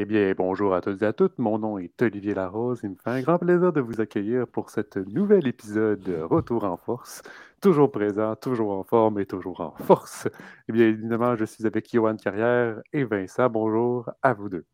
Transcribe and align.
Eh 0.00 0.04
bien, 0.04 0.32
bonjour 0.36 0.74
à 0.74 0.80
tous 0.80 1.02
et 1.02 1.06
à 1.06 1.12
toutes. 1.12 1.40
Mon 1.40 1.58
nom 1.58 1.76
est 1.76 2.00
Olivier 2.02 2.32
Larose. 2.32 2.78
Il 2.84 2.90
me 2.90 2.94
fait 2.94 3.10
un 3.10 3.20
grand 3.20 3.36
plaisir 3.36 3.72
de 3.72 3.80
vous 3.80 4.00
accueillir 4.00 4.46
pour 4.46 4.70
cet 4.70 4.96
nouvel 4.96 5.48
épisode 5.48 5.98
de 6.04 6.20
Retour 6.20 6.62
en 6.62 6.76
force. 6.76 7.20
Toujours 7.60 7.90
présent, 7.90 8.36
toujours 8.36 8.70
en 8.78 8.84
forme 8.84 9.18
et 9.18 9.26
toujours 9.26 9.60
en 9.60 9.72
force. 9.72 10.28
Eh 10.68 10.72
bien, 10.72 10.86
évidemment, 10.86 11.34
je 11.34 11.44
suis 11.44 11.66
avec 11.66 11.92
Yohan 11.92 12.14
Carrière 12.14 12.80
et 12.92 13.02
Vincent. 13.02 13.50
Bonjour 13.50 14.08
à 14.22 14.34
vous 14.34 14.48
deux. 14.48 14.64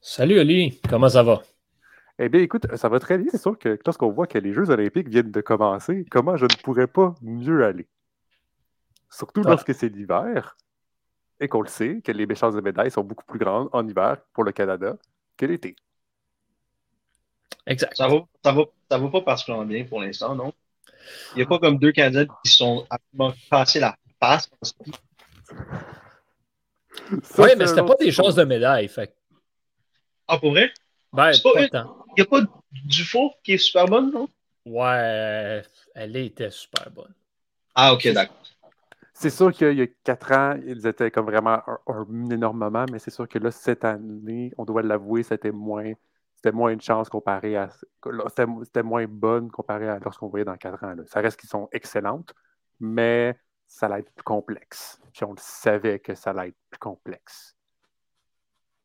Salut 0.00 0.40
Oli, 0.40 0.80
comment 0.88 1.10
ça 1.10 1.22
va? 1.22 1.42
Eh 2.18 2.30
bien, 2.30 2.40
écoute, 2.40 2.66
ça 2.74 2.88
va 2.88 2.98
très 2.98 3.18
bien. 3.18 3.26
C'est 3.30 3.42
sûr 3.42 3.58
que 3.58 3.78
lorsqu'on 3.84 4.10
voit 4.10 4.26
que 4.26 4.38
les 4.38 4.54
Jeux 4.54 4.70
olympiques 4.70 5.08
viennent 5.08 5.32
de 5.32 5.40
commencer, 5.42 6.06
comment 6.10 6.38
je 6.38 6.46
ne 6.46 6.62
pourrais 6.64 6.86
pas 6.86 7.14
mieux 7.20 7.62
aller? 7.62 7.88
Surtout 9.10 9.42
lorsque 9.42 9.74
c'est 9.74 9.90
l'hiver 9.90 10.56
et 11.42 11.48
qu'on 11.48 11.60
le 11.60 11.68
sait, 11.68 12.00
que 12.02 12.12
les 12.12 12.34
chances 12.36 12.54
de 12.54 12.60
médailles 12.60 12.92
sont 12.92 13.02
beaucoup 13.02 13.24
plus 13.24 13.38
grandes 13.38 13.68
en 13.72 13.86
hiver 13.86 14.16
pour 14.32 14.44
le 14.44 14.52
Canada 14.52 14.96
que 15.36 15.44
l'été. 15.44 15.74
Exact. 17.66 17.96
Ça 17.96 18.06
va, 18.06 18.24
ça 18.44 18.52
va, 18.52 18.62
ça 18.88 18.98
va 18.98 19.08
pas 19.08 19.20
particulièrement 19.22 19.66
bien 19.66 19.84
pour 19.84 20.00
l'instant, 20.00 20.36
non? 20.36 20.52
Il 21.34 21.38
n'y 21.38 21.42
a 21.42 21.46
pas 21.46 21.58
comme 21.58 21.78
deux 21.78 21.90
Canadiens 21.90 22.26
qui 22.44 22.52
sont 22.52 22.86
absolument 22.88 23.34
passés 23.50 23.80
la 23.80 23.96
passe. 24.20 24.48
Oui, 27.38 27.50
mais 27.58 27.66
c'était 27.66 27.84
pas 27.84 27.96
des 27.98 28.12
chances 28.12 28.36
de 28.36 28.44
médailles. 28.44 28.88
Fait. 28.88 29.12
Ah, 30.28 30.38
pour 30.38 30.52
vrai? 30.52 30.72
Ben, 31.12 31.32
Il 31.32 31.80
n'y 32.16 32.22
a 32.22 32.24
pas 32.24 32.40
Dufour 32.84 33.36
qui 33.42 33.54
est 33.54 33.58
super 33.58 33.86
bonne, 33.86 34.12
non? 34.12 34.28
Ouais, 34.64 35.62
elle 35.94 36.16
était 36.16 36.50
super 36.50 36.88
bonne. 36.90 37.12
Ah, 37.74 37.92
ok, 37.94 38.12
d'accord. 38.12 38.36
C'est 39.14 39.30
sûr 39.30 39.52
qu'il 39.52 39.74
y 39.78 39.82
a 39.82 39.86
quatre 40.04 40.32
ans, 40.32 40.58
ils 40.66 40.86
étaient 40.86 41.10
comme 41.10 41.26
vraiment 41.26 41.60
un, 41.86 42.30
énormément, 42.30 42.86
mais 42.90 42.98
c'est 42.98 43.10
sûr 43.10 43.28
que 43.28 43.38
là, 43.38 43.50
cette 43.50 43.84
année, 43.84 44.52
on 44.56 44.64
doit 44.64 44.82
l'avouer, 44.82 45.22
c'était 45.22 45.52
moins, 45.52 45.92
c'était 46.34 46.52
moins 46.52 46.72
une 46.72 46.80
chance 46.80 47.08
comparé 47.08 47.56
à. 47.56 47.68
C'était 48.28 48.82
moins 48.82 49.06
bonne 49.06 49.50
comparé 49.50 49.88
à 49.88 49.98
lorsqu'on 49.98 50.28
voyait 50.28 50.44
dans 50.44 50.56
quatre 50.56 50.82
ans. 50.84 50.94
Ça 51.06 51.20
reste 51.20 51.38
qu'ils 51.38 51.50
sont 51.50 51.68
excellentes, 51.72 52.34
mais 52.80 53.38
ça 53.66 53.86
allait 53.86 54.00
être 54.00 54.12
plus 54.12 54.24
complexe. 54.24 55.00
Puis 55.12 55.24
on 55.24 55.32
le 55.32 55.40
savait 55.40 55.98
que 55.98 56.14
ça 56.14 56.30
allait 56.30 56.48
être 56.48 56.58
plus 56.70 56.78
complexe. 56.78 57.56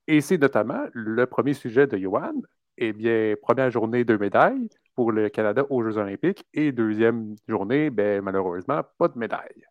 Et 0.08 0.22
c'est 0.22 0.38
notamment 0.38 0.86
le 0.94 1.25
premier 1.25 1.53
sujet 1.53 1.88
de 1.88 1.98
Johan. 1.98 2.33
Eh 2.78 2.94
bien, 2.94 3.36
première 3.42 3.72
journée 3.72 4.03
de 4.05 4.16
médaille 4.16 4.70
pour 4.95 5.11
le 5.11 5.30
Canada 5.30 5.66
aux 5.70 5.83
Jeux 5.83 5.98
Olympiques 5.98 6.45
et 6.53 6.72
deuxième 6.72 7.36
journée, 7.48 7.89
ben, 7.89 8.22
malheureusement, 8.22 8.81
pas 8.98 9.08
de 9.08 9.17
médaille. 9.17 9.66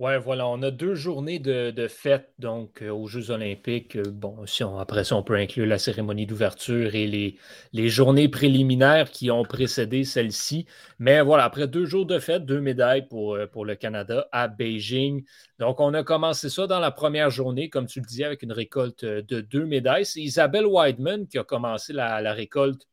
Oui, 0.00 0.12
voilà, 0.18 0.48
on 0.48 0.60
a 0.62 0.72
deux 0.72 0.96
journées 0.96 1.38
de, 1.38 1.70
de 1.70 1.86
fête 1.86 2.32
donc 2.40 2.82
euh, 2.82 2.90
aux 2.90 3.06
Jeux 3.06 3.30
olympiques. 3.30 3.94
Euh, 3.94 4.02
bon, 4.10 4.44
si 4.44 4.64
on, 4.64 4.76
après 4.80 5.04
ça, 5.04 5.14
on 5.14 5.22
peut 5.22 5.36
inclure 5.36 5.66
la 5.66 5.78
cérémonie 5.78 6.26
d'ouverture 6.26 6.96
et 6.96 7.06
les, 7.06 7.88
journées 7.88 8.28
préliminaires 8.28 9.08
qui 9.12 9.30
ont 9.30 9.44
précédé 9.44 10.02
celle-ci. 10.02 10.66
Mais 10.98 11.20
voilà, 11.22 11.44
après 11.44 11.68
deux 11.68 11.84
jours 11.84 12.06
de 12.06 12.18
fête, 12.18 12.44
deux 12.44 12.60
médailles 12.60 13.06
pour, 13.06 13.36
euh, 13.36 13.46
pour 13.46 13.64
le 13.64 13.76
Canada 13.76 14.26
à 14.32 14.48
Beijing. 14.48 15.24
Donc, 15.60 15.78
on 15.78 15.94
a 15.94 16.02
commencé 16.02 16.48
ça 16.50 16.66
dans 16.66 16.80
la 16.80 16.90
première 16.90 17.30
journée, 17.30 17.70
comme 17.70 17.86
tu 17.86 18.00
le 18.00 18.06
disais, 18.06 18.24
avec 18.24 18.42
une 18.42 18.52
récolte 18.52 19.04
de 19.04 19.40
deux 19.40 19.64
médailles. 19.64 20.06
C'est 20.06 20.20
Isabelle 20.20 20.66
Weidman 20.66 21.28
qui 21.28 21.38
a 21.38 21.44
commencé 21.44 21.92
la 21.92 22.32
récolte 22.32 22.84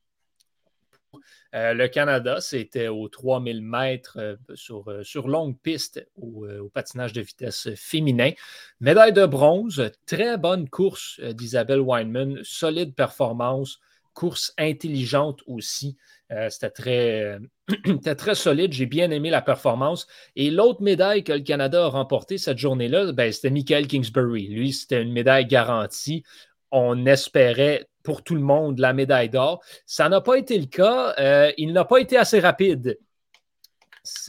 euh, 1.53 1.73
le 1.73 1.87
Canada, 1.87 2.39
c'était 2.39 2.87
aux 2.87 3.09
3000 3.09 3.61
mètres 3.61 4.17
euh, 4.17 4.35
sur, 4.55 4.89
euh, 4.89 5.03
sur, 5.03 5.27
longue 5.27 5.57
piste 5.59 6.05
au, 6.15 6.47
patinage 6.73 7.11
de 7.11 7.21
vitesse 7.21 7.69
féminin. 7.75 8.31
Médaille 8.79 9.11
de 9.11 9.25
bronze, 9.25 9.91
très 10.05 10.37
bonne 10.37 10.69
course 10.69 11.19
d'Isabelle 11.19 11.81
Weinman, 11.81 12.39
solide 12.43 12.95
performance, 12.95 13.79
course 14.13 14.53
intelligente 14.57 15.41
aussi. 15.45 15.97
c'était 16.49 16.69
très, 16.69 17.39
très 18.17 18.35
solide. 18.35 18.71
J'ai 18.71 18.85
bien 18.85 19.11
aimé 19.11 19.29
la 19.29 19.41
performance. 19.41 20.07
Et 20.35 20.51
l'autre 20.51 20.81
médaille 20.81 21.23
que 21.23 21.33
le 21.33 21.41
Canada 21.41 21.85
a 21.85 21.89
remportée 21.89 22.37
cette 22.37 22.57
journée-là, 22.57 23.11
ben, 23.11 23.31
c'était 23.31 23.49
Michael 23.49 23.87
Kingsbury. 23.87 24.47
Lui, 24.47 24.73
c'était 24.73 25.01
une 25.01 25.11
médaille 25.11 25.45
garantie. 25.45 26.23
On 26.71 27.05
espérait 27.05 27.87
pour 28.03 28.23
tout 28.23 28.35
le 28.35 28.41
monde 28.41 28.79
la 28.79 28.93
médaille 28.93 29.29
d'or. 29.29 29.63
Ça 29.85 30.09
n'a 30.09 30.21
pas 30.21 30.37
été 30.37 30.57
le 30.57 30.65
cas. 30.65 31.13
Euh, 31.19 31.51
il 31.57 31.73
n'a 31.73 31.85
pas 31.85 31.99
été 31.99 32.17
assez 32.17 32.39
rapide. 32.39 32.99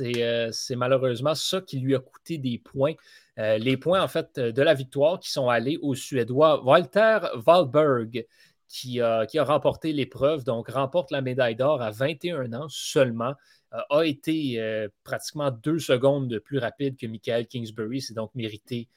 Euh, 0.00 0.50
c'est 0.52 0.76
malheureusement 0.76 1.34
ça 1.34 1.60
qui 1.60 1.78
lui 1.78 1.94
a 1.94 1.98
coûté 1.98 2.38
des 2.38 2.58
points. 2.58 2.94
Euh, 3.38 3.56
les 3.58 3.76
points, 3.76 4.02
en 4.02 4.08
fait, 4.08 4.38
de 4.38 4.62
la 4.62 4.74
victoire 4.74 5.18
qui 5.18 5.30
sont 5.30 5.48
allés 5.48 5.78
au 5.80 5.94
Suédois 5.94 6.62
Walter 6.64 7.20
Wahlberg, 7.46 8.26
qui 8.68 9.00
a, 9.00 9.26
qui 9.26 9.38
a 9.38 9.44
remporté 9.44 9.92
l'épreuve, 9.92 10.44
donc 10.44 10.68
remporte 10.68 11.10
la 11.10 11.22
médaille 11.22 11.56
d'or 11.56 11.80
à 11.82 11.90
21 11.90 12.52
ans 12.52 12.68
seulement. 12.68 13.34
a 13.70 14.02
été 14.02 14.86
pratiquement 15.02 15.50
deux 15.50 15.78
secondes 15.78 16.28
de 16.28 16.38
plus 16.38 16.58
rapide 16.58 16.96
que 16.98 17.06
Michael 17.06 17.46
Kingsbury. 17.46 18.02
C'est 18.02 18.14
donc 18.14 18.34
mérité 18.34 18.88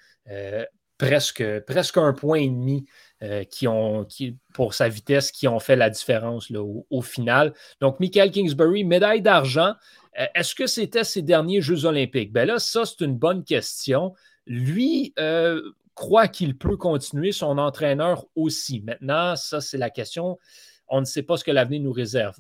presque, 0.97 1.41
un 1.41 2.13
point 2.13 2.39
et 2.39 2.49
demi 2.49 2.85
euh, 3.21 3.43
qui 3.43 3.67
ont, 3.67 4.07
pour 4.53 4.73
sa 4.73 4.89
vitesse 4.89 5.31
qui 5.31 5.47
ont 5.47 5.59
fait 5.59 5.75
la 5.75 5.89
différence 5.89 6.51
au, 6.51 7.01
final. 7.01 7.53
Donc, 7.81 7.99
Michael 7.99 8.31
Kingsbury, 8.31 8.83
médaille 8.83 9.21
d'argent. 9.21 9.73
Euh, 10.19 10.25
est-ce 10.35 10.55
que 10.55 10.67
c'était 10.67 11.03
ses 11.03 11.21
derniers 11.21 11.61
Jeux 11.61 11.85
olympiques? 11.85 12.31
Ben 12.31 12.47
là, 12.47 12.59
ça, 12.59 12.85
c'est 12.85 13.03
une 13.03 13.17
bonne 13.17 13.43
question. 13.43 14.13
Lui 14.47 15.13
euh, 15.19 15.61
croit 15.95 16.27
qu'il 16.27 16.57
peut 16.57 16.77
continuer, 16.77 17.31
son 17.31 17.57
entraîneur 17.57 18.25
aussi. 18.35 18.81
Maintenant, 18.81 19.35
ça, 19.35 19.61
c'est 19.61 19.77
la 19.77 19.89
question. 19.89 20.39
On 20.87 20.99
ne 20.99 21.05
sait 21.05 21.23
pas 21.23 21.35
ce 21.35 21.43
que 21.43 21.51
l'avenir 21.51 21.81
nous 21.81 21.91
réserve. 21.91 22.39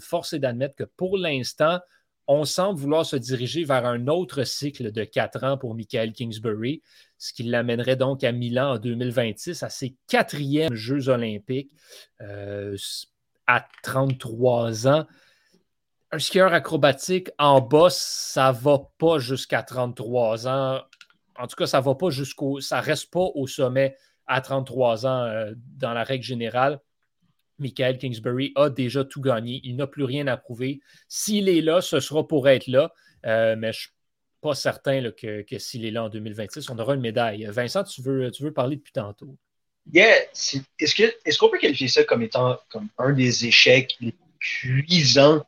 force 0.00 0.32
est 0.32 0.40
d'admettre 0.40 0.74
que 0.74 0.84
pour 0.84 1.16
l'instant, 1.16 1.78
on 2.28 2.44
semble 2.44 2.78
vouloir 2.78 3.06
se 3.06 3.16
diriger 3.16 3.64
vers 3.64 3.86
un 3.86 4.08
autre 4.08 4.44
cycle 4.44 4.90
de 4.92 5.04
quatre 5.04 5.44
ans 5.44 5.56
pour 5.56 5.74
Michael 5.74 6.12
Kingsbury 6.12 6.82
ce 7.18 7.32
qui 7.32 7.44
l'amènerait 7.44 7.96
donc 7.96 8.24
à 8.24 8.32
Milan 8.32 8.74
en 8.74 8.78
2026, 8.78 9.62
à 9.62 9.68
ses 9.68 9.96
quatrièmes 10.08 10.74
Jeux 10.74 11.08
olympiques 11.08 11.72
euh, 12.20 12.76
à 13.46 13.66
33 13.82 14.88
ans. 14.88 15.06
Un 16.12 16.18
skieur 16.18 16.52
acrobatique 16.52 17.30
en 17.38 17.60
bas, 17.60 17.88
ça 17.90 18.52
ne 18.52 18.58
va 18.58 18.78
pas 18.98 19.18
jusqu'à 19.18 19.62
33 19.62 20.46
ans. 20.46 20.80
En 21.38 21.46
tout 21.46 21.56
cas, 21.56 21.66
ça 21.66 21.80
va 21.80 21.94
pas 21.94 22.10
jusqu'au. 22.10 22.60
Ça 22.60 22.80
reste 22.80 23.10
pas 23.10 23.28
au 23.34 23.46
sommet 23.46 23.96
à 24.26 24.40
33 24.40 25.06
ans 25.06 25.22
euh, 25.22 25.52
dans 25.56 25.92
la 25.92 26.04
règle 26.04 26.24
générale. 26.24 26.80
Michael 27.58 27.98
Kingsbury 27.98 28.52
a 28.54 28.70
déjà 28.70 29.04
tout 29.04 29.20
gagné. 29.20 29.60
Il 29.64 29.76
n'a 29.76 29.86
plus 29.86 30.04
rien 30.04 30.26
à 30.26 30.36
prouver. 30.36 30.80
S'il 31.08 31.48
est 31.48 31.62
là, 31.62 31.80
ce 31.80 32.00
sera 32.00 32.26
pour 32.26 32.48
être 32.48 32.66
là. 32.66 32.92
Euh, 33.24 33.56
mais 33.56 33.72
je 33.72 33.88
pas 34.40 34.54
certain 34.54 35.10
que, 35.10 35.44
s'il 35.58 35.84
est 35.84 35.90
là 35.90 36.04
en 36.04 36.08
2026, 36.08 36.70
on 36.70 36.78
aura 36.78 36.94
une 36.94 37.00
médaille. 37.00 37.46
Vincent, 37.50 37.82
tu 37.84 38.02
veux, 38.02 38.30
tu 38.30 38.42
veux 38.44 38.52
parler 38.52 38.76
depuis 38.76 38.92
tantôt? 38.92 39.36
Yeah. 39.92 40.14
Est-ce 40.78 41.38
qu'on 41.38 41.48
peut 41.48 41.58
qualifier 41.58 41.88
ça 41.88 42.04
comme 42.04 42.22
étant 42.22 42.58
comme 42.68 42.88
un 42.98 43.12
des 43.12 43.46
échecs 43.46 43.96
les 44.00 44.14
plus 44.38 44.84
cuisants 44.84 45.44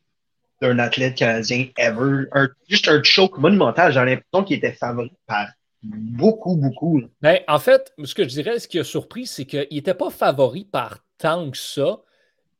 d'un 0.60 0.78
athlète 0.78 1.16
canadien 1.16 1.68
ever? 1.76 2.24
juste 2.68 2.88
un 2.88 3.02
choke 3.02 3.38
monumental. 3.38 3.92
J'ai 3.92 4.04
l'impression 4.04 4.44
qu'il 4.44 4.56
était 4.56 4.72
favori 4.72 5.12
par 5.26 5.48
beaucoup, 5.82 6.56
beaucoup. 6.56 7.02
Ben, 7.20 7.40
en 7.46 7.58
fait, 7.58 7.92
ce 8.02 8.14
que 8.14 8.24
je 8.24 8.28
dirais, 8.28 8.58
ce 8.58 8.68
qui 8.68 8.78
a 8.78 8.84
surpris, 8.84 9.26
c'est 9.26 9.44
qu'il 9.44 9.66
n'était 9.70 9.94
pas 9.94 10.10
favori 10.10 10.64
par 10.64 11.04
tant 11.18 11.50
que 11.50 11.58
ça. 11.58 12.00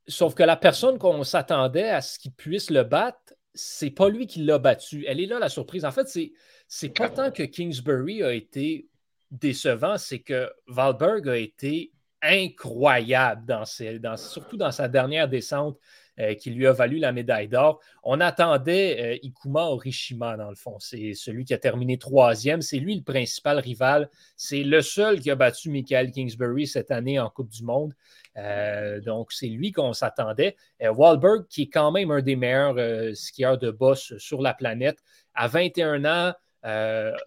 Sauf 0.06 0.34
que 0.34 0.42
la 0.42 0.56
personne 0.56 0.98
qu'on 0.98 1.22
s'attendait 1.24 1.90
à 1.90 2.00
ce 2.00 2.18
qu'il 2.18 2.32
puisse 2.32 2.70
le 2.70 2.82
battre 2.82 3.34
c'est 3.58 3.90
pas 3.90 4.08
lui 4.08 4.26
qui 4.26 4.44
l'a 4.44 4.58
battu. 4.58 5.04
Elle 5.06 5.20
est 5.20 5.26
là 5.26 5.38
la 5.38 5.48
surprise. 5.48 5.84
En 5.84 5.90
fait, 5.90 6.08
c'est, 6.08 6.32
c'est 6.68 6.90
pas 6.90 7.10
tant 7.10 7.30
que 7.30 7.42
Kingsbury 7.42 8.22
a 8.22 8.32
été 8.32 8.86
décevant, 9.30 9.98
c'est 9.98 10.20
que 10.20 10.50
Valberg 10.68 11.28
a 11.28 11.36
été 11.36 11.92
incroyable, 12.22 13.44
dans 13.46 14.16
surtout 14.16 14.56
dans 14.56 14.70
sa 14.70 14.88
dernière 14.88 15.28
descente 15.28 15.78
euh, 16.20 16.34
qui 16.34 16.50
lui 16.50 16.66
a 16.66 16.72
valu 16.72 16.98
la 16.98 17.12
médaille 17.12 17.46
d'or. 17.46 17.80
On 18.02 18.20
attendait 18.20 19.14
euh, 19.14 19.18
Ikuma 19.26 19.62
Orishima, 19.62 20.36
dans 20.36 20.48
le 20.48 20.56
fond. 20.56 20.76
C'est 20.80 21.14
celui 21.14 21.44
qui 21.44 21.54
a 21.54 21.58
terminé 21.58 21.96
troisième. 21.96 22.60
C'est 22.60 22.78
lui 22.78 22.96
le 22.96 23.02
principal 23.02 23.60
rival. 23.60 24.10
C'est 24.36 24.64
le 24.64 24.80
seul 24.82 25.20
qui 25.20 25.30
a 25.30 25.36
battu 25.36 25.70
Michael 25.70 26.10
Kingsbury 26.10 26.66
cette 26.66 26.90
année 26.90 27.20
en 27.20 27.30
Coupe 27.30 27.50
du 27.50 27.62
Monde. 27.62 27.94
Euh, 28.36 29.00
donc, 29.00 29.32
c'est 29.32 29.46
lui 29.46 29.70
qu'on 29.70 29.92
s'attendait. 29.92 30.56
Wahlberg, 30.80 31.46
qui 31.48 31.62
est 31.62 31.68
quand 31.68 31.92
même 31.92 32.10
un 32.10 32.20
des 32.20 32.34
meilleurs 32.34 33.16
skieurs 33.16 33.58
de 33.58 33.70
boss 33.70 34.16
sur 34.18 34.42
la 34.42 34.54
planète, 34.54 34.98
à 35.34 35.46
21 35.46 36.04
ans, 36.04 36.32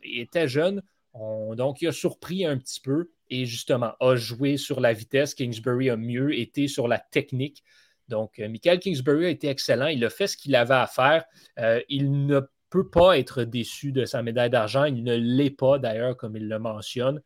il 0.03 0.19
était 0.19 0.49
jeune. 0.49 0.81
donc, 1.13 1.81
il 1.81 1.87
a 1.87 1.91
surpris 1.93 2.45
un 2.45 2.57
petit 2.57 2.81
peu 2.81 3.09
et 3.29 3.45
justement 3.45 3.93
a 4.01 4.15
joué 4.15 4.57
sur 4.57 4.81
la 4.81 4.91
vitesse. 4.91 5.33
Kingsbury 5.33 5.89
a 5.89 5.95
mieux 5.95 6.37
été 6.37 6.67
sur 6.67 6.89
la 6.89 6.99
technique. 6.99 7.63
Donc, 8.11 8.37
Michael 8.37 8.79
Kingsbury 8.79 9.25
a 9.25 9.29
été 9.29 9.47
excellent. 9.47 9.87
Il 9.87 10.05
a 10.05 10.09
fait 10.09 10.27
ce 10.27 10.37
qu'il 10.37 10.55
avait 10.55 10.75
à 10.75 10.87
faire. 10.87 11.25
il 11.89 12.25
ne 12.27 12.41
peut 12.69 12.89
pas 12.89 13.17
être 13.17 13.43
déçu 13.43 13.91
de 13.91 14.05
sa 14.05 14.21
médaille 14.21 14.49
d'argent. 14.49 14.85
Il 14.85 15.03
ne 15.03 15.15
l'est 15.15 15.51
pas, 15.51 15.79
d'ailleurs, 15.79 16.15
comme 16.17 16.37
il 16.37 16.47
le 16.47 16.59
mentionne. 16.59 17.21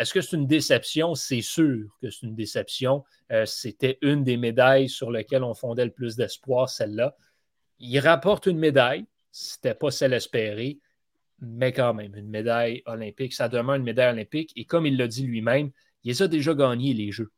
Est-ce 0.00 0.14
que 0.14 0.22
c'est 0.22 0.36
une 0.36 0.46
déception? 0.46 1.14
C'est 1.14 1.42
sûr 1.42 1.88
que 2.00 2.08
c'est 2.08 2.26
une 2.26 2.34
déception. 2.34 3.04
Euh, 3.32 3.44
c'était 3.44 3.98
une 4.00 4.24
des 4.24 4.38
médailles 4.38 4.88
sur 4.88 5.10
lesquelles 5.10 5.44
on 5.44 5.54
fondait 5.54 5.84
le 5.84 5.90
plus 5.90 6.16
d'espoir, 6.16 6.70
celle-là. 6.70 7.14
Il 7.78 7.98
rapporte 7.98 8.46
une 8.46 8.58
médaille. 8.58 9.04
C'était 9.30 9.74
pas 9.74 9.90
celle 9.90 10.12
espérée, 10.12 10.78
mais 11.40 11.72
quand 11.72 11.92
même, 11.94 12.14
une 12.16 12.30
médaille 12.30 12.82
olympique. 12.86 13.34
Ça 13.34 13.50
demeure 13.50 13.74
une 13.74 13.82
médaille 13.82 14.12
olympique. 14.12 14.52
Et 14.56 14.64
comme 14.64 14.86
il 14.86 14.96
l'a 14.96 15.06
dit 15.06 15.22
lui-même, 15.22 15.70
il 16.02 16.22
a 16.22 16.28
déjà 16.28 16.54
gagné 16.54 16.94
les 16.94 17.12
Jeux. 17.12 17.30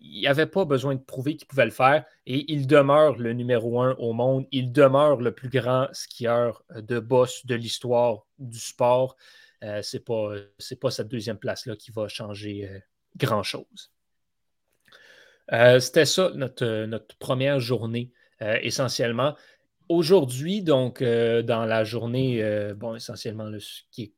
Il 0.00 0.22
n'avait 0.22 0.46
pas 0.46 0.64
besoin 0.64 0.94
de 0.94 1.00
prouver 1.00 1.36
qu'il 1.36 1.46
pouvait 1.46 1.64
le 1.64 1.70
faire 1.70 2.04
et 2.26 2.50
il 2.52 2.66
demeure 2.66 3.16
le 3.18 3.32
numéro 3.32 3.80
un 3.82 3.94
au 3.98 4.12
monde. 4.12 4.46
Il 4.50 4.72
demeure 4.72 5.20
le 5.20 5.32
plus 5.32 5.48
grand 5.48 5.88
skieur 5.92 6.64
de 6.74 6.98
boss 6.98 7.44
de 7.46 7.54
l'histoire 7.54 8.26
du 8.38 8.58
sport. 8.58 9.16
Euh, 9.62 9.82
Ce 9.82 9.96
n'est 9.96 10.02
pas, 10.02 10.32
pas, 10.80 10.90
cette 10.90 11.08
deuxième 11.08 11.38
place-là 11.38 11.76
qui 11.76 11.90
va 11.90 12.08
changer 12.08 12.68
euh, 12.68 12.78
grand-chose. 13.16 13.92
Euh, 15.52 15.80
c'était 15.80 16.06
ça 16.06 16.30
notre, 16.34 16.86
notre, 16.86 17.16
première 17.18 17.60
journée 17.60 18.12
essentiellement. 18.40 19.36
Aujourd'hui, 19.90 20.62
donc, 20.62 21.02
dans 21.02 21.66
la 21.66 21.84
journée, 21.84 22.72
bon, 22.74 22.94
essentiellement, 22.94 23.50
ce 23.58 23.82
qui 23.90 24.04
est 24.04 24.12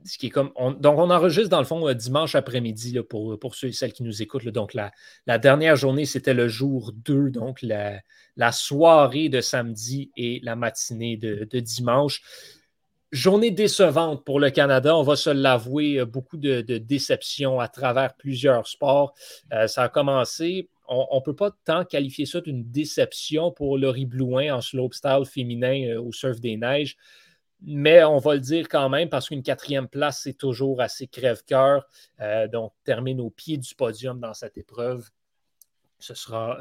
donc, 0.00 0.98
on 0.98 1.10
enregistre 1.10 1.50
dans 1.50 1.58
le 1.58 1.64
fond 1.64 1.92
dimanche 1.92 2.34
après-midi 2.34 2.98
pour, 3.08 3.38
pour 3.38 3.54
ceux 3.54 3.68
et 3.68 3.72
celles 3.72 3.92
qui 3.92 4.02
nous 4.02 4.22
écoutent. 4.22 4.46
donc, 4.48 4.74
la, 4.74 5.38
dernière 5.38 5.76
journée, 5.76 6.06
c'était 6.06 6.34
le 6.34 6.48
jour 6.48 6.92
2, 6.94 7.30
donc 7.30 7.60
la, 7.62 8.02
soirée 8.52 9.28
de 9.28 9.40
samedi 9.40 10.10
et 10.16 10.40
la 10.42 10.56
matinée 10.56 11.16
de, 11.16 11.60
dimanche. 11.60 12.22
Journée 13.10 13.50
décevante 13.50 14.24
pour 14.24 14.38
le 14.38 14.50
Canada, 14.50 14.94
on 14.94 15.02
va 15.02 15.16
se 15.16 15.30
l'avouer, 15.30 16.04
beaucoup 16.04 16.36
de, 16.36 16.60
de 16.60 16.76
déceptions 16.76 17.58
à 17.58 17.66
travers 17.66 18.14
plusieurs 18.14 18.66
sports. 18.66 19.14
Euh, 19.52 19.66
ça 19.66 19.84
a 19.84 19.88
commencé, 19.88 20.68
on 20.88 21.16
ne 21.16 21.20
peut 21.20 21.36
pas 21.36 21.50
tant 21.64 21.84
qualifier 21.84 22.26
ça 22.26 22.40
d'une 22.40 22.70
déception 22.70 23.50
pour 23.50 23.78
Laurie 23.78 24.06
Blouin 24.06 24.54
en 24.54 24.60
slopestyle 24.60 25.24
féminin 25.26 25.88
euh, 25.88 26.00
au 26.00 26.12
surf 26.12 26.40
des 26.40 26.56
neiges, 26.56 26.96
mais 27.62 28.04
on 28.04 28.18
va 28.18 28.34
le 28.34 28.40
dire 28.40 28.68
quand 28.68 28.88
même 28.88 29.08
parce 29.08 29.28
qu'une 29.28 29.42
quatrième 29.42 29.88
place, 29.88 30.20
c'est 30.22 30.34
toujours 30.34 30.80
assez 30.80 31.06
crève-cœur. 31.06 31.86
Euh, 32.20 32.48
donc, 32.48 32.72
termine 32.84 33.20
au 33.20 33.30
pied 33.30 33.58
du 33.58 33.74
podium 33.74 34.20
dans 34.20 34.34
cette 34.34 34.56
épreuve. 34.58 35.08
Ce 36.00 36.14
sera, 36.14 36.58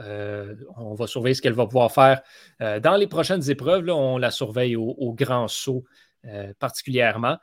on 0.77 0.95
va 0.95 1.05
surveiller 1.05 1.35
ce 1.35 1.43
qu'elle 1.43 1.53
va 1.53 1.67
pouvoir 1.67 1.91
faire 1.91 2.23
dans 2.59 2.95
les 2.97 3.05
prochaines 3.05 3.47
épreuves. 3.51 3.85
Là, 3.85 3.95
on 3.95 4.17
la 4.17 4.31
surveille 4.31 4.75
au, 4.75 5.13
grand 5.13 5.47
saut 5.47 5.83
euh, 6.25 6.51
particulièrement. 6.59 7.37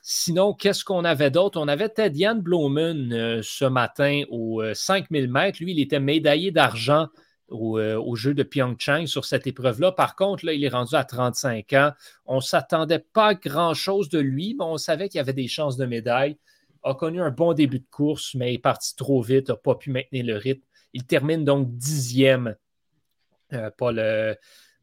Sinon, 0.00 0.54
qu'est-ce 0.54 0.84
qu'on 0.84 1.04
avait 1.04 1.30
d'autre? 1.30 1.60
On 1.60 1.68
avait 1.68 1.90
Ted 1.90 2.26
euh, 2.26 3.40
ce 3.42 3.64
matin 3.66 4.22
au 4.30 4.62
5000 4.72 5.24
euh, 5.24 5.28
mètres. 5.28 5.58
Lui, 5.60 5.72
il 5.72 5.80
était 5.80 6.00
médaillé 6.00 6.50
d'argent 6.50 7.08
au, 7.50 8.16
jeu 8.16 8.34
de 8.34 8.42
Pyeongchang 8.42 9.06
sur 9.06 9.24
cette 9.24 9.46
épreuve-là. 9.46 9.92
Par 9.92 10.16
contre, 10.16 10.46
là, 10.46 10.52
il 10.52 10.64
est 10.64 10.68
rendu 10.68 10.94
à 10.94 11.04
35 11.04 11.72
ans. 11.74 11.92
On 12.26 12.36
ne 12.36 12.40
s'attendait 12.40 13.04
pas 13.12 13.34
grand-chose 13.34 14.08
de 14.08 14.18
lui, 14.18 14.54
mais 14.58 14.64
on 14.64 14.76
savait 14.78 15.08
qu'il 15.08 15.18
y 15.18 15.20
avait 15.20 15.32
des 15.32 15.48
chances 15.48 15.76
de 15.76 15.86
médaille. 15.86 16.36
A 16.82 16.94
connu 16.94 17.20
un 17.20 17.30
bon 17.30 17.52
début 17.52 17.80
de 17.80 17.88
course, 17.90 18.34
mais 18.34 18.54
est 18.54 18.58
parti 18.58 18.96
trop 18.96 19.20
vite, 19.20 19.48
n'a 19.48 19.56
pas 19.56 19.74
pu 19.74 19.90
maintenir 19.90 20.24
le 20.24 20.36
rythme. 20.36 20.64
Il 20.92 21.04
termine 21.04 21.44
donc 21.44 21.76
dixième. 21.76 22.56
pas 23.50 23.92
le 23.92 24.36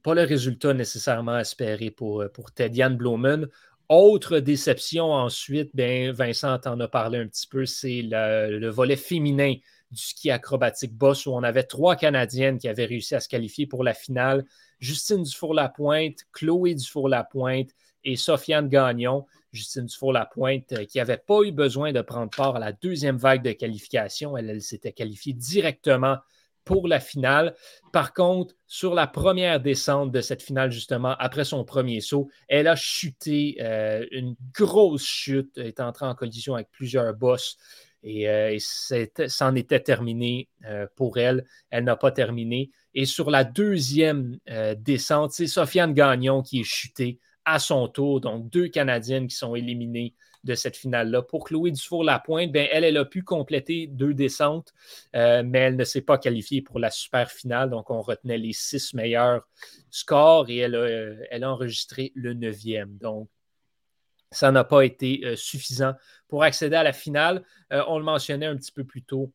pas 0.07 0.13
le 0.13 0.23
résultat 0.23 0.73
nécessairement 0.73 1.37
espéré 1.37 1.91
pour, 1.91 2.21
euh, 2.21 2.29
pour 2.29 2.53
Ted 2.53 2.81
Blumen. 2.91 3.47
Autre 3.89 4.39
déception 4.39 5.11
ensuite, 5.11 5.69
ben, 5.73 6.11
Vincent 6.11 6.59
en 6.65 6.79
a 6.79 6.87
parlé 6.87 7.19
un 7.19 7.27
petit 7.27 7.47
peu, 7.47 7.65
c'est 7.65 8.03
le, 8.03 8.69
volet 8.69 8.95
féminin 8.95 9.55
du 9.91 10.01
ski 10.01 10.31
acrobatique 10.31 10.93
boss 10.93 11.25
où 11.25 11.31
on 11.31 11.43
avait 11.43 11.63
trois 11.63 11.95
Canadiennes 11.95 12.57
qui 12.57 12.67
avaient 12.67 12.85
réussi 12.85 13.15
à 13.15 13.19
se 13.19 13.29
qualifier 13.29 13.67
pour 13.67 13.83
la 13.83 13.93
finale. 13.93 14.45
Justine 14.79 15.23
Dufour-Lapointe, 15.23 16.19
Chloé 16.33 16.75
Dufour-Lapointe 16.75 17.69
et 18.03 18.15
Sofiane 18.15 18.69
Gagnon. 18.69 19.25
Justine 19.53 19.85
Dufour-Lapointe 19.85 20.73
euh, 20.73 20.85
qui 20.85 20.97
n'avait 20.97 21.17
pas 21.17 21.41
eu 21.43 21.51
besoin 21.51 21.93
de 21.93 22.01
prendre 22.01 22.29
part 22.29 22.57
à 22.57 22.59
la 22.59 22.73
deuxième 22.73 23.17
vague 23.17 23.43
de 23.43 23.53
qualification. 23.53 24.37
Elle, 24.37 24.61
s'était 24.61 24.91
qualifiée 24.91 25.33
directement 25.33 26.17
pour 26.65 26.89
la 26.89 26.99
finale. 26.99 27.55
Par 27.93 28.13
contre, 28.13 28.53
sur 28.67 28.93
la 28.93 29.07
première 29.07 29.61
descente 29.61 30.11
de 30.11 30.19
cette 30.19 30.43
finale, 30.43 30.69
justement, 30.69 31.15
après 31.17 31.45
son 31.45 31.63
premier 31.63 32.01
saut, 32.01 32.29
elle 32.49 32.67
a 32.67 32.75
chuté, 32.75 33.55
euh, 33.61 34.05
une 34.11 34.35
grosse 34.53 35.05
chute, 35.05 35.57
est 35.57 35.79
entrée 35.79 36.05
en 36.05 36.13
collision 36.13 36.55
avec 36.55 36.69
plusieurs 36.71 37.13
bosses. 37.13 37.57
Et, 38.03 38.29
euh, 38.29 38.57
c'en 39.27 39.55
était 39.55 39.79
terminé 39.79 40.47
euh, 40.65 40.87
pour 40.95 41.17
elle. 41.17 41.45
Elle 41.69 41.83
n'a 41.83 41.95
pas 41.95 42.11
terminé. 42.11 42.71
Et 42.93 43.05
sur 43.05 43.29
la 43.29 43.43
deuxième 43.43 44.39
descente, 44.77 45.31
c'est 45.31 45.47
Sofiane 45.47 45.93
Gagnon 45.93 46.41
qui 46.41 46.61
est 46.61 46.63
chutée 46.63 47.19
à 47.45 47.59
son 47.59 47.87
tour. 47.87 48.21
Donc, 48.21 48.49
deux 48.49 48.67
Canadiennes 48.67 49.27
qui 49.27 49.35
sont 49.35 49.55
éliminées 49.55 50.13
de 50.43 50.55
cette 50.55 50.77
finale-là. 50.77 51.21
Pour 51.21 51.45
Chloé 51.45 51.71
Dufour-Lapointe, 51.71 52.51
ben, 52.51 52.67
elle, 52.71 52.83
elle 52.83 52.97
a 52.97 53.05
pu 53.05 53.23
compléter 53.23 53.87
deux 53.87 54.13
descentes, 54.13 54.73
euh, 55.15 55.43
mais 55.45 55.59
elle 55.59 55.75
ne 55.75 55.83
s'est 55.83 56.01
pas 56.01 56.17
qualifiée 56.17 56.61
pour 56.61 56.79
la 56.79 56.89
super 56.89 57.29
finale. 57.31 57.69
Donc, 57.69 57.89
on 57.89 58.01
retenait 58.01 58.37
les 58.37 58.53
six 58.53 58.93
meilleurs 58.93 59.47
scores 59.91 60.49
et 60.49 60.57
elle 60.57 60.75
a, 60.75 60.79
euh, 60.79 61.15
elle 61.29 61.43
a 61.43 61.51
enregistré 61.51 62.11
le 62.15 62.33
neuvième. 62.33 62.97
Donc, 62.97 63.29
ça 64.31 64.51
n'a 64.51 64.63
pas 64.63 64.83
été 64.83 65.21
euh, 65.23 65.35
suffisant 65.35 65.93
pour 66.27 66.43
accéder 66.43 66.75
à 66.75 66.83
la 66.83 66.93
finale. 66.93 67.43
on 67.71 67.97
le 67.97 68.03
mentionnait 68.03 68.45
un 68.45 68.57
petit 68.57 68.71
peu 68.71 68.83
plus 68.83 69.03
tôt 69.03 69.31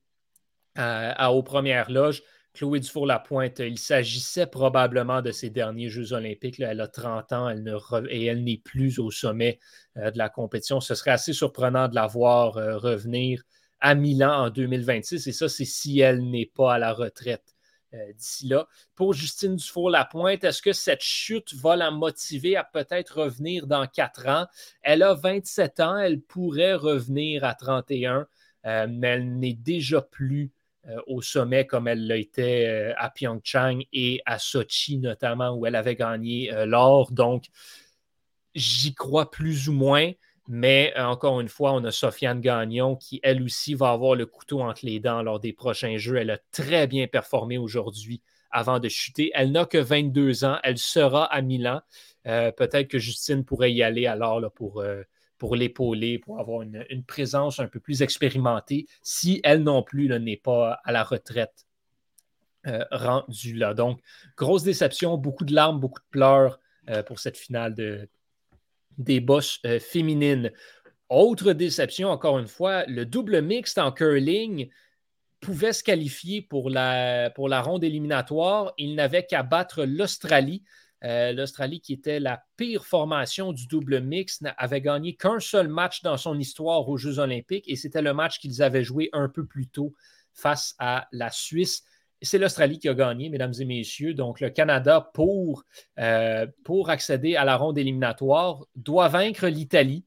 à, 0.74 1.32
aux 1.32 1.42
premières 1.42 1.90
loges. 1.90 2.22
Chloé 2.54 2.80
Dufour-Lapointe, 2.80 3.60
il 3.60 3.78
s'agissait 3.78 4.46
probablement 4.46 5.22
de 5.22 5.30
ses 5.30 5.48
derniers 5.48 5.88
Jeux 5.88 6.12
olympiques. 6.12 6.60
elle 6.60 6.82
a 6.82 6.88
30 6.88 7.32
ans 7.32 7.48
elle 7.48 7.62
ne 7.62 7.76
et 8.10 8.26
elle 8.26 8.44
n'est 8.44 8.60
plus 8.62 8.98
au 8.98 9.10
sommet 9.10 9.58
euh, 9.96 10.10
de 10.10 10.18
la 10.18 10.28
compétition. 10.28 10.80
Ce 10.80 10.94
serait 10.94 11.12
assez 11.12 11.32
surprenant 11.32 11.88
de 11.88 11.94
la 11.94 12.06
voir 12.06 12.58
euh, 12.58 12.76
revenir 12.76 13.42
à 13.80 13.94
Milan 13.94 14.44
en 14.44 14.50
2026. 14.50 15.26
Et 15.26 15.32
ça, 15.32 15.48
c'est 15.48 15.64
si 15.64 16.00
elle 16.00 16.28
n'est 16.28 16.50
pas 16.54 16.74
à 16.74 16.78
la 16.78 16.92
retraite 16.92 17.42
euh, 17.46 17.61
d'ici 18.16 18.48
là. 18.48 18.66
Pour 18.94 19.12
Justine 19.12 19.56
Dufour-Lapointe, 19.56 20.44
est-ce 20.44 20.62
que 20.62 20.72
cette 20.72 21.02
chute 21.02 21.54
va 21.54 21.76
la 21.76 21.90
motiver 21.90 22.56
à 22.56 22.64
peut-être 22.64 23.22
revenir 23.22 23.66
dans 23.66 23.86
quatre 23.86 24.26
ans? 24.28 24.46
Elle 24.82 25.02
a 25.02 25.14
27 25.14 25.80
ans, 25.80 25.96
elle 25.96 26.20
pourrait 26.20 26.74
revenir 26.74 27.44
à 27.44 27.54
31, 27.54 28.26
mais 28.64 29.08
elle 29.08 29.38
n'est 29.38 29.54
déjà 29.54 30.00
plus 30.00 30.52
euh, 30.88 31.00
au 31.06 31.22
sommet 31.22 31.64
comme 31.64 31.86
elle 31.86 32.08
l'a 32.08 32.16
été 32.16 32.66
euh, 32.66 32.92
à 32.96 33.08
Pyeongchang 33.08 33.82
et 33.92 34.20
à 34.26 34.40
Sochi 34.40 34.98
notamment 34.98 35.50
où 35.50 35.64
elle 35.64 35.76
avait 35.76 35.94
gagné 35.94 36.52
euh, 36.52 36.66
l'or. 36.66 37.12
Donc, 37.12 37.44
j'y 38.56 38.92
crois 38.92 39.30
plus 39.30 39.68
ou 39.68 39.74
moins. 39.74 40.10
Mais 40.48 40.92
encore 40.96 41.40
une 41.40 41.48
fois, 41.48 41.72
on 41.72 41.84
a 41.84 41.92
Sofiane 41.92 42.40
Gagnon 42.40 42.96
qui, 42.96 43.20
elle 43.22 43.42
aussi, 43.42 43.74
va 43.74 43.90
avoir 43.90 44.14
le 44.14 44.26
couteau 44.26 44.60
entre 44.60 44.84
les 44.84 45.00
dents 45.00 45.22
lors 45.22 45.40
des 45.40 45.52
prochains 45.52 45.96
jeux. 45.98 46.16
Elle 46.16 46.30
a 46.30 46.38
très 46.50 46.86
bien 46.86 47.06
performé 47.06 47.58
aujourd'hui 47.58 48.22
avant 48.50 48.80
de 48.80 48.88
chuter. 48.88 49.30
Elle 49.34 49.52
n'a 49.52 49.66
que 49.66 49.78
22 49.78 50.44
ans. 50.44 50.58
Elle 50.64 50.78
sera 50.78 51.24
à 51.24 51.40
Milan. 51.42 51.80
Peut-être 52.24 52.88
que 52.88 52.98
Justine 52.98 53.44
pourrait 53.44 53.72
y 53.72 53.82
aller 53.82 54.06
alors 54.06 54.40
là, 54.40 54.50
pour 54.50 55.56
l'épauler, 55.56 56.18
pour 56.18 56.40
avoir 56.40 56.62
une, 56.62 57.04
présence 57.06 57.60
un 57.60 57.68
peu 57.68 57.80
plus 57.80 58.02
expérimentée, 58.02 58.86
si 59.02 59.40
elle 59.44 59.62
non 59.62 59.82
plus 59.82 60.08
n'est 60.08 60.36
pas 60.36 60.80
à 60.84 60.92
la 60.92 61.04
retraite 61.04 61.66
euh, 62.68 62.84
rendue 62.92 63.54
là. 63.54 63.74
Donc, 63.74 64.00
grosse 64.36 64.62
déception, 64.62 65.18
beaucoup 65.18 65.44
de 65.44 65.52
larmes, 65.52 65.80
beaucoup 65.80 65.98
de 65.98 66.06
pleurs 66.10 66.60
euh, 66.88 67.02
pour 67.02 67.18
cette 67.18 67.36
finale 67.36 67.74
de, 67.74 68.08
des 68.98 69.20
boss 69.20 69.60
euh, 69.66 69.78
féminines. 69.78 70.50
Autre 71.08 71.52
déception, 71.52 72.08
encore 72.08 72.38
une 72.38 72.48
fois, 72.48 72.84
le 72.86 73.04
double 73.04 73.42
mixte 73.42 73.78
en 73.78 73.92
curling 73.92 74.70
pouvait 75.40 75.72
se 75.72 75.82
qualifier 75.82 76.40
pour 76.40 76.70
la, 76.70 77.32
ronde 77.36 77.84
éliminatoire. 77.84 78.72
Il 78.78 78.94
n'avait 78.94 79.26
qu'à 79.26 79.42
battre 79.42 79.84
l'Australie. 79.84 80.62
Euh, 81.04 81.32
L'Australie, 81.32 81.80
qui 81.80 81.92
était 81.92 82.20
la 82.20 82.44
pire 82.56 82.86
formation 82.86 83.52
du 83.52 83.66
double 83.66 84.00
mix, 84.00 84.40
n'avait 84.40 84.80
gagné 84.80 85.16
qu'un 85.16 85.40
seul 85.40 85.66
match 85.66 86.02
dans 86.02 86.16
son 86.16 86.38
histoire 86.38 86.88
aux 86.88 86.96
Jeux 86.96 87.18
olympiques 87.18 87.68
et 87.68 87.74
c'était 87.74 88.02
le 88.02 88.14
match 88.14 88.38
qu'ils 88.38 88.62
avaient 88.62 88.84
joué 88.84 89.10
un 89.12 89.28
peu 89.28 89.44
plus 89.44 89.66
tôt 89.66 89.94
face 90.32 90.76
à 90.78 91.08
la 91.10 91.30
Suisse. 91.30 91.82
C'est 92.22 92.38
l'Australie 92.38 92.78
qui 92.78 92.88
a 92.88 92.94
gagné, 92.94 93.28
mesdames 93.28 93.52
et 93.58 93.64
messieurs. 93.64 94.14
Donc, 94.14 94.40
le 94.40 94.50
Canada, 94.50 95.10
pour, 95.12 95.64
euh, 95.98 96.46
accéder 96.86 97.36
à 97.36 97.44
la 97.44 97.56
ronde 97.56 97.78
éliminatoire, 97.78 98.64
doit 98.76 99.08
vaincre 99.08 99.46
l'Italie. 99.48 100.04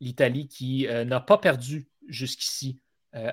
L'Italie 0.00 0.46
qui 0.48 0.86
euh, 0.86 1.04
n'a 1.04 1.20
pas 1.20 1.38
perdu 1.38 1.88
jusqu'ici 2.08 2.78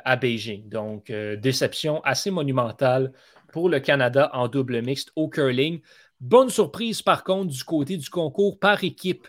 à 0.05 0.15
Beijing. 0.15 0.69
Donc, 0.69 1.11
déception 1.11 2.01
assez 2.05 2.31
monumentale 2.31 3.11
pour 3.51 3.67
le 3.67 3.81
Canada 3.81 4.29
en 4.31 4.47
double 4.47 4.81
mixte 4.81 5.11
au 5.17 5.27
curling. 5.27 5.81
Bonne 6.21 6.49
surprise, 6.49 7.01
par 7.01 7.25
contre, 7.25 7.51
du 7.51 7.63
côté 7.65 7.97
du 7.97 8.09
concours 8.09 8.57
par 8.57 8.81
équipe. 8.85 9.27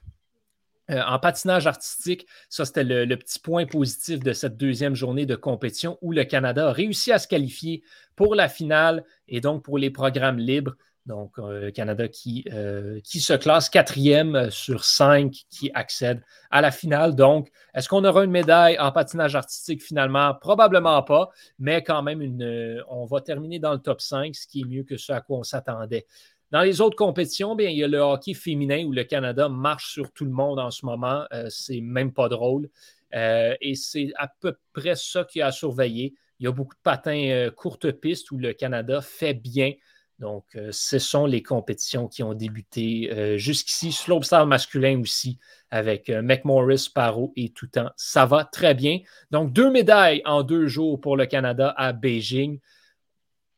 Euh, 0.90 1.00
en 1.06 1.18
patinage 1.18 1.66
artistique, 1.66 2.26
ça 2.50 2.66
c'était 2.66 2.84
le, 2.84 3.16
petit 3.16 3.38
point 3.38 3.64
positif 3.64 4.20
de 4.20 4.32
cette 4.34 4.58
deuxième 4.58 4.94
journée 4.94 5.24
de 5.24 5.34
compétition 5.34 5.96
où 6.02 6.12
le 6.12 6.24
Canada 6.24 6.68
a 6.68 6.72
réussi 6.72 7.10
à 7.10 7.18
se 7.18 7.26
qualifier 7.26 7.82
pour 8.16 8.34
la 8.34 8.50
finale 8.50 9.04
et 9.26 9.40
donc 9.40 9.64
pour 9.64 9.78
les 9.78 9.90
programmes 9.90 10.38
libres. 10.38 10.74
Donc, 11.06 11.38
euh, 11.38 11.70
Canada 11.70 12.08
qui, 12.08 12.46
euh, 12.50 12.98
se 13.04 13.34
classe 13.34 13.68
quatrième 13.68 14.50
sur 14.50 14.84
cinq 14.84 15.44
qui 15.50 15.70
accèdent 15.74 16.22
à 16.50 16.62
la 16.62 16.70
finale. 16.70 17.14
Donc, 17.14 17.50
est-ce 17.74 17.90
qu'on 17.90 18.04
aura 18.06 18.24
une 18.24 18.30
médaille 18.30 18.78
en 18.78 18.90
patinage 18.90 19.34
artistique 19.34 19.82
finalement? 19.82 20.34
Probablement 20.40 21.02
pas, 21.02 21.28
mais 21.58 21.82
quand 21.82 22.02
même, 22.02 22.22
une, 22.22 22.82
on 22.88 23.04
va 23.04 23.20
terminer 23.20 23.58
dans 23.58 23.72
le 23.74 23.80
top 23.80 24.00
5, 24.00 24.34
ce 24.34 24.46
qui 24.46 24.62
est 24.62 24.64
mieux 24.64 24.84
que 24.84 24.96
ce 24.96 25.12
à 25.12 25.20
quoi 25.20 25.38
on 25.38 25.42
s'attendait. 25.42 26.06
Dans 26.54 26.62
les 26.62 26.80
autres 26.80 26.94
compétitions, 26.94 27.56
bien, 27.56 27.68
il 27.68 27.78
y 27.78 27.82
a 27.82 27.88
le 27.88 27.98
hockey 27.98 28.32
féminin 28.32 28.84
où 28.84 28.92
le 28.92 29.02
Canada 29.02 29.48
marche 29.48 29.90
sur 29.90 30.12
tout 30.12 30.24
le 30.24 30.30
monde 30.30 30.60
en 30.60 30.70
ce 30.70 30.86
moment. 30.86 31.24
Euh, 31.32 31.48
c'est 31.50 31.80
même 31.80 32.12
pas 32.12 32.28
drôle. 32.28 32.70
Euh, 33.12 33.56
et 33.60 33.74
c'est 33.74 34.12
à 34.14 34.28
peu 34.28 34.54
près 34.72 34.94
ça 34.94 35.24
qu'il 35.24 35.40
y 35.40 35.42
a 35.42 35.48
à 35.48 35.50
surveiller. 35.50 36.14
Il 36.38 36.44
y 36.44 36.46
a 36.46 36.52
beaucoup 36.52 36.76
de 36.76 36.80
patins 36.80 37.28
euh, 37.30 37.50
courte 37.50 37.90
piste 37.90 38.30
où 38.30 38.38
le 38.38 38.52
Canada 38.52 39.00
fait 39.00 39.34
bien. 39.34 39.72
Donc, 40.20 40.44
ce 40.70 41.00
sont 41.00 41.26
les 41.26 41.42
compétitions 41.42 42.06
qui 42.06 42.22
ont 42.22 42.34
débuté 42.34 43.36
jusqu'ici. 43.36 43.90
Slopestyle 43.90 44.46
masculin 44.46 45.00
aussi, 45.00 45.40
avec 45.72 46.08
McMorris, 46.08 46.88
Paro 46.94 47.32
et 47.34 47.50
Toutan. 47.50 47.90
Ça 47.96 48.24
va 48.24 48.44
très 48.44 48.74
bien. 48.74 49.00
Donc, 49.32 49.52
deux 49.52 49.72
médailles 49.72 50.22
en 50.24 50.44
deux 50.44 50.68
jours 50.68 51.00
pour 51.00 51.16
le 51.16 51.26
Canada 51.26 51.74
à 51.76 51.92
Beijing 51.92 52.60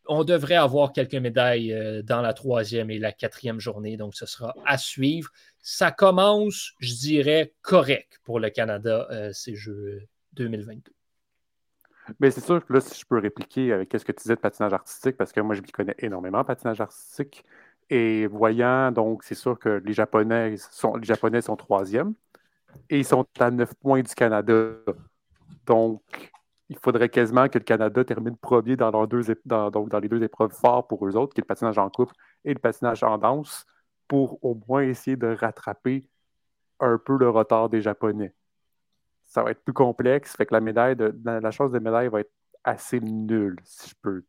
on 0.08 0.24
devrait 0.24 0.56
avoir 0.56 0.92
quelques 0.92 1.14
médailles 1.14 1.72
euh, 1.72 2.02
dans 2.02 2.20
la 2.20 2.32
troisième 2.32 2.90
et 2.90 2.98
la 2.98 3.12
quatrième 3.12 3.60
journée, 3.60 3.96
donc 3.96 4.14
ce 4.14 4.26
sera 4.26 4.54
à 4.64 4.78
suivre. 4.78 5.30
Ça 5.60 5.90
commence, 5.90 6.72
je 6.78 6.94
dirais, 6.94 7.52
correct 7.62 8.20
pour 8.24 8.40
le 8.40 8.50
Canada, 8.50 9.06
euh, 9.10 9.30
ces 9.32 9.54
Jeux 9.54 10.02
2022. 10.34 10.92
Mais 12.20 12.30
c'est 12.30 12.40
sûr 12.40 12.64
que 12.64 12.72
là, 12.72 12.80
si 12.80 13.00
je 13.00 13.04
peux 13.04 13.18
répliquer 13.18 13.72
avec 13.72 13.92
ce 13.92 14.04
que 14.04 14.12
tu 14.12 14.22
disais 14.22 14.36
de 14.36 14.40
patinage 14.40 14.72
artistique, 14.72 15.16
parce 15.16 15.32
que 15.32 15.40
moi, 15.40 15.54
je 15.54 15.62
m'y 15.62 15.72
connais 15.72 15.94
énormément, 15.98 16.44
patinage 16.44 16.80
artistique. 16.80 17.44
Et 17.90 18.26
voyant, 18.26 18.92
donc, 18.92 19.22
c'est 19.24 19.34
sûr 19.34 19.58
que 19.58 19.80
les 19.84 19.92
Japonais 19.92 20.56
sont, 20.70 20.96
les 20.96 21.04
Japonais 21.04 21.40
sont 21.40 21.56
troisième 21.56 22.14
et 22.90 22.98
ils 22.98 23.04
sont 23.04 23.26
à 23.38 23.50
neuf 23.50 23.74
points 23.74 24.02
du 24.02 24.14
Canada. 24.14 24.70
Donc, 25.66 26.02
il 26.68 26.78
faudrait 26.78 27.08
quasiment 27.08 27.48
que 27.48 27.58
le 27.58 27.64
Canada 27.64 28.04
termine 28.04 28.36
premier 28.36 28.76
dans, 28.76 28.90
leurs 28.90 29.06
deux, 29.06 29.22
dans, 29.44 29.70
dans 29.70 29.98
les 30.00 30.08
deux 30.08 30.22
épreuves 30.22 30.52
fortes 30.52 30.88
pour 30.88 31.06
eux 31.06 31.16
autres, 31.16 31.34
qui 31.34 31.40
est 31.40 31.44
le 31.44 31.46
patinage 31.46 31.78
en 31.78 31.90
couple 31.90 32.14
et 32.44 32.52
le 32.52 32.58
patinage 32.58 33.02
en 33.04 33.18
danse, 33.18 33.66
pour 34.08 34.42
au 34.44 34.60
moins 34.68 34.82
essayer 34.82 35.16
de 35.16 35.28
rattraper 35.28 36.08
un 36.80 36.98
peu 36.98 37.16
le 37.16 37.28
retard 37.28 37.68
des 37.68 37.80
Japonais. 37.80 38.34
Ça 39.24 39.42
va 39.42 39.50
être 39.50 39.62
plus 39.62 39.72
complexe, 39.72 40.36
fait 40.36 40.46
que 40.46 40.54
la 40.54 40.60
médaille 40.60 40.96
de, 40.96 41.14
la 41.24 41.50
chance 41.50 41.70
de 41.72 41.78
médaille 41.78 42.08
va 42.08 42.20
être 42.20 42.32
assez 42.64 43.00
nulle, 43.00 43.58
si 43.64 43.90
je 43.90 43.94
peux 44.00 44.24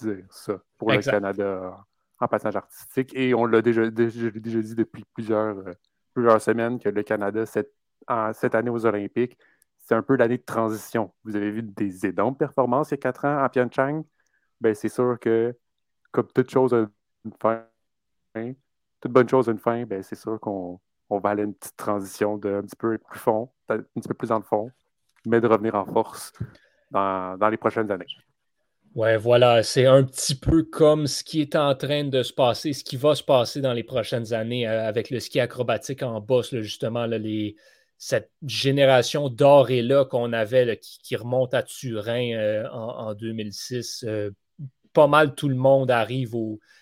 dire 0.00 0.24
ça, 0.30 0.60
pour 0.78 0.90
le 0.90 0.98
Canada 0.98 1.84
en 2.18 2.28
patinage 2.28 2.56
artistique. 2.56 3.12
Et 3.14 3.34
on 3.34 3.46
l'a 3.46 3.62
déjà, 3.62 3.90
déjà, 3.90 4.30
dit 4.60 4.74
depuis 4.74 5.04
plusieurs, 5.14 5.58
euh, 5.58 5.72
plusieurs 6.14 6.40
semaines 6.40 6.78
que 6.78 6.88
le 6.88 7.02
Canada, 7.02 7.44
cette, 7.46 7.72
cette 8.34 8.54
année 8.54 8.70
aux 8.70 8.84
Olympiques, 8.86 9.36
un 9.92 10.02
peu 10.02 10.16
l'année 10.16 10.38
de 10.38 10.42
transition. 10.42 11.12
Vous 11.24 11.36
avez 11.36 11.50
vu 11.50 11.62
des 11.62 12.06
énormes 12.06 12.36
performances 12.36 12.90
il 12.90 12.92
y 12.92 12.94
a 12.94 12.98
quatre 12.98 13.24
ans 13.24 13.42
à 13.42 13.48
Pyeongchang? 13.48 14.04
Ben, 14.60 14.74
c'est 14.74 14.88
sûr 14.88 15.18
que, 15.20 15.56
comme 16.10 16.28
toute 16.28 16.50
chose 16.50 16.72
a 16.72 16.86
une 17.24 17.32
fin, 17.40 17.64
toute 19.00 19.12
bonne 19.12 19.28
chose 19.28 19.48
a 19.48 19.52
une 19.52 19.58
fin, 19.58 19.84
ben, 19.84 20.02
c'est 20.02 20.16
sûr 20.16 20.38
qu'on 20.40 20.80
va 21.10 21.30
aller 21.30 21.42
à 21.42 21.44
une 21.46 21.54
petite 21.54 21.76
transition 21.76 22.38
de 22.38 22.54
un 22.54 22.62
petit 22.62 22.76
peu 22.76 22.96
plus 22.98 23.18
fond, 23.18 23.50
un 23.68 23.78
petit 23.78 24.08
peu 24.08 24.14
plus 24.14 24.28
dans 24.28 24.38
le 24.38 24.44
fond, 24.44 24.70
mais 25.26 25.40
de 25.40 25.46
revenir 25.46 25.74
en 25.74 25.84
force 25.84 26.32
dans, 26.90 27.48
les 27.50 27.56
prochaines 27.56 27.90
années. 27.90 28.06
Ouais, 28.94 29.16
voilà, 29.16 29.62
c'est 29.62 29.86
un 29.86 30.04
petit 30.04 30.34
peu 30.34 30.64
comme 30.64 31.06
ce 31.06 31.24
qui 31.24 31.40
est 31.40 31.56
en 31.56 31.74
train 31.74 32.04
de 32.04 32.22
se 32.22 32.32
passer, 32.32 32.74
ce 32.74 32.84
qui 32.84 32.96
va 32.96 33.14
se 33.14 33.22
passer 33.22 33.62
dans 33.62 33.72
les 33.72 33.84
prochaines 33.84 34.34
années 34.34 34.68
euh, 34.68 34.86
avec 34.86 35.08
le 35.08 35.18
ski 35.18 35.40
acrobatique 35.40 36.02
en 36.02 36.20
bosse, 36.20 36.54
justement, 36.56 37.06
les, 37.06 37.56
cette 38.02 38.32
génération 38.44 39.28
d'or 39.28 39.70
et 39.70 39.80
là 39.80 40.04
qu'on 40.04 40.32
avait 40.32 40.76
qui, 40.80 41.14
remonte 41.14 41.54
à 41.54 41.62
Turin 41.62 42.32
euh, 42.34 42.68
en, 42.72 43.14
2006. 43.14 44.04
Euh, 44.08 44.32
pas 44.92 45.06
mal 45.06 45.36
tout 45.36 45.48
le 45.48 45.54
monde 45.54 45.88
arrive 45.88 46.34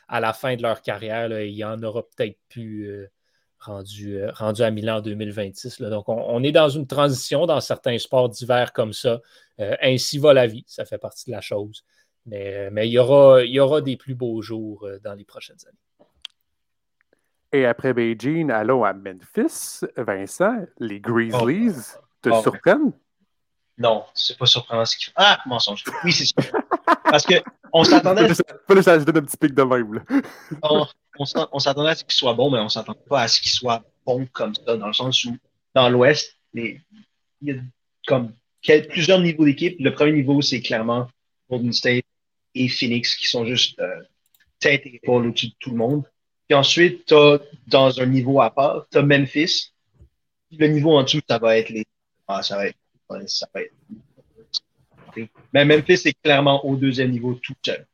à 0.08 0.20
la 0.20 0.32
fin 0.32 0.56
de 0.56 0.62
leur 0.62 0.80
carrière. 0.80 1.30
il 1.42 1.54
y 1.54 1.62
en 1.62 1.82
aura 1.82 2.04
peut-être 2.04 2.38
plus 2.48 2.88
euh, 2.88 3.10
rendu, 3.58 4.24
rendu 4.30 4.62
à 4.62 4.70
Milan 4.70 4.96
en 4.96 5.00
2026. 5.02 5.82
Donc, 5.82 6.08
on, 6.08 6.42
est 6.42 6.52
dans 6.52 6.70
une 6.70 6.86
transition 6.86 7.44
dans 7.44 7.60
certains 7.60 7.98
sports 7.98 8.30
d'hiver 8.30 8.72
comme 8.72 8.94
ça. 8.94 9.20
ainsi 9.58 10.16
va 10.16 10.32
la 10.32 10.46
vie. 10.46 10.64
Ça 10.66 10.86
fait 10.86 10.96
partie 10.96 11.26
de 11.26 11.32
la 11.32 11.42
chose. 11.42 11.84
Mais, 12.24 12.70
mais 12.70 12.88
il, 12.88 12.92
y 12.92 12.98
aura, 12.98 13.44
il 13.44 13.52
y 13.52 13.60
aura 13.60 13.82
des 13.82 13.98
plus 13.98 14.14
beaux 14.14 14.40
jours 14.40 14.88
dans 15.04 15.12
les 15.12 15.26
prochaines 15.26 15.60
années. 15.68 15.89
Et 17.52 17.66
après 17.66 17.92
Beijing, 17.92 18.50
allons 18.50 18.84
à 18.84 18.92
Memphis. 18.92 19.80
Vincent, 19.96 20.66
les 20.78 21.00
Grizzlies 21.00 21.94
oh. 21.96 22.04
te 22.22 22.28
oh. 22.30 22.42
surprennent? 22.42 22.92
Non, 23.78 24.04
c'est 24.14 24.36
pas 24.36 24.46
surprenant 24.46 24.84
ce 24.84 24.96
qu'ils 24.96 25.06
font. 25.06 25.12
Ah, 25.16 25.40
mensonge. 25.46 25.82
Oui, 26.04 26.12
c'est 26.12 26.26
sûr. 26.26 26.52
Parce 27.04 27.24
qu'on 27.24 27.82
s'attendait. 27.82 28.28
Pas 28.66 28.74
le 28.74 28.82
changer 28.82 29.04
d'un 29.06 29.22
petit 29.22 29.36
pic 29.38 29.54
de 29.54 29.62
même. 29.62 30.04
on, 30.62 31.24
s'attendait 31.58 31.90
à 31.90 31.94
ce 31.94 32.04
qu'il 32.04 32.12
soit 32.12 32.34
bon, 32.34 32.50
mais 32.50 32.58
on 32.58 32.68
s'attendait 32.68 33.00
pas 33.08 33.22
à 33.22 33.28
ce 33.28 33.40
qu'il 33.40 33.50
soit 33.50 33.82
bon 34.04 34.26
comme 34.32 34.54
ça, 34.54 34.76
dans 34.76 34.86
le 34.86 34.92
sens 34.92 35.24
où, 35.24 35.36
dans 35.74 35.88
l'Ouest, 35.88 36.36
il 36.52 36.80
y 37.42 37.52
a 37.52 37.54
comme 38.06 38.32
plusieurs 38.90 39.20
niveaux 39.20 39.46
d'équipe. 39.46 39.76
Le 39.80 39.94
premier 39.94 40.12
niveau, 40.12 40.42
c'est 40.42 40.60
clairement 40.60 41.08
Golden 41.48 41.72
State 41.72 42.04
et 42.54 42.68
Phoenix 42.68 43.16
qui 43.16 43.28
sont 43.28 43.46
juste 43.46 43.78
euh, 43.80 44.00
tête 44.58 44.82
et 44.84 44.96
épaule 44.96 45.28
au-dessus 45.28 45.48
de 45.48 45.54
tout 45.58 45.70
le 45.70 45.76
monde. 45.76 46.04
Puis 46.50 46.58
ensuite, 46.58 47.06
tu 47.06 47.14
as 47.14 47.38
dans 47.68 48.00
un 48.00 48.06
niveau 48.06 48.40
à 48.40 48.50
part, 48.52 48.84
tu 48.90 48.98
as 48.98 49.02
Memphis. 49.02 49.72
Le 50.50 50.66
niveau 50.66 50.98
en 50.98 51.04
dessous, 51.04 51.20
ça 51.28 51.38
va 51.38 51.56
être 51.56 51.68
les. 51.68 51.86
Ah, 52.26 52.42
ça 52.42 52.56
va 52.56 52.66
être. 52.66 52.76
Ça 53.28 53.46
va 53.54 53.60
être... 53.62 55.30
Mais 55.54 55.64
Memphis 55.64 56.08
est 56.08 56.20
clairement 56.20 56.66
au 56.66 56.74
deuxième 56.74 57.12
niveau 57.12 57.34
tout 57.34 57.54
seul. 57.64 57.86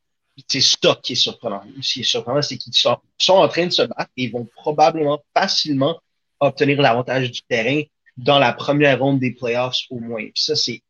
C'est 0.49 0.63
ça 0.63 0.99
qui 1.03 1.13
est 1.13 1.17
surprenant. 1.17 1.65
Ce 1.83 1.93
qui 1.93 2.01
est 2.01 2.05
surprenant, 2.05 2.41
c'est 2.41 2.57
qu'ils 2.57 2.73
sont, 2.73 2.99
en 3.29 3.49
train 3.49 3.67
de 3.67 3.73
se 3.73 3.83
battre 3.83 4.11
et 4.17 4.25
ils 4.25 4.33
vont 4.33 4.49
probablement 4.57 5.23
facilement 5.37 6.01
obtenir 6.41 6.81
l'avantage 6.81 7.31
du 7.31 7.43
terrain 7.43 7.83
dans 8.17 8.39
la 8.39 8.55
première 8.55 9.01
ronde 9.01 9.21
des 9.21 9.33
playoffs 9.33 9.83
au 9.91 9.99
moins. 9.99 10.23
Puis 10.23 10.43
ça, 10.43 10.57
c'est 10.57 10.81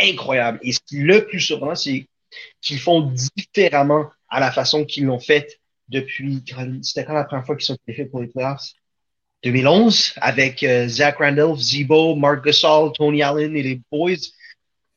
incroyable. 0.00 0.58
Et 0.64 0.72
ce 0.72 0.80
qui 0.84 0.98
est 0.98 1.02
le 1.02 1.24
plus 1.24 1.38
surprenant, 1.38 1.76
c'est 1.76 2.04
qu'ils 2.60 2.80
font 2.80 3.12
différemment 3.12 4.10
à 4.28 4.40
la 4.40 4.50
façon 4.50 4.84
qu'ils 4.84 5.04
l'ont 5.04 5.20
fait 5.20 5.60
depuis, 5.92 6.42
c'était 6.82 7.04
quand 7.04 7.14
la 7.14 7.24
première 7.24 7.46
fois 7.46 7.56
qu'ils 7.56 7.66
sont 7.66 7.76
qualifiés 7.86 8.06
pour 8.06 8.20
les 8.20 8.28
playoffs? 8.28 8.72
2011, 9.44 10.14
avec 10.16 10.62
euh, 10.62 10.88
Zach 10.88 11.18
Randolph, 11.18 11.58
Zebo, 11.58 12.14
Mark 12.14 12.44
Gasol, 12.44 12.92
Tony 12.92 13.22
Allen 13.22 13.56
et 13.56 13.62
les 13.62 13.80
Boys. 13.90 14.14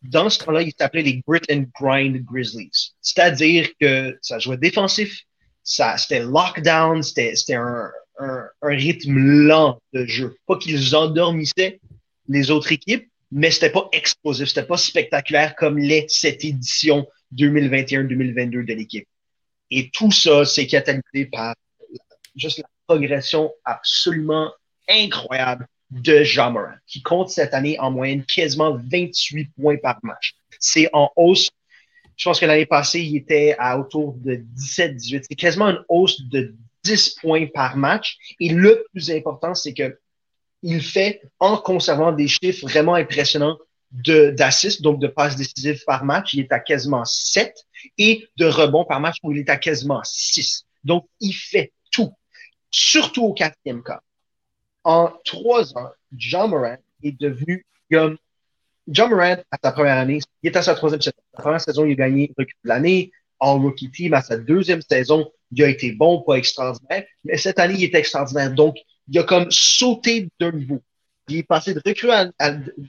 Dans 0.04 0.30
ce 0.30 0.38
temps-là, 0.40 0.62
ils 0.62 0.74
s'appelaient 0.78 1.02
les 1.02 1.24
Grit 1.28 1.42
and 1.52 1.66
Grind 1.80 2.24
Grizzlies. 2.24 2.94
C'est-à-dire 3.02 3.70
que 3.80 4.18
ça 4.22 4.38
jouait 4.38 4.58
défensif, 4.58 5.24
ça, 5.64 5.98
c'était 5.98 6.20
lockdown, 6.20 7.02
c'était 7.02 7.56
un, 7.56 7.90
un, 8.20 8.44
un, 8.62 8.76
rythme 8.76 9.18
lent 9.18 9.80
de 9.94 10.06
jeu. 10.06 10.36
Pas 10.46 10.58
qu'ils 10.58 10.96
endormissaient 10.96 11.80
les 12.28 12.52
autres 12.52 12.72
équipes, 12.72 13.10
mais 13.32 13.50
c'était 13.50 13.72
pas 13.72 13.90
explosif, 13.92 14.48
c'était 14.48 14.64
pas 14.64 14.78
spectaculaire 14.78 15.56
comme 15.56 15.80
l'est 15.80 16.06
cette 16.08 16.46
édition 16.46 17.08
2021-2022 17.36 18.66
de 18.66 18.74
l'équipe. 18.74 19.08
Et 19.72 19.90
tout 19.92 20.12
ça, 20.12 20.46
c'est 20.46 20.68
catalysé 20.68 21.26
par 21.32 21.56
juste 22.36 22.60
la 22.60 22.66
progression 22.88 23.52
absolument 23.64 24.52
incroyable 24.90 25.68
de 25.92 26.24
Jean 26.24 26.52
Morin, 26.52 26.76
qui 26.88 27.02
compte 27.02 27.30
cette 27.30 27.54
année 27.54 27.80
en 27.80 27.92
moyenne 27.92 28.24
quasiment 28.26 28.78
28 28.92 29.52
points 29.60 29.78
par 29.78 30.00
match. 30.04 30.36
C'est 30.60 30.90
en 30.94 31.10
hausse. 31.16 31.50
Je 32.18 32.30
pense 32.30 32.40
que 32.40 32.46
l'année 32.46 32.66
passée, 32.66 33.02
il 33.02 33.18
était 33.18 33.56
à 33.60 33.80
autour 33.80 34.14
de 34.18 34.44
17-18. 34.58 35.26
C'est 35.30 35.36
quasiment 35.36 35.70
une 35.70 35.84
hausse 35.90 36.22
de 36.22 36.56
10 36.84 37.18
points 37.22 37.48
par 37.48 37.78
match. 37.78 38.18
Et 38.40 38.50
le 38.50 38.86
plus 38.92 39.12
important, 39.12 39.54
c'est 39.54 39.74
que 39.74 39.98
il 40.64 40.82
fait 40.82 41.22
en 41.40 41.58
conservant 41.58 42.12
des 42.12 42.28
chiffres 42.28 42.68
vraiment 42.68 42.96
impressionnants 42.96 43.58
d'assists, 43.92 44.82
donc 44.82 45.00
de 45.00 45.08
passes 45.08 45.36
décisives 45.36 45.84
par 45.86 46.04
match. 46.04 46.34
Il 46.34 46.42
est 46.42 46.52
à 46.52 46.60
quasiment 46.60 47.06
7 47.06 47.56
et 47.98 48.28
de 48.38 48.46
rebonds 48.46 48.86
par 48.86 49.00
match 49.00 49.18
où 49.24 49.32
il 49.32 49.40
est 49.40 49.50
à 49.50 49.58
quasiment 49.58 50.02
6. 50.04 50.66
Donc, 50.84 51.08
il 51.20 51.34
fait 51.34 51.74
tout, 51.92 52.14
surtout 52.72 53.24
au 53.24 53.34
quatrième 53.34 53.84
cas. 53.84 54.02
En 54.84 55.12
trois 55.24 55.76
ans, 55.78 55.90
John 56.12 56.52
Morant 56.52 56.78
est 57.04 57.20
devenu 57.20 57.66
comme 57.92 58.18
John 58.88 59.10
Morant, 59.10 59.38
à 59.52 59.58
sa 59.64 59.72
première 59.72 59.98
année, 59.98 60.20
il 60.44 60.48
est 60.48 60.56
à 60.56 60.62
sa 60.62 60.76
troisième 60.76 61.02
saison. 61.02 61.16
La 61.34 61.42
première 61.42 61.62
saison, 61.62 61.86
il 61.86 61.94
a 61.94 61.96
gagné 61.96 62.32
Rookie 62.38 62.54
de 62.64 62.70
l'année, 62.70 63.12
All 63.40 63.60
Rookie 63.60 63.90
Team. 63.90 64.14
À 64.14 64.22
sa 64.22 64.38
deuxième 64.38 64.82
saison, 64.82 65.32
il 65.52 65.64
a 65.64 65.70
été 65.70 65.92
bon, 65.92 66.22
pas 66.22 66.36
extraordinaire. 66.36 67.04
Mais 67.24 67.38
cette 67.38 67.60
année, 67.60 67.76
il 67.78 67.84
est 67.84 67.96
extraordinaire. 67.96 68.54
Donc, 68.54 68.78
il 69.08 69.18
a 69.20 69.24
comme 69.24 69.50
sauté 69.50 70.30
d'un 70.40 70.52
niveau. 70.52 70.82
Il 71.28 71.38
est 71.38 71.44
passé 71.44 71.74
de 71.74 71.82
recrue, 71.86 72.12
à, 72.12 72.28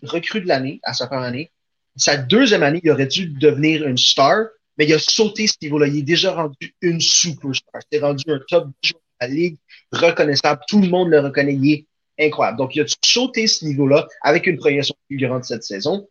recrue 0.02 0.40
de 0.40 0.48
l'année 0.48 0.80
à 0.82 0.92
sa 0.92 1.06
première 1.06 1.24
année. 1.24 1.50
Sa 1.96 2.16
deuxième 2.16 2.62
année, 2.62 2.80
il 2.82 2.90
aurait 2.90 3.06
dû 3.06 3.26
devenir 3.26 3.86
une 3.86 3.96
star, 3.96 4.46
mais 4.76 4.84
il 4.84 4.92
a 4.92 4.98
sauté 4.98 5.46
ce 5.46 5.54
niveau-là. 5.62 5.86
Il 5.86 5.98
est 5.98 6.02
déjà 6.02 6.34
rendu 6.34 6.74
une 6.82 7.00
superstar. 7.00 7.80
C'est 7.90 8.00
rendu 8.00 8.24
un 8.28 8.40
top 8.48 8.68
joueur 8.82 9.00
de 9.20 9.26
la 9.26 9.28
ligue, 9.28 9.56
reconnaissable. 9.92 10.60
Tout 10.68 10.82
le 10.82 10.88
monde 10.88 11.08
le 11.08 11.20
reconnaît. 11.20 11.54
Il 11.54 11.72
est 11.72 11.86
incroyable. 12.18 12.58
Donc, 12.58 12.76
il 12.76 12.82
a 12.82 12.84
sauté 13.04 13.46
ce 13.46 13.64
niveau-là 13.64 14.06
avec 14.22 14.46
une 14.46 14.58
progression 14.58 14.94
plus 15.08 15.16
grande 15.16 15.44
cette 15.44 15.64
saison. 15.64 16.06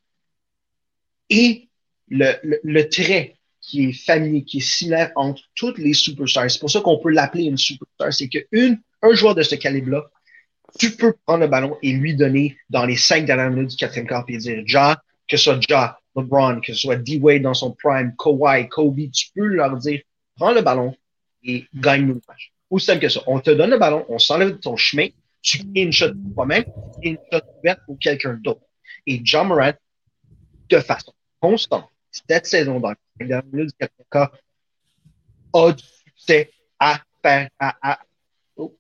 Et 1.30 1.70
le, 2.10 2.34
le, 2.64 2.90
trait 2.90 3.36
qui 3.62 3.86
est 3.86 3.94
familier, 3.94 4.44
qui 4.44 4.58
est 4.58 4.62
similaire 4.62 5.12
entre 5.16 5.42
toutes 5.56 5.78
les 5.78 5.94
superstars, 5.94 6.50
c'est 6.50 6.60
pour 6.60 6.70
ça 6.70 6.82
qu'on 6.82 7.00
peut 7.00 7.10
l'appeler 7.10 7.46
une 7.46 7.58
superstar, 7.58 8.14
c'est 8.14 8.30
qu'un 8.30 9.14
joueur 9.14 9.34
de 9.34 9.42
ce 9.42 9.56
calibre-là, 9.56 10.10
tu 10.80 10.92
peux 10.96 11.14
prendre 11.26 11.42
le 11.42 11.48
ballon 11.48 11.78
et 11.82 11.94
lui 11.94 12.16
donner 12.16 12.58
dans 12.70 12.86
les 12.86 12.96
cinq 12.96 13.26
dernières 13.26 13.52
minutes 13.52 13.72
du 13.72 13.76
quatrième 13.78 14.08
quart 14.08 14.26
et 14.28 14.38
dire, 14.38 14.64
Ja, 14.66 15.02
que 15.28 15.38
ce 15.38 15.44
soit 15.44 15.60
Ja, 15.70 16.00
LeBron, 16.16 16.62
que 16.62 16.74
ce 16.74 16.82
soit 16.82 16.96
D-Wade 16.96 17.42
dans 17.42 17.54
son 17.54 17.72
prime, 17.72 18.14
Kawhi, 18.18 18.68
Kobe, 18.70 19.12
tu 19.12 19.28
peux 19.36 19.46
leur 19.46 19.78
dire, 19.78 20.02
prends 20.36 20.54
le 20.54 20.62
ballon 20.62 20.96
et 21.44 21.66
gagne 21.74 22.08
le 22.08 22.22
match. 22.28 22.52
Aussi 22.70 22.88
simple 22.88 23.02
que 23.02 23.10
ça. 23.10 23.22
On 23.28 23.40
te 23.40 23.52
donne 23.52 23.70
le 23.70 23.78
ballon, 23.78 24.06
on 24.10 24.20
s'enlève 24.20 24.52
de 24.52 24.58
ton 24.58 24.76
chemin, 24.76 25.08
tu 25.42 25.60
crées 25.60 25.84
une 25.84 25.92
shot 25.92 26.14
pour 26.14 26.34
toi-même 26.36 26.66
une 27.04 27.18
shot 27.32 27.42
ouverte 27.60 27.82
pour 27.86 28.00
quelqu'un 28.00 28.34
d'autre. 28.34 28.62
Et 29.06 29.22
John 29.24 29.48
Morant, 29.48 29.74
de 30.70 30.80
façon 30.80 31.14
constante, 31.40 31.90
cette 32.12 32.48
saison 32.48 32.80
dans 32.80 32.94
les 33.20 33.28
dernières 33.28 33.46
minutes 33.46 33.70
du 33.70 33.76
quatrième 33.78 34.08
quart, 34.10 34.32
a 35.54 35.72
du 35.72 35.84
succès 35.84 36.52
à 36.80 37.00
faire, 37.22 37.50
à, 37.60 37.76
à 37.82 38.00
oh, 38.58 38.76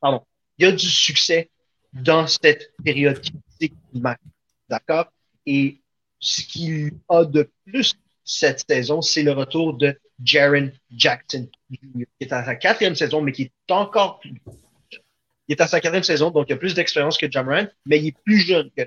pardon, 0.00 0.22
il 0.58 0.64
y 0.64 0.68
a 0.68 0.72
du 0.72 0.86
succès 0.86 1.50
dans 1.92 2.26
cette 2.26 2.72
période 2.84 3.20
critique 3.20 3.74
D'accord? 4.68 5.12
Et 5.46 5.80
ce 6.18 6.42
qu'il 6.42 6.92
a 7.08 7.24
de 7.24 7.50
plus 7.66 7.94
cette 8.24 8.64
saison, 8.68 9.00
c'est 9.00 9.22
le 9.22 9.32
retour 9.32 9.74
de 9.74 9.98
Jaron 10.22 10.72
Jackson, 10.90 11.48
qui 11.70 12.06
est 12.20 12.32
à 12.32 12.44
sa 12.44 12.56
quatrième 12.56 12.96
saison, 12.96 13.20
mais 13.20 13.32
qui 13.32 13.42
est 13.42 13.72
encore 13.72 14.18
plus. 14.18 14.34
Il 15.48 15.52
est 15.52 15.60
à 15.60 15.68
sa 15.68 15.80
quatrième 15.80 16.02
saison, 16.02 16.30
donc 16.30 16.46
il 16.48 16.54
a 16.54 16.56
plus 16.56 16.74
d'expérience 16.74 17.16
que 17.16 17.30
Jamoran, 17.30 17.66
mais 17.86 18.00
il 18.00 18.08
est 18.08 18.18
plus 18.24 18.38
jeune 18.38 18.70
que 18.76 18.82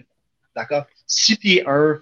D'accord? 0.56 0.86
6 1.08 1.38
pieds 1.38 1.64
1, 1.66 2.02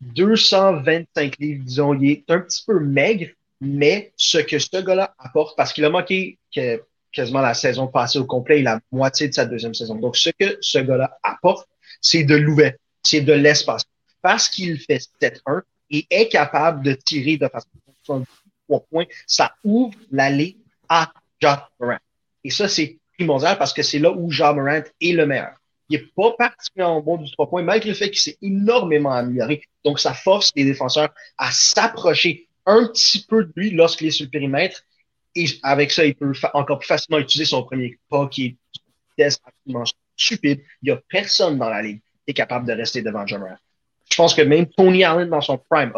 225 0.00 1.38
livres, 1.38 1.64
disons, 1.64 1.94
il 1.94 2.10
est 2.10 2.30
un 2.30 2.40
petit 2.40 2.62
peu 2.64 2.78
maigre, 2.78 3.26
mais 3.60 4.12
ce 4.16 4.38
que 4.38 4.58
ce 4.58 4.80
gars-là 4.80 5.14
apporte, 5.18 5.56
parce 5.56 5.72
qu'il 5.72 5.84
a 5.84 5.90
manqué 5.90 6.38
que 6.54 6.82
quasiment 7.12 7.40
la 7.40 7.54
saison 7.54 7.86
passée 7.86 8.18
au 8.18 8.24
complet 8.24 8.60
et 8.60 8.62
la 8.62 8.80
moitié 8.92 9.28
de 9.28 9.34
sa 9.34 9.44
deuxième 9.44 9.74
saison. 9.74 9.96
Donc, 9.96 10.16
ce 10.16 10.30
que 10.30 10.58
ce 10.60 10.78
gars-là 10.78 11.18
apporte, 11.22 11.68
c'est 12.00 12.24
de 12.24 12.36
l'ouverture, 12.36 12.78
c'est 13.02 13.20
de 13.20 13.32
l'espace. 13.32 13.84
Parce 14.22 14.48
qu'il 14.48 14.78
fait 14.78 15.00
7-1 15.20 15.62
et 15.90 16.06
est 16.10 16.28
capable 16.28 16.84
de 16.84 16.92
tirer 16.92 17.36
de 17.36 17.48
façon 17.48 17.68
trois 18.68 18.80
points, 18.90 19.06
ça 19.26 19.54
ouvre 19.64 19.96
l'allée 20.10 20.56
à 20.88 21.12
Ja 21.40 21.68
Morant. 21.78 21.98
Et 22.44 22.50
ça, 22.50 22.68
c'est 22.68 22.98
primordial 23.18 23.58
parce 23.58 23.72
que 23.72 23.82
c'est 23.82 23.98
là 23.98 24.10
où 24.12 24.30
Ja 24.30 24.52
Morant 24.52 24.82
est 25.00 25.12
le 25.12 25.26
meilleur. 25.26 25.54
Il 25.88 25.98
n'est 25.98 26.06
pas 26.16 26.32
particulièrement 26.38 27.00
bon 27.00 27.16
du 27.16 27.30
trois 27.32 27.48
points, 27.48 27.62
malgré 27.62 27.90
le 27.90 27.96
fait 27.96 28.10
qu'il 28.10 28.20
s'est 28.20 28.38
énormément 28.40 29.12
amélioré. 29.12 29.62
Donc, 29.84 29.98
ça 29.98 30.14
force 30.14 30.52
les 30.54 30.64
défenseurs 30.64 31.10
à 31.36 31.50
s'approcher 31.50 32.46
un 32.66 32.86
petit 32.86 33.24
peu 33.28 33.44
de 33.44 33.52
lui 33.56 33.70
lorsqu'il 33.70 34.06
est 34.06 34.12
sur 34.12 34.24
le 34.24 34.30
périmètre 34.30 34.84
et 35.34 35.46
avec 35.62 35.92
ça, 35.92 36.04
il 36.04 36.14
peut 36.14 36.32
encore 36.54 36.78
plus 36.78 36.88
facilement 36.88 37.18
utiliser 37.18 37.48
son 37.48 37.62
premier 37.62 37.98
pas 38.08 38.26
qui 38.28 38.46
est 38.46 38.56
test 39.16 39.42
absolument 39.44 39.84
stupide. 40.16 40.62
Il 40.82 40.86
n'y 40.86 40.90
a 40.90 41.00
personne 41.08 41.58
dans 41.58 41.68
la 41.68 41.82
ligue 41.82 42.00
qui 42.24 42.30
est 42.30 42.34
capable 42.34 42.66
de 42.66 42.72
rester 42.72 43.02
devant 43.02 43.26
John. 43.26 43.44
Je 44.10 44.16
pense 44.16 44.34
que 44.34 44.42
même 44.42 44.66
Tony 44.66 45.04
Allen 45.04 45.28
dans 45.28 45.40
son 45.40 45.58
prime 45.58 45.92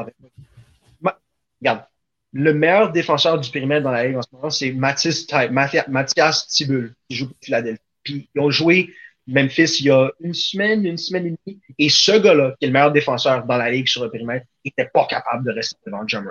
regarde, 1.60 1.84
le 2.32 2.54
meilleur 2.54 2.92
défenseur 2.92 3.38
du 3.38 3.50
périmètre 3.50 3.84
dans 3.84 3.90
la 3.90 4.06
ligue 4.06 4.16
en 4.16 4.22
ce 4.22 4.28
moment, 4.32 4.50
c'est 4.50 4.72
Mathias, 4.72 6.46
Tibul, 6.48 6.94
qui 7.08 7.16
joue 7.16 7.28
pour 7.28 7.36
Philadelphie. 7.42 7.82
Puis 8.02 8.28
ils 8.34 8.40
ont 8.40 8.50
joué 8.50 8.92
Memphis 9.26 9.76
il 9.80 9.86
y 9.86 9.90
a 9.90 10.10
une 10.20 10.34
semaine, 10.34 10.84
une 10.84 10.96
semaine 10.96 11.26
et 11.26 11.36
demie. 11.46 11.60
Et 11.78 11.88
ce 11.88 12.12
gars-là, 12.12 12.54
qui 12.58 12.64
est 12.64 12.68
le 12.68 12.72
meilleur 12.72 12.90
défenseur 12.90 13.44
dans 13.44 13.56
la 13.56 13.70
ligue 13.70 13.86
sur 13.86 14.02
le 14.02 14.10
périmètre, 14.10 14.46
n'était 14.64 14.90
pas 14.92 15.06
capable 15.06 15.44
de 15.46 15.52
rester 15.52 15.76
devant 15.86 16.02
John. 16.06 16.26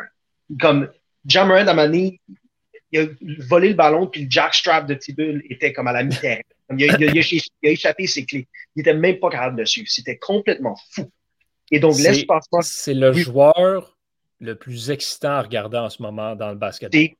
Comme 0.59 0.89
John 1.25 1.47
Morant, 1.47 1.67
à 1.67 1.71
un 1.71 1.91
il 2.91 2.99
a 2.99 3.05
volé 3.47 3.69
le 3.69 3.75
ballon, 3.75 4.07
puis 4.07 4.23
le 4.23 4.29
jackstrap 4.29 4.87
de 4.87 4.93
Tibul 4.93 5.43
était 5.49 5.73
comme 5.73 5.87
à 5.87 5.93
la 5.93 6.03
mi-terre. 6.03 6.41
Il, 6.77 6.81
il, 6.81 7.67
a 7.67 7.71
échappé 7.71 8.07
ses 8.07 8.25
clés. 8.25 8.47
Il 8.75 8.79
n'était 8.79 8.93
même 8.93 9.19
pas 9.19 9.29
capable 9.29 9.57
de 9.57 9.65
suivre. 9.65 9.87
C'était 9.89 10.17
complètement 10.17 10.77
fou. 10.91 11.09
Et 11.69 11.79
donc, 11.79 11.97
l'espace. 11.97 12.45
C'est 12.61 12.93
le 12.93 13.13
joueur 13.13 13.97
le 14.39 14.55
plus 14.55 14.89
excitant 14.89 15.31
à 15.31 15.41
regarder 15.41 15.77
en 15.77 15.89
ce 15.89 16.01
moment 16.01 16.35
dans 16.35 16.49
le 16.49 16.55
basket. 16.55 16.91
C'est 16.93 17.15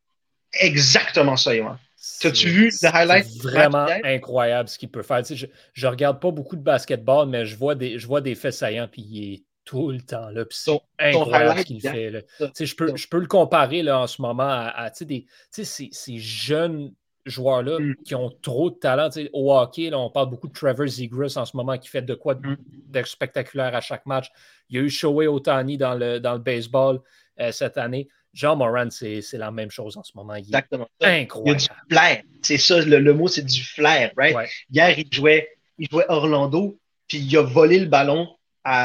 exactement 0.60 1.38
ça, 1.38 1.56
Yohan. 1.56 1.78
T'as-tu 2.20 2.50
vu 2.50 2.72
le 2.82 2.88
highlight? 2.88 3.26
C'est 3.26 3.44
vraiment 3.44 3.88
incroyable 4.04 4.68
ce 4.68 4.78
qu'il 4.78 4.90
peut 4.90 5.04
faire. 5.04 5.24
je, 5.24 5.46
ne 5.46 5.88
regarde 5.88 6.20
pas 6.20 6.32
beaucoup 6.32 6.56
de 6.56 6.64
basketball, 6.64 7.30
mais 7.30 7.46
je 7.46 7.56
vois 7.56 7.76
des, 7.76 8.00
je 8.00 8.08
vois 8.08 8.22
des 8.22 8.34
faits 8.34 8.54
saillants, 8.54 8.88
puis 8.88 9.02
il 9.04 9.34
est 9.34 9.44
tout 9.66 9.92
le 9.92 10.02
temps. 10.02 10.30
Là, 10.30 10.46
c'est 10.50 10.72
incroyable 11.00 11.60
ce 11.60 11.66
qu'il 11.66 11.82
fait. 11.82 12.10
Là. 12.10 12.22
Je, 12.40 12.76
peux, 12.76 12.96
je 12.96 13.08
peux 13.08 13.20
le 13.20 13.28
comparer 13.28 13.84
là, 13.84 14.00
en 14.00 14.08
ce 14.08 14.22
moment 14.22 14.44
à, 14.44 14.90
des, 15.02 15.26
ces, 15.52 15.90
ces, 15.92 16.18
jeunes 16.18 16.94
joueurs-là 17.26 17.80
mm. 17.80 17.96
qui 18.04 18.16
ont 18.16 18.30
trop 18.42 18.70
de 18.70 18.76
talent. 18.76 19.10
Au 19.34 19.56
hockey, 19.56 19.90
là, 19.90 20.00
on 20.00 20.10
parle 20.10 20.30
beaucoup 20.30 20.48
de 20.48 20.54
Trevor 20.54 20.88
Zegras 20.88 21.34
en 21.38 21.46
ce 21.46 21.56
moment 21.56 21.78
qui 21.78 21.90
fait 21.90 22.02
de 22.02 22.16
quoi 22.16 22.36
de, 22.36 22.50
mm. 22.50 23.06
spectaculaire 23.06 23.76
à 23.76 23.82
chaque 23.82 24.06
match. 24.06 24.32
Il 24.70 24.78
y 24.78 24.80
a 24.80 24.84
eu 24.84 24.90
Shohei 24.90 25.28
Otani 25.28 25.78
dans 25.78 25.94
le, 25.94 26.20
dans 26.20 26.34
le 26.34 26.40
baseball 26.40 27.00
euh, 27.40 27.52
cette 27.52 27.78
année. 27.78 28.08
Jean 28.34 28.56
Moran, 28.56 28.90
c'est 28.90 29.22
la 29.34 29.52
même 29.52 29.72
chose 29.72 29.98
en 29.98 30.04
ce 30.04 30.14
moment. 30.16 30.36
Il 30.36 30.46
Exactement. 30.46 30.88
incroyable. 31.02 31.50
Il 31.50 31.52
y 31.52 31.54
a 31.54 31.58
du 31.58 31.90
flair. 31.90 32.24
C'est 32.42 32.58
ça, 32.58 32.80
le, 32.80 33.14
mot, 33.14 33.28
c'est 33.28 33.46
du 33.46 33.62
flair. 33.62 34.12
Right? 34.16 34.50
Hier, 34.70 34.98
il 34.98 35.08
jouait, 35.12 35.50
il 35.78 35.90
jouait 35.90 36.06
Orlando, 36.08 36.80
puis 37.08 37.18
il 37.20 37.38
a 37.38 37.42
volé 37.42 37.80
le 37.80 37.88
ballon 37.88 38.30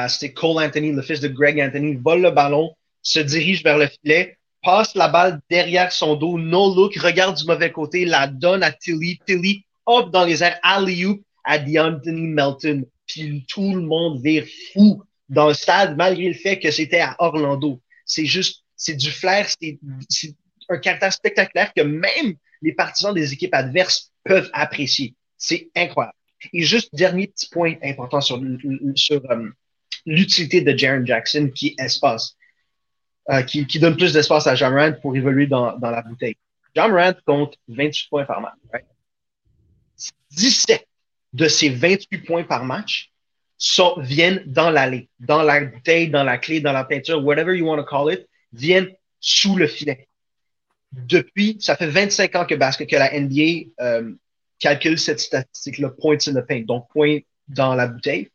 c'était 0.08 0.32
Cole 0.32 0.62
Anthony, 0.62 0.92
le 0.92 1.02
fils 1.02 1.20
de 1.20 1.28
Greg 1.28 1.60
Anthony, 1.60 1.96
vole 1.96 2.22
le 2.22 2.30
ballon, 2.30 2.74
se 3.02 3.20
dirige 3.20 3.62
vers 3.62 3.78
le 3.78 3.88
filet, 3.88 4.36
passe 4.62 4.94
la 4.94 5.08
balle 5.08 5.40
derrière 5.48 5.92
son 5.92 6.16
dos, 6.16 6.38
no 6.38 6.74
look, 6.74 6.96
regarde 6.96 7.36
du 7.36 7.44
mauvais 7.44 7.70
côté, 7.70 8.04
la 8.04 8.26
donne 8.26 8.62
à 8.62 8.72
Tilly, 8.72 9.20
Tilly 9.26 9.64
hop 9.86 10.10
dans 10.10 10.24
les 10.24 10.42
airs, 10.42 10.58
alley-oop 10.62 11.22
à 11.44 11.58
Anthony 11.58 12.26
Melton. 12.26 12.84
Puis 13.06 13.44
tout 13.48 13.74
le 13.74 13.82
monde 13.82 14.20
vire 14.20 14.44
fou 14.72 15.02
dans 15.28 15.48
le 15.48 15.54
stade, 15.54 15.96
malgré 15.96 16.28
le 16.28 16.34
fait 16.34 16.58
que 16.58 16.70
c'était 16.70 17.00
à 17.00 17.14
Orlando. 17.20 17.80
C'est 18.04 18.26
juste, 18.26 18.64
c'est 18.76 18.96
du 18.96 19.10
flair, 19.10 19.48
c'est 19.48 20.34
un 20.68 20.78
caractère 20.78 21.12
spectaculaire 21.12 21.72
que 21.72 21.82
même 21.82 22.34
les 22.62 22.72
partisans 22.72 23.14
des 23.14 23.32
équipes 23.32 23.54
adverses 23.54 24.12
peuvent 24.24 24.50
apprécier. 24.52 25.14
C'est 25.38 25.70
incroyable. 25.76 26.16
Et 26.52 26.62
juste 26.62 26.94
dernier 26.94 27.28
petit 27.28 27.48
point 27.48 27.74
important 27.82 28.20
sur, 28.20 28.40
sur 28.94 29.22
euh, 29.30 29.48
l'utilité 30.06 30.60
de 30.60 30.76
Jaron 30.76 31.04
Jackson 31.04 31.50
qui 31.54 31.74
espace, 31.78 32.36
euh, 33.30 33.42
qui, 33.42 33.66
qui, 33.66 33.78
donne 33.78 33.96
plus 33.96 34.12
d'espace 34.12 34.46
à 34.46 34.54
Jamrand 34.54 34.92
pour 35.02 35.16
évoluer 35.16 35.46
dans, 35.46 35.76
dans 35.78 35.90
la 35.90 36.02
bouteille. 36.02 36.36
Jamrand 36.74 37.14
compte 37.26 37.56
28 37.68 38.08
points 38.08 38.24
par 38.24 38.40
match. 38.40 38.54
Right? 38.72 38.86
17 40.30 40.86
de 41.32 41.48
ces 41.48 41.68
28 41.68 42.18
points 42.18 42.44
par 42.44 42.64
match 42.64 43.12
sont, 43.58 43.94
viennent 43.98 44.42
dans 44.46 44.70
l'allée, 44.70 45.08
dans 45.18 45.42
la 45.42 45.64
bouteille, 45.64 46.08
dans 46.08 46.24
la 46.24 46.38
clé, 46.38 46.60
dans 46.60 46.72
la 46.72 46.84
peinture, 46.84 47.24
whatever 47.24 47.56
you 47.56 47.66
want 47.66 47.78
to 47.78 47.84
call 47.84 48.12
it, 48.12 48.26
viennent 48.52 48.90
sous 49.20 49.56
le 49.56 49.66
filet. 49.66 50.08
Depuis, 50.92 51.56
ça 51.60 51.76
fait 51.76 51.88
25 51.88 52.34
ans 52.36 52.44
que, 52.44 52.54
basket, 52.54 52.88
que 52.88 52.96
la 52.96 53.18
NBA 53.18 53.70
euh, 53.80 54.12
calcule 54.58 54.98
cette 54.98 55.20
statistique-là, 55.20 55.90
points 55.90 56.18
in 56.26 56.34
the 56.34 56.46
paint, 56.46 56.62
donc 56.62 56.88
points 56.92 57.18
dans 57.48 57.74
la 57.74 57.86
bouteille. 57.86 58.30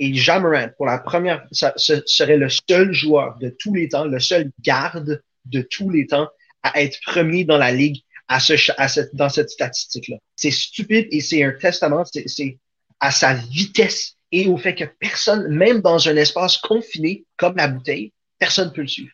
Et 0.00 0.14
Jamarant, 0.14 0.70
pour 0.78 0.86
la 0.86 0.98
première, 0.98 1.46
ça, 1.52 1.74
serait 1.76 2.38
le 2.38 2.48
seul 2.48 2.92
joueur 2.92 3.38
de 3.38 3.54
tous 3.58 3.74
les 3.74 3.88
temps, 3.88 4.06
le 4.06 4.18
seul 4.18 4.50
garde 4.62 5.22
de 5.44 5.60
tous 5.60 5.90
les 5.90 6.06
temps 6.06 6.28
à 6.62 6.82
être 6.82 6.98
premier 7.04 7.44
dans 7.44 7.58
la 7.58 7.70
ligue 7.70 8.02
à 8.26 8.40
ce, 8.40 8.54
à 8.78 8.88
cette, 8.88 9.14
dans 9.14 9.28
cette 9.28 9.50
statistique-là. 9.50 10.16
C'est 10.36 10.50
stupide 10.50 11.06
et 11.10 11.20
c'est 11.20 11.44
un 11.44 11.52
testament, 11.52 12.04
c'est 12.04 12.58
à 12.98 13.10
sa 13.10 13.34
vitesse 13.34 14.16
et 14.32 14.46
au 14.46 14.56
fait 14.56 14.74
que 14.74 14.84
personne, 14.84 15.48
même 15.48 15.80
dans 15.80 16.08
un 16.08 16.16
espace 16.16 16.56
confiné 16.56 17.24
comme 17.36 17.56
la 17.56 17.68
bouteille, 17.68 18.12
personne 18.38 18.68
ne 18.68 18.72
peut 18.72 18.82
le 18.82 18.88
suivre. 18.88 19.12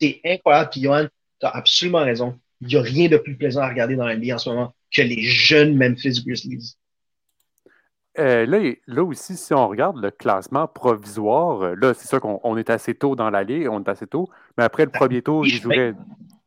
C'est 0.00 0.20
incroyable. 0.24 0.70
Puis 0.70 0.82
Johan, 0.82 1.08
tu 1.40 1.46
as 1.46 1.50
absolument 1.50 2.04
raison. 2.04 2.38
Il 2.60 2.68
n'y 2.68 2.76
a 2.76 2.82
rien 2.82 3.08
de 3.08 3.16
plus 3.18 3.36
plaisant 3.36 3.60
à 3.60 3.68
regarder 3.68 3.96
dans 3.96 4.06
la 4.06 4.16
NBA 4.16 4.34
en 4.34 4.38
ce 4.38 4.48
moment 4.48 4.74
que 4.94 5.02
les 5.02 5.22
jeunes 5.22 5.76
Memphis 5.76 6.22
Grizzlies. 6.24 6.76
Euh, 8.18 8.44
là, 8.44 8.58
là 8.86 9.04
aussi, 9.04 9.36
si 9.36 9.54
on 9.54 9.68
regarde 9.68 9.96
le 9.96 10.10
classement 10.10 10.68
provisoire, 10.68 11.62
euh, 11.62 11.74
là, 11.74 11.94
c'est 11.94 12.06
sûr 12.06 12.20
qu'on 12.20 12.56
est 12.58 12.68
assez 12.68 12.94
tôt 12.94 13.16
dans 13.16 13.30
l'allée, 13.30 13.68
on 13.68 13.80
est 13.80 13.88
assez 13.88 14.06
tôt, 14.06 14.28
mais 14.58 14.64
après 14.64 14.84
le 14.84 14.90
premier 14.90 15.22
tour, 15.22 15.46
il 15.46 15.54
jouerait, 15.54 15.94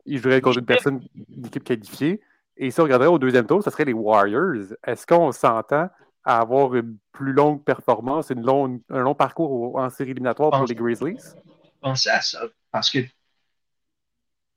il 0.06 0.20
jouerait 0.20 0.42
contre 0.42 0.60
une 0.60 0.66
personne, 0.66 1.02
une 1.36 1.48
équipe 1.48 1.64
qualifiée. 1.64 2.22
Et 2.58 2.70
si 2.70 2.80
on 2.80 2.84
regarderait 2.84 3.10
au 3.10 3.18
deuxième 3.18 3.48
tour, 3.48 3.64
ce 3.64 3.72
serait 3.72 3.86
les 3.86 3.94
Warriors. 3.94 4.76
Est-ce 4.86 5.08
qu'on 5.08 5.32
s'entend 5.32 5.90
à 6.24 6.40
avoir 6.40 6.76
une 6.76 6.98
plus 7.12 7.34
longue 7.34 7.64
performance, 7.64 8.30
une 8.30 8.48
un 8.90 9.00
long 9.00 9.16
parcours 9.16 9.76
en 9.78 9.90
série 9.90 10.12
éliminatoire 10.12 10.52
pour 10.52 10.68
les 10.68 10.76
Grizzlies? 10.76 11.18
Pensez 11.82 12.10
à 12.10 12.22
ça, 12.22 12.42
parce 12.72 12.92
que 12.92 13.00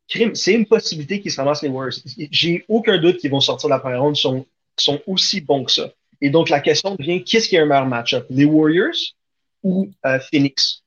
c'est 0.06 0.54
une 0.54 0.66
possibilité 0.66 1.20
qu'ils 1.20 1.30
se 1.30 1.40
ramassent 1.40 1.62
les 1.62 1.68
Warriors. 1.68 1.98
J'ai 2.30 2.64
aucun 2.68 2.98
doute 2.98 3.16
qu'ils 3.16 3.30
vont 3.30 3.40
sortir 3.40 3.68
de 3.68 3.74
la 3.74 3.80
première 3.80 4.02
ronde, 4.02 4.16
sont, 4.16 4.46
sont 4.78 5.00
aussi 5.06 5.40
bons 5.40 5.64
que 5.64 5.72
ça. 5.72 5.88
Et 6.20 6.30
donc, 6.30 6.48
la 6.48 6.60
question 6.60 6.94
devient, 6.96 7.22
qu'est-ce 7.24 7.48
qui 7.48 7.56
est 7.56 7.60
un 7.60 7.66
meilleur 7.66 7.86
match-up? 7.86 8.26
Les 8.30 8.44
Warriors 8.44 9.14
ou 9.62 9.90
euh, 10.04 10.18
Phoenix? 10.20 10.82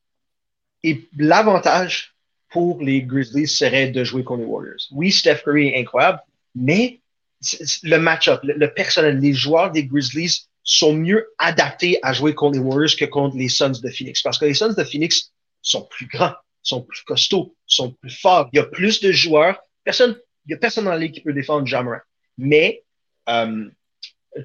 Et 0.83 1.07
l'avantage 1.17 2.15
pour 2.49 2.81
les 2.81 3.01
Grizzlies 3.01 3.47
serait 3.47 3.89
de 3.89 4.03
jouer 4.03 4.23
contre 4.23 4.41
les 4.41 4.47
Warriors. 4.47 4.81
Oui, 4.91 5.11
Steph 5.11 5.41
Curry 5.43 5.69
est 5.69 5.79
incroyable, 5.79 6.19
mais 6.53 6.99
le 7.83 7.97
match-up, 7.97 8.41
le, 8.43 8.67
personnel, 8.67 9.19
les 9.19 9.33
joueurs 9.33 9.71
des 9.71 9.85
Grizzlies 9.85 10.47
sont 10.63 10.93
mieux 10.93 11.27
adaptés 11.37 11.97
à 12.03 12.13
jouer 12.13 12.35
contre 12.35 12.57
les 12.57 12.63
Warriors 12.63 12.95
que 12.97 13.05
contre 13.05 13.35
les 13.37 13.49
Suns 13.49 13.79
de 13.81 13.89
Phoenix. 13.89 14.21
Parce 14.21 14.37
que 14.37 14.45
les 14.45 14.53
Suns 14.53 14.73
de 14.73 14.83
Phoenix 14.83 15.31
sont 15.61 15.87
plus 15.89 16.07
grands, 16.07 16.35
sont 16.61 16.81
plus 16.81 17.03
costauds, 17.03 17.55
sont 17.65 17.91
plus 17.93 18.11
forts. 18.11 18.49
Il 18.53 18.57
y 18.57 18.59
a 18.59 18.65
plus 18.65 19.01
de 19.01 19.11
joueurs. 19.11 19.59
Personne, 19.83 20.15
il 20.45 20.51
y 20.51 20.53
a 20.53 20.57
personne 20.57 20.85
dans 20.85 20.95
ligue 20.95 21.13
qui 21.13 21.21
peut 21.21 21.33
défendre 21.33 21.65
Jammer. 21.65 21.97
Mais 22.37 22.83
euh, 23.29 23.69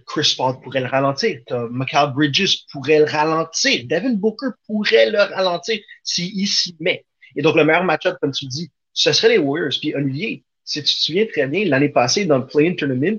Chris 0.06 0.34
Paul 0.36 0.60
pourrait 0.60 0.80
le 0.80 0.86
ralentir. 0.86 1.40
Michael 1.70 2.12
Bridges 2.12 2.64
pourrait 2.72 2.98
le 2.98 3.04
ralentir. 3.04 3.84
Devin 3.86 4.14
Booker 4.14 4.48
pourrait 4.66 5.10
le 5.10 5.18
ralentir 5.18 5.80
s'il 6.02 6.48
s'y 6.48 6.76
met. 6.80 7.04
Et 7.36 7.42
donc, 7.42 7.54
le 7.56 7.64
meilleur 7.64 7.84
match-up, 7.84 8.16
comme 8.20 8.32
tu 8.32 8.46
dis, 8.46 8.70
ce 8.92 9.12
serait 9.12 9.28
les 9.28 9.38
Warriors. 9.38 9.74
Puis 9.80 9.94
Olivier, 9.94 10.42
si 10.64 10.82
tu 10.82 10.94
te 10.94 11.00
souviens 11.00 11.26
très 11.26 11.46
bien, 11.46 11.64
l'année 11.66 11.90
passée, 11.90 12.24
dans 12.24 12.38
le 12.38 12.46
play-in 12.46 12.74
tournament, 12.74 13.18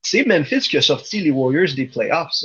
c'est 0.00 0.24
Memphis 0.24 0.60
qui 0.60 0.76
a 0.78 0.82
sorti 0.82 1.20
les 1.20 1.30
Warriors 1.30 1.74
des 1.74 1.86
playoffs. 1.86 2.44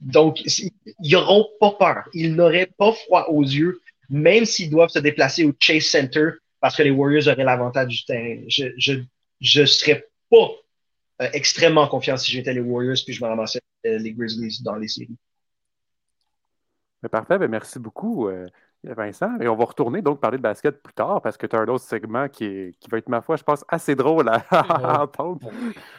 Donc, 0.00 0.40
ils 0.44 0.72
n'auront 1.12 1.48
pas 1.60 1.72
peur. 1.72 2.04
Ils 2.14 2.34
n'auraient 2.34 2.70
pas 2.78 2.92
froid 2.92 3.26
aux 3.28 3.42
yeux, 3.42 3.80
même 4.08 4.44
s'ils 4.44 4.70
doivent 4.70 4.90
se 4.90 4.98
déplacer 4.98 5.44
au 5.44 5.52
Chase 5.60 5.84
Center 5.84 6.30
parce 6.60 6.76
que 6.76 6.82
les 6.82 6.90
Warriors 6.90 7.28
auraient 7.28 7.44
l'avantage 7.44 7.88
du 7.88 8.04
terrain. 8.04 8.38
Je 8.48 8.94
ne 9.60 9.66
serais 9.66 10.06
pas 10.30 10.50
extrêmement 11.32 11.86
confiant 11.88 12.16
si 12.16 12.32
j'étais 12.32 12.54
les 12.54 12.60
Warriors 12.60 12.96
puis 13.04 13.14
je 13.14 13.22
me 13.22 13.28
ramassais 13.28 13.60
euh, 13.86 13.98
les 13.98 14.12
Grizzlies 14.12 14.62
dans 14.62 14.76
les 14.76 14.88
séries. 14.88 15.16
parfait, 17.10 17.38
ben, 17.38 17.50
merci 17.50 17.78
beaucoup. 17.78 18.28
Euh, 18.28 18.46
Vincent, 18.84 19.38
et 19.40 19.46
on 19.46 19.54
va 19.54 19.64
retourner 19.64 20.02
donc 20.02 20.20
parler 20.20 20.38
de 20.38 20.42
basket 20.42 20.82
plus 20.82 20.92
tard 20.92 21.22
parce 21.22 21.36
que 21.36 21.46
tu 21.46 21.54
as 21.54 21.60
un 21.60 21.68
autre 21.68 21.84
segment 21.84 22.28
qui, 22.28 22.76
qui 22.80 22.90
va 22.90 22.98
être, 22.98 23.08
ma 23.08 23.20
foi, 23.20 23.36
je 23.36 23.44
pense, 23.44 23.64
assez 23.68 23.94
drôle 23.94 24.28
à, 24.28 25.02
entendre. 25.02 25.48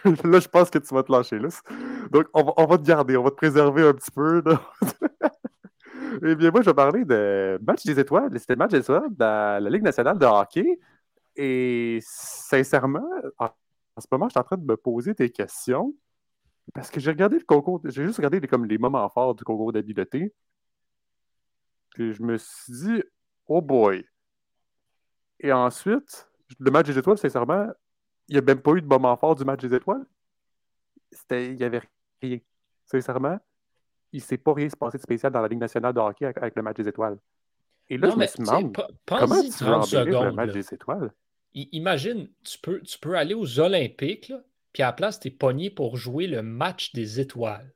là, 0.03 0.39
je 0.39 0.47
pense 0.49 0.69
que 0.69 0.79
tu 0.79 0.93
vas 0.93 1.03
te 1.03 1.12
lâcher 1.12 1.39
là. 1.39 1.47
Donc, 2.12 2.25
on 2.33 2.43
va, 2.43 2.53
on 2.57 2.65
va, 2.65 2.77
te 2.77 2.83
garder, 2.83 3.15
on 3.15 3.23
va 3.23 3.29
te 3.29 3.36
préserver 3.36 3.88
un 3.88 3.93
petit 3.93 4.12
peu. 4.12 4.43
eh 6.25 6.36
bien, 6.36 6.51
moi, 6.51 6.62
je 6.62 6.69
vais 6.69 6.73
parler 6.73 7.05
de 7.05 7.57
match 7.65 7.86
des 7.86 7.97
étoiles. 7.97 8.38
C'était 8.38 8.53
le 8.53 8.57
match 8.57 8.71
des 8.71 8.79
étoiles 8.79 9.09
de 9.09 9.19
la, 9.19 9.59
Ligue 9.62 9.83
nationale 9.83 10.17
de 10.19 10.25
hockey. 10.25 10.79
Et 11.38 11.99
sincèrement, 12.01 13.07
en, 13.39 13.49
ce 14.01 14.08
moment, 14.12 14.27
je 14.27 14.32
suis 14.32 14.39
en 14.39 14.43
train 14.43 14.58
de 14.58 14.65
me 14.65 14.77
poser 14.77 15.13
des 15.13 15.29
questions 15.29 15.93
parce 16.73 16.89
que 16.89 16.99
j'ai 16.99 17.12
regardé 17.12 17.38
le 17.38 17.43
concours, 17.43 17.82
j'ai 17.84 18.06
juste 18.06 18.17
regardé 18.17 18.39
les, 18.39 18.47
comme 18.47 18.65
les 18.65 18.77
moments 18.77 19.08
forts 19.10 19.36
du 19.36 19.43
concours 19.43 19.73
d'habileté. 19.73 20.34
Puis 21.91 22.13
je 22.13 22.23
me 22.23 22.38
suis 22.38 22.73
dit, 22.73 23.03
oh 23.47 23.62
boy. 23.62 24.06
Et 25.39 25.51
ensuite, 25.51 26.29
le 26.60 26.71
match 26.71 26.88
des 26.88 26.97
étoiles, 26.97 27.17
sincèrement, 27.17 27.67
il 28.27 28.34
n'y 28.34 28.39
a 28.39 28.41
même 28.41 28.62
pas 28.62 28.71
eu 28.71 28.82
de 28.82 28.88
moment 28.88 29.15
fort 29.17 29.36
du 29.36 29.43
match 29.43 29.62
des 29.62 29.73
étoiles. 29.75 30.06
il 31.32 31.56
n'y 31.56 31.63
avait 31.63 31.82
rien. 32.21 32.39
Sincèrement, 32.86 33.38
il 34.12 34.17
ne 34.17 34.23
s'est 34.23 34.38
pas 34.38 34.53
rien 34.53 34.67
passé 34.79 34.97
de 34.97 35.03
spécial 35.03 35.32
dans 35.32 35.41
la 35.41 35.47
Ligue 35.47 35.60
nationale 35.60 35.93
de 35.93 35.99
hockey 35.99 36.25
avec, 36.25 36.56
le 36.56 36.62
match 36.62 36.77
des 36.77 36.88
étoiles. 36.88 37.17
Et 37.89 37.97
là, 37.97 38.10
je 38.10 38.15
me 38.15 38.25
suis 38.25 38.43
demandé, 38.43 38.71
comment 39.06 39.41
tu 39.41 39.63
vas 39.63 40.25
le 40.25 40.32
match 40.32 40.51
des 40.51 40.73
étoiles? 40.73 41.12
Imagine, 41.55 42.29
tu 42.43 42.57
peux, 42.59 42.81
tu 42.81 42.97
peux 42.97 43.15
aller 43.15 43.33
aux 43.33 43.59
Olympiques, 43.59 44.33
puis 44.71 44.83
à 44.83 44.87
la 44.87 44.93
place, 44.93 45.19
tu 45.19 45.27
es 45.27 45.31
pogné 45.31 45.69
pour 45.69 45.97
jouer 45.97 46.27
le 46.27 46.41
match 46.41 46.93
des 46.93 47.19
étoiles. 47.19 47.71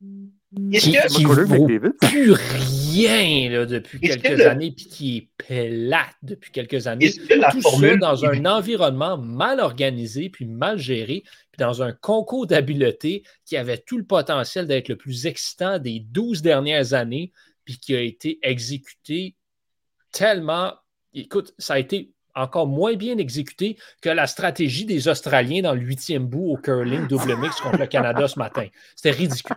Qui, 0.00 0.96
qui 1.10 1.24
vaut 1.24 1.68
plus 2.00 2.32
rien 2.32 3.50
là, 3.50 3.66
depuis 3.66 4.00
quelques 4.00 4.40
années, 4.40 4.72
puis 4.72 4.86
qui 4.86 5.16
est 5.18 5.28
plate 5.36 6.16
depuis 6.22 6.50
quelques 6.50 6.86
années. 6.86 7.12
Tout 7.12 7.60
ça 7.60 7.96
dans 7.98 8.24
un 8.24 8.46
environnement 8.46 9.18
mal 9.18 9.60
organisé, 9.60 10.30
puis 10.30 10.46
mal 10.46 10.78
géré, 10.78 11.22
puis 11.52 11.58
dans 11.58 11.82
un 11.82 11.92
concours 11.92 12.46
d'habileté 12.46 13.24
qui 13.44 13.58
avait 13.58 13.76
tout 13.76 13.98
le 13.98 14.04
potentiel 14.04 14.66
d'être 14.66 14.88
le 14.88 14.96
plus 14.96 15.26
excitant 15.26 15.78
des 15.78 16.00
12 16.00 16.40
dernières 16.40 16.94
années, 16.94 17.30
puis 17.66 17.78
qui 17.78 17.94
a 17.94 18.00
été 18.00 18.38
exécuté 18.42 19.36
tellement. 20.12 20.72
Écoute, 21.12 21.54
ça 21.58 21.74
a 21.74 21.78
été 21.78 22.10
encore 22.40 22.66
moins 22.66 22.94
bien 22.94 23.18
exécuté 23.18 23.76
que 24.00 24.08
la 24.08 24.26
stratégie 24.26 24.84
des 24.84 25.08
Australiens 25.08 25.62
dans 25.62 25.74
le 25.74 25.80
huitième 25.80 26.26
bout 26.26 26.52
au 26.52 26.56
curling 26.56 27.06
double 27.06 27.36
mix 27.36 27.60
contre 27.60 27.78
le 27.78 27.86
Canada 27.86 28.26
ce 28.28 28.38
matin. 28.38 28.66
C'était 28.96 29.10
ridicule. 29.10 29.56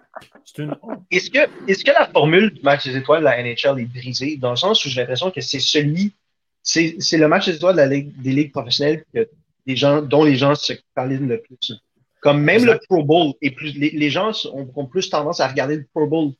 Est-ce 1.11 1.29
que, 1.29 1.39
est 1.67 1.83
que 1.83 1.91
la 1.91 2.07
formule 2.07 2.51
du 2.51 2.61
match 2.61 2.85
des 2.85 2.95
étoiles 2.95 3.21
de 3.21 3.25
la 3.25 3.41
NHL 3.41 3.79
est 3.79 3.85
brisée 3.85 4.37
dans 4.37 4.51
le 4.51 4.55
sens 4.55 4.83
où 4.85 4.89
j'ai 4.89 5.01
l'impression 5.01 5.31
que 5.31 5.41
c'est 5.41 5.59
celui, 5.59 6.13
c'est, 6.61 6.95
le 7.13 7.27
match 7.27 7.45
des 7.47 7.55
étoiles 7.55 7.75
de 7.75 7.81
la 7.81 7.87
Ligue, 7.87 8.11
des 8.21 8.31
ligues 8.31 8.51
professionnelles 8.51 9.03
que 9.13 9.29
les 9.65 9.75
gens, 9.75 10.01
dont 10.01 10.23
les 10.23 10.35
gens 10.35 10.55
se 10.55 10.73
parlent 10.93 11.13
le 11.13 11.41
plus. 11.41 11.73
Comme 12.21 12.41
même 12.41 12.65
le 12.65 12.79
Pro 12.87 13.03
Bowl, 13.03 13.33
et 13.41 13.51
plus, 13.51 13.73
les, 13.73 14.09
gens 14.09 14.31
ont, 14.53 14.85
plus 14.85 15.09
tendance 15.09 15.41
à 15.41 15.47
regarder 15.47 15.77
le 15.77 15.85
Pro 15.93 16.07
Bowl 16.07 16.31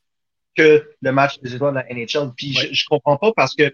que 0.55 0.89
le 1.01 1.11
match 1.11 1.39
des 1.41 1.55
étoiles 1.55 1.73
de 1.73 1.79
la 1.79 1.93
NHL. 1.93 2.31
Puis 2.37 2.53
je, 2.53 2.67
je 2.71 2.85
comprends 2.85 3.17
pas 3.17 3.33
parce 3.33 3.53
que 3.55 3.73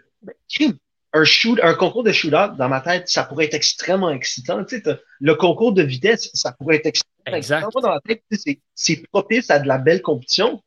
un 1.14 1.24
shoot, 1.24 1.60
un 1.64 1.74
concours 1.74 2.04
de 2.04 2.12
shootout, 2.12 2.56
dans 2.58 2.70
ma 2.70 2.82
tête, 2.82 3.10
ça 3.10 3.24
pourrait 3.24 3.46
être 3.46 3.56
extrêmement 3.56 4.12
excitant. 4.12 4.64
Tu 4.64 4.82
sais, 4.82 5.00
le 5.20 5.36
concours 5.36 5.74
de 5.74 5.82
vitesse, 5.82 6.30
ça 6.34 6.52
pourrait 6.52 6.78
être 6.78 6.86
extrêmement 6.86 7.38
excitant. 7.38 7.70
Dans 7.82 8.00
tête, 8.02 8.24
c'est 8.76 9.04
propice 9.12 9.50
à 9.50 9.60
de 9.60 9.68
la 9.68 9.78
belle 9.78 10.02
compétition. 10.02 10.62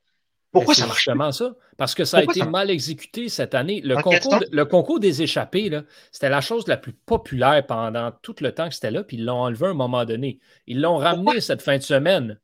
Pourquoi 0.50 0.74
ça 0.74 0.86
marche 0.86 0.98
justement 0.98 1.32
ça? 1.32 1.54
Parce 1.78 1.94
que 1.94 2.04
ça 2.04 2.18
a 2.18 2.22
été 2.22 2.44
mal 2.44 2.70
exécuté 2.70 3.30
cette 3.30 3.54
année. 3.54 3.80
Le, 3.80 3.96
concours, 3.96 4.38
le 4.50 4.64
concours, 4.66 5.00
des 5.00 5.22
échappés, 5.22 5.70
c'était 6.10 6.28
la 6.28 6.42
chose 6.42 6.68
la 6.68 6.76
plus 6.76 6.92
populaire 6.92 7.66
pendant 7.66 8.12
tout 8.22 8.34
le 8.40 8.52
temps 8.52 8.68
que 8.68 8.74
c'était 8.74 8.90
là, 8.90 9.02
puis 9.02 9.16
ils 9.16 9.24
l'ont 9.24 9.40
enlevé 9.40 9.66
à 9.66 9.70
un 9.70 9.74
moment 9.74 10.04
donné. 10.04 10.40
Ils 10.66 10.80
l'ont 10.80 10.98
ramené 10.98 11.40
cette 11.40 11.62
fin 11.62 11.78
de 11.78 11.82
semaine. 11.82 12.38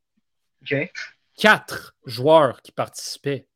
Quatre 1.37 1.95
joueurs 2.07 2.63
qui 2.63 2.73
participaient. 2.73 3.47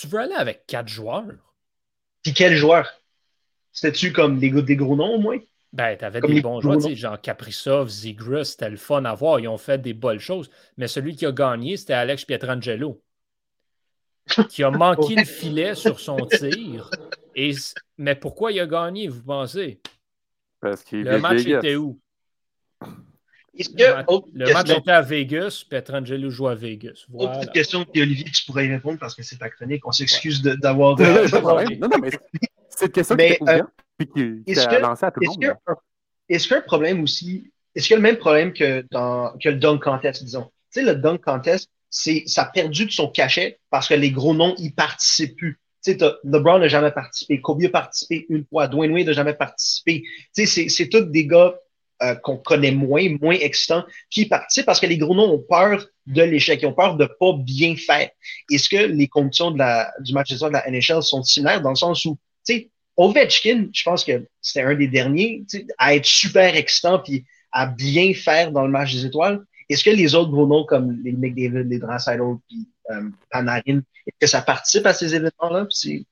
Tu 0.00 0.06
veux 0.06 0.20
aller 0.20 0.34
avec 0.34 0.64
quatre 0.66 0.88
joueurs? 0.88 1.51
Puis 2.22 2.32
quel 2.34 2.54
joueur? 2.54 2.88
C'était-tu 3.72 4.12
comme 4.12 4.38
des, 4.38 4.50
des 4.50 4.76
gros 4.76 4.96
noms 4.96 5.14
au 5.14 5.18
moins? 5.18 5.38
Ben, 5.72 5.96
t'avais 5.96 6.20
des 6.20 6.42
bons 6.42 6.60
joueurs, 6.60 6.80
genre 6.94 7.20
Kaprizov, 7.20 7.88
Zigris, 7.88 8.46
c'était 8.46 8.68
le 8.68 8.76
fun 8.76 9.04
à 9.06 9.14
voir. 9.14 9.40
Ils 9.40 9.48
ont 9.48 9.56
fait 9.56 9.80
des 9.80 9.94
bonnes 9.94 10.18
choses. 10.18 10.50
Mais 10.76 10.86
celui 10.86 11.16
qui 11.16 11.24
a 11.24 11.32
gagné, 11.32 11.78
c'était 11.78 11.94
Alex 11.94 12.26
Pietrangelo, 12.26 13.02
qui 14.50 14.62
a 14.62 14.70
manqué 14.70 15.14
le 15.14 15.24
filet 15.24 15.74
sur 15.74 15.98
son 15.98 16.18
tir. 16.26 16.90
Et... 17.34 17.54
Mais 17.96 18.14
pourquoi 18.14 18.52
il 18.52 18.60
a 18.60 18.66
gagné, 18.66 19.08
vous 19.08 19.22
pensez? 19.22 19.80
Parce 20.60 20.82
qu'il 20.84 21.04
Le 21.04 21.18
match 21.18 21.46
était 21.46 21.76
où? 21.76 21.98
Le, 23.54 24.52
match 24.52 24.70
était 24.70 24.90
à 24.90 25.02
Vegas, 25.02 25.64
Petrangelo 25.68 26.30
joue 26.30 26.48
à 26.48 26.54
Vegas. 26.54 27.04
Voilà. 27.08 27.38
Autre 27.38 27.52
question, 27.52 27.84
puis 27.84 28.02
Olivier, 28.02 28.24
tu 28.24 28.44
pourrais 28.46 28.66
y 28.66 28.70
répondre 28.70 28.98
parce 28.98 29.14
que 29.14 29.22
c'est 29.22 29.36
ta 29.36 29.50
chronique. 29.50 29.86
On 29.86 29.92
s'excuse 29.92 30.42
d'avoir. 30.42 30.96
De, 30.96 31.78
non, 31.78 31.88
non, 31.88 31.98
mais 32.00 32.10
c'est 32.70 32.86
une 32.86 32.92
question 32.92 33.14
mais, 33.16 33.36
qui 33.36 33.44
est 33.44 33.62
puis 33.98 34.44
qui 34.44 34.52
est 34.52 34.80
lancée 34.80 35.06
à 35.06 35.10
tout 35.10 35.20
le 35.20 35.28
monde. 35.28 35.56
Est-ce 36.28 36.44
qu'il 36.44 36.52
y 36.52 36.54
a 36.54 36.58
un 36.58 36.62
problème 36.62 37.02
aussi? 37.02 37.52
Est-ce 37.74 37.86
qu'il 37.86 37.94
y 37.94 37.96
a 37.96 37.98
le 37.98 38.02
même 38.02 38.16
problème 38.16 38.52
que, 38.52 38.84
dans, 38.90 39.36
que 39.38 39.48
le 39.48 39.56
dunk 39.56 39.82
contest, 39.82 40.24
disons? 40.24 40.50
Tu 40.72 40.80
sais, 40.80 40.82
le 40.82 40.94
dunk 40.94 41.18
contest, 41.22 41.70
ça 41.90 42.42
a 42.42 42.44
perdu 42.46 42.86
de 42.86 42.90
son 42.90 43.08
cachet 43.08 43.58
parce 43.70 43.88
que 43.88 43.94
les 43.94 44.10
gros 44.10 44.34
noms 44.34 44.54
y 44.56 44.70
participent 44.70 45.36
plus. 45.36 45.60
Tu 45.84 45.92
sais, 45.92 45.98
LeBron 46.24 46.60
n'a 46.60 46.68
jamais 46.68 46.92
participé, 46.92 47.40
Kobe 47.40 47.64
a 47.64 47.68
participé 47.68 48.24
une 48.28 48.44
fois, 48.46 48.68
Dwayne 48.68 48.92
Wade 48.92 49.06
n'a 49.06 49.12
jamais 49.12 49.34
participé. 49.34 50.04
Tu 50.34 50.46
sais, 50.46 50.68
c'est 50.68 50.88
tous 50.88 51.00
des 51.00 51.26
gars 51.26 51.54
euh, 52.02 52.14
qu'on 52.16 52.36
connaît 52.36 52.72
moins, 52.72 53.16
moins 53.20 53.34
excitants, 53.34 53.84
qui 54.10 54.26
participent 54.26 54.66
parce 54.66 54.80
que 54.80 54.86
les 54.86 54.98
gros 54.98 55.14
noms 55.14 55.32
ont 55.32 55.44
peur 55.48 55.86
de 56.06 56.22
l'échec, 56.22 56.60
ils 56.62 56.66
ont 56.66 56.72
peur 56.72 56.96
de 56.96 57.06
pas 57.06 57.32
bien 57.38 57.76
faire. 57.76 58.10
Est-ce 58.50 58.68
que 58.68 58.76
les 58.76 59.08
conditions 59.08 59.50
de 59.50 60.02
du 60.02 60.12
match 60.12 60.30
de 60.32 60.48
la 60.48 60.68
NHL 60.70 61.02
sont 61.02 61.22
similaires 61.22 61.62
dans 61.62 61.70
le 61.70 61.76
sens 61.76 62.04
où, 62.04 62.18
tu 62.46 62.54
sais, 62.54 62.70
Ovechkin, 62.96 63.68
je 63.72 63.82
pense 63.84 64.04
que 64.04 64.26
c'était 64.40 64.62
un 64.62 64.74
des 64.74 64.88
derniers, 64.88 65.44
à 65.78 65.94
être 65.94 66.04
super 66.04 66.56
excitant 66.56 66.98
puis 66.98 67.24
à 67.52 67.66
bien 67.66 68.12
faire 68.14 68.52
dans 68.52 68.64
le 68.64 68.70
match 68.70 68.92
des 68.92 69.06
étoiles. 69.06 69.42
Est-ce 69.68 69.84
que 69.84 69.90
les 69.90 70.14
autres 70.14 70.30
gros 70.30 70.46
noms 70.46 70.64
comme 70.64 71.00
les 71.02 71.12
McDavid, 71.12 71.68
les 71.68 71.78
Draisaitl 71.78 72.36
puis 72.48 72.68
euh, 72.90 73.08
Panarin, 73.30 73.82
est-ce 74.06 74.18
que 74.20 74.26
ça 74.26 74.42
participe 74.42 74.86
à 74.86 74.92
ces 74.92 75.14
événements-là? 75.14 75.66
C'est 75.70 76.04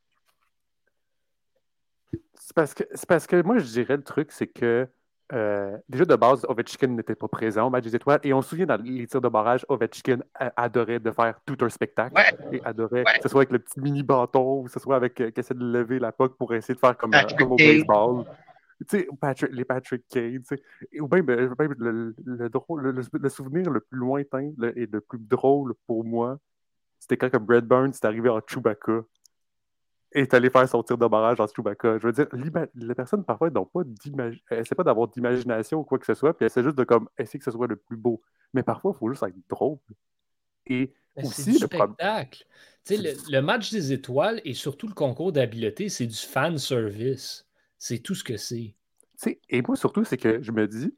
parce, 2.54 2.74
que, 2.74 2.84
parce 3.06 3.26
que 3.26 3.42
moi, 3.42 3.58
je 3.58 3.64
dirais 3.64 3.96
le 3.96 4.02
truc, 4.02 4.32
c'est 4.32 4.46
que 4.46 4.88
euh, 5.32 5.76
déjà 5.88 6.04
de 6.04 6.16
base, 6.16 6.44
Ovechkin 6.48 6.88
n'était 6.88 7.14
pas 7.14 7.28
présent 7.28 7.66
au 7.66 7.70
match 7.70 7.84
des 7.84 7.94
étoiles. 7.94 8.20
Et 8.22 8.32
on 8.32 8.42
se 8.42 8.50
souvient 8.50 8.66
dans 8.66 8.80
les 8.82 9.06
tirs 9.06 9.20
de 9.20 9.28
barrage, 9.28 9.64
Ovechkin 9.68 10.18
adorait 10.56 10.98
de 10.98 11.10
faire 11.10 11.40
tout 11.44 11.56
un 11.60 11.68
spectacle. 11.68 12.14
Et 12.52 12.60
adorait, 12.64 13.04
que 13.04 13.22
ce 13.22 13.28
soit 13.28 13.40
avec 13.40 13.52
le 13.52 13.58
petit 13.58 13.80
mini 13.80 14.02
bâton, 14.02 14.60
ou 14.60 14.64
que 14.64 14.70
ce 14.70 14.80
soit 14.80 14.96
avec 14.96 15.20
euh, 15.20 15.30
essaie 15.36 15.54
de 15.54 15.64
lever 15.64 15.98
la 15.98 16.12
puck 16.12 16.36
pour 16.36 16.52
essayer 16.54 16.74
de 16.74 16.80
faire 16.80 16.96
comme, 16.96 17.14
euh, 17.14 17.22
comme 17.38 17.52
au 17.52 17.56
baseball. 17.56 18.24
Tu 18.88 18.98
sais, 18.98 19.08
Patrick, 19.20 19.52
les 19.52 19.64
Patrick 19.64 20.04
Cade, 20.08 20.42
ou 21.00 21.06
bien, 21.06 21.22
ben, 21.22 21.54
le, 21.78 22.14
le, 22.24 23.28
souvenir 23.28 23.70
le 23.70 23.80
plus 23.80 23.98
lointain 23.98 24.52
et 24.74 24.86
le 24.86 25.00
plus 25.02 25.18
drôle 25.18 25.74
pour 25.86 26.02
moi, 26.02 26.38
c'était 26.98 27.16
quand 27.18 27.42
Brad 27.42 27.66
Burns 27.66 27.92
est 27.92 28.04
arrivé 28.04 28.30
en 28.30 28.40
Chewbacca 28.46 29.02
est 30.12 30.34
allé 30.34 30.50
faire 30.50 30.68
son 30.68 30.82
tir 30.82 30.98
de 30.98 31.06
barrage 31.06 31.40
en 31.40 31.46
Chewbacca. 31.46 31.98
Je 31.98 32.06
veux 32.06 32.12
dire, 32.12 32.26
les 32.74 32.94
personnes 32.94 33.24
parfois 33.24 33.50
n'ont 33.50 33.66
pas 33.66 33.82
essaient 34.50 34.74
pas 34.74 34.84
d'avoir 34.84 35.08
d'imagination 35.08 35.80
ou 35.80 35.84
quoi 35.84 35.98
que 35.98 36.06
ce 36.06 36.14
soit, 36.14 36.34
puis 36.36 36.46
essaient 36.46 36.62
juste 36.62 36.76
de 36.76 36.84
comme 36.84 37.08
essayer 37.18 37.38
que 37.38 37.44
ce 37.44 37.50
soit 37.50 37.66
le 37.66 37.76
plus 37.76 37.96
beau. 37.96 38.20
Mais 38.52 38.62
parfois, 38.62 38.92
il 38.94 38.98
faut 38.98 39.08
juste 39.10 39.22
être 39.22 39.34
drôle. 39.48 39.78
Et 40.66 40.92
aussi, 41.16 41.52
le 41.52 41.66
spectacle. 41.66 42.44
Le, 42.88 43.30
le, 43.30 43.42
match 43.42 43.70
des 43.70 43.92
étoiles 43.92 44.40
et 44.44 44.54
surtout 44.54 44.88
le 44.88 44.94
concours 44.94 45.32
d'habileté, 45.32 45.88
c'est 45.88 46.06
du 46.06 46.16
fan 46.16 46.58
service. 46.58 47.46
C'est 47.78 47.98
tout 47.98 48.14
ce 48.14 48.24
que 48.24 48.36
c'est. 48.36 48.74
Et 49.48 49.62
moi, 49.62 49.76
surtout, 49.76 50.04
c'est 50.04 50.16
que 50.16 50.42
je 50.42 50.50
me 50.50 50.66
dis, 50.66 50.94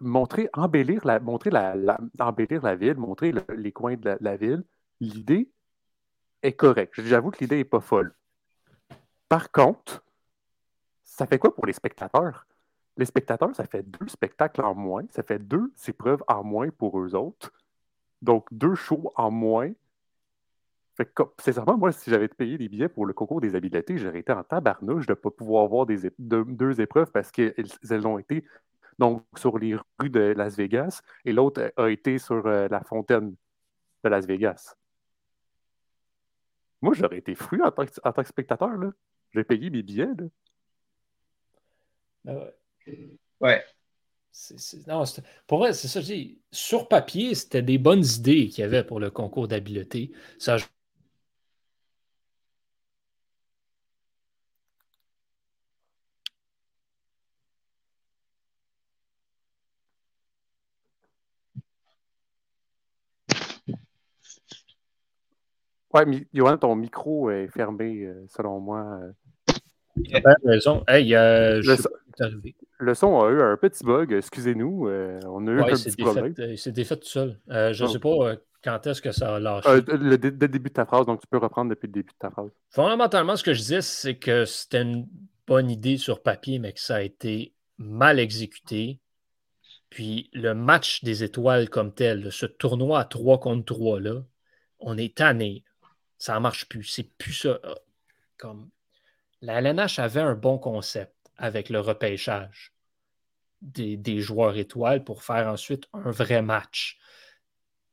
montrer, 0.00 0.48
embellir 0.52 1.06
la, 1.06 1.20
montrer 1.20 1.50
la, 1.50 1.76
embellir 2.18 2.62
la 2.62 2.74
ville, 2.74 2.96
montrer 2.96 3.32
les 3.56 3.72
coins 3.72 3.96
de 3.96 4.16
la 4.20 4.36
ville, 4.36 4.64
l'idée 5.00 5.50
est 6.42 6.52
correcte. 6.52 7.00
J'avoue 7.02 7.30
que 7.30 7.38
l'idée 7.40 7.56
n'est 7.56 7.64
pas 7.64 7.80
folle. 7.80 8.14
Par 9.30 9.52
contre, 9.52 10.02
ça 11.04 11.24
fait 11.24 11.38
quoi 11.38 11.54
pour 11.54 11.64
les 11.64 11.72
spectateurs? 11.72 12.48
Les 12.96 13.04
spectateurs, 13.04 13.54
ça 13.54 13.64
fait 13.64 13.84
deux 13.84 14.08
spectacles 14.08 14.60
en 14.60 14.74
moins, 14.74 15.04
ça 15.10 15.22
fait 15.22 15.38
deux 15.38 15.72
épreuves 15.86 16.24
en 16.26 16.42
moins 16.42 16.68
pour 16.70 17.00
eux 17.00 17.14
autres. 17.14 17.52
Donc, 18.20 18.48
deux 18.50 18.74
shows 18.74 19.12
en 19.14 19.30
moins. 19.30 19.70
Fait 20.96 21.08
sincèrement, 21.38 21.78
moi, 21.78 21.92
si 21.92 22.10
j'avais 22.10 22.26
payé 22.26 22.58
des 22.58 22.68
billets 22.68 22.88
pour 22.88 23.06
le 23.06 23.12
concours 23.12 23.40
des 23.40 23.54
habiletés, 23.54 23.98
j'aurais 23.98 24.18
été 24.18 24.32
en 24.32 24.42
tabarnouche 24.42 25.06
de 25.06 25.12
ne 25.12 25.14
pas 25.14 25.30
pouvoir 25.30 25.68
voir 25.68 25.86
deux, 25.86 26.80
épreuves 26.80 27.12
parce 27.12 27.30
qu'elles 27.30 28.06
ont 28.08 28.18
été 28.18 28.44
sur 29.36 29.58
les 29.60 29.76
rues 30.00 30.10
de 30.10 30.34
Las 30.36 30.56
Vegas 30.56 31.02
et 31.24 31.32
l'autre 31.32 31.72
a 31.76 31.88
été 31.88 32.18
sur 32.18 32.44
euh, 32.48 32.66
la 32.68 32.82
fontaine 32.82 33.36
de 34.02 34.08
Las 34.08 34.26
Vegas. 34.26 34.74
Moi, 36.82 36.94
j'aurais 36.94 37.18
été 37.18 37.36
fru 37.36 37.62
en 37.62 37.70
tant 37.70 37.84
que, 37.86 38.24
spectateur. 38.24 38.76
J'ai 39.32 39.44
payé 39.44 39.70
mes 39.70 39.82
billets. 39.82 40.08
Là. 42.24 42.32
Ouais. 42.34 42.54
ouais. 43.40 43.64
non, 44.86 45.04
pour 45.46 45.58
vrai, 45.58 45.72
c'est 45.72 45.88
ça, 45.88 46.00
je 46.00 46.06
dis. 46.06 46.40
Sur 46.52 46.88
papier, 46.88 47.34
c'était 47.34 47.62
des 47.62 47.78
bonnes 47.78 48.04
idées 48.04 48.48
qu'il 48.48 48.62
y 48.62 48.64
avait 48.64 48.84
pour 48.84 49.00
le 49.00 49.10
concours 49.10 49.48
d'habileté. 49.48 50.12
Ça, 50.38 50.56
Ouais, 65.92 66.06
mais 66.06 66.26
Johan, 66.32 66.56
ton 66.56 66.76
micro 66.76 67.30
est 67.30 67.48
fermé, 67.48 68.04
euh, 68.04 68.24
selon 68.28 68.60
moi. 68.60 69.00
Hey, 70.86 71.14
euh, 71.14 71.60
le, 71.62 71.76
son, 71.76 71.88
le, 72.78 72.94
son, 72.94 73.20
a 73.20 73.30
eu 73.30 73.42
un 73.42 73.56
petit 73.56 73.84
bug, 73.84 74.12
excusez-nous. 74.12 74.86
Euh, 74.88 75.18
on 75.26 75.46
a 75.48 75.50
eu 75.50 75.60
un 75.60 75.64
petit 75.64 75.96
problème. 75.96 76.34
C'est 76.56 76.72
défait 76.72 76.96
tout 76.96 77.08
seul. 77.08 77.38
je 77.48 77.82
ne 77.82 77.88
sais 77.88 77.98
pas 77.98 78.36
quand 78.62 78.86
est-ce 78.86 79.02
que 79.02 79.10
ça 79.10 79.36
a 79.36 79.40
lâché. 79.40 79.68
le, 79.68 80.16
début 80.16 80.68
de 80.68 80.74
ta 80.74 80.84
phrase, 80.84 81.06
donc 81.06 81.20
tu 81.20 81.26
peux 81.26 81.38
reprendre 81.38 81.70
depuis 81.70 81.86
le 81.86 81.92
début 81.92 82.12
de 82.12 82.18
ta 82.18 82.30
phrase. 82.30 82.50
Fondamentalement, 82.68 83.36
ce 83.36 83.42
que 83.42 83.52
je 83.52 83.60
disais, 83.60 83.82
c'est 83.82 84.16
que 84.16 84.44
c'était 84.44 84.82
une 84.82 85.08
bonne 85.46 85.70
idée 85.70 85.96
sur 85.96 86.22
papier, 86.22 86.58
mais 86.58 86.72
que 86.72 86.80
ça 86.80 86.96
a 86.96 87.02
été 87.02 87.54
mal 87.78 88.20
exécuté. 88.20 89.00
Puis 89.88 90.30
le 90.32 90.54
match 90.54 91.02
des 91.02 91.24
étoiles 91.24 91.68
comme 91.68 91.92
tel, 91.92 92.30
ce 92.30 92.46
tournoi 92.46 93.00
à 93.00 93.04
3 93.04 93.40
contre 93.40 93.64
3 93.64 94.00
là, 94.00 94.22
on 94.78 94.96
est 94.96 95.16
tanné 95.16 95.64
ça 96.20 96.34
ne 96.34 96.40
marche 96.40 96.66
plus. 96.68 96.84
C'est 96.84 97.10
plus 97.16 97.32
ça. 97.32 97.58
Euh, 97.64 97.74
comme 98.36 98.70
la 99.40 99.60
LNH 99.60 99.98
avait 99.98 100.20
un 100.20 100.34
bon 100.34 100.58
concept 100.58 101.14
avec 101.36 101.70
le 101.70 101.80
repêchage 101.80 102.72
des, 103.62 104.20
joueurs 104.20 104.56
étoiles 104.56 105.02
pour 105.02 105.22
faire 105.22 105.48
ensuite 105.48 105.88
un 105.92 106.10
vrai 106.10 106.42
match. 106.42 106.98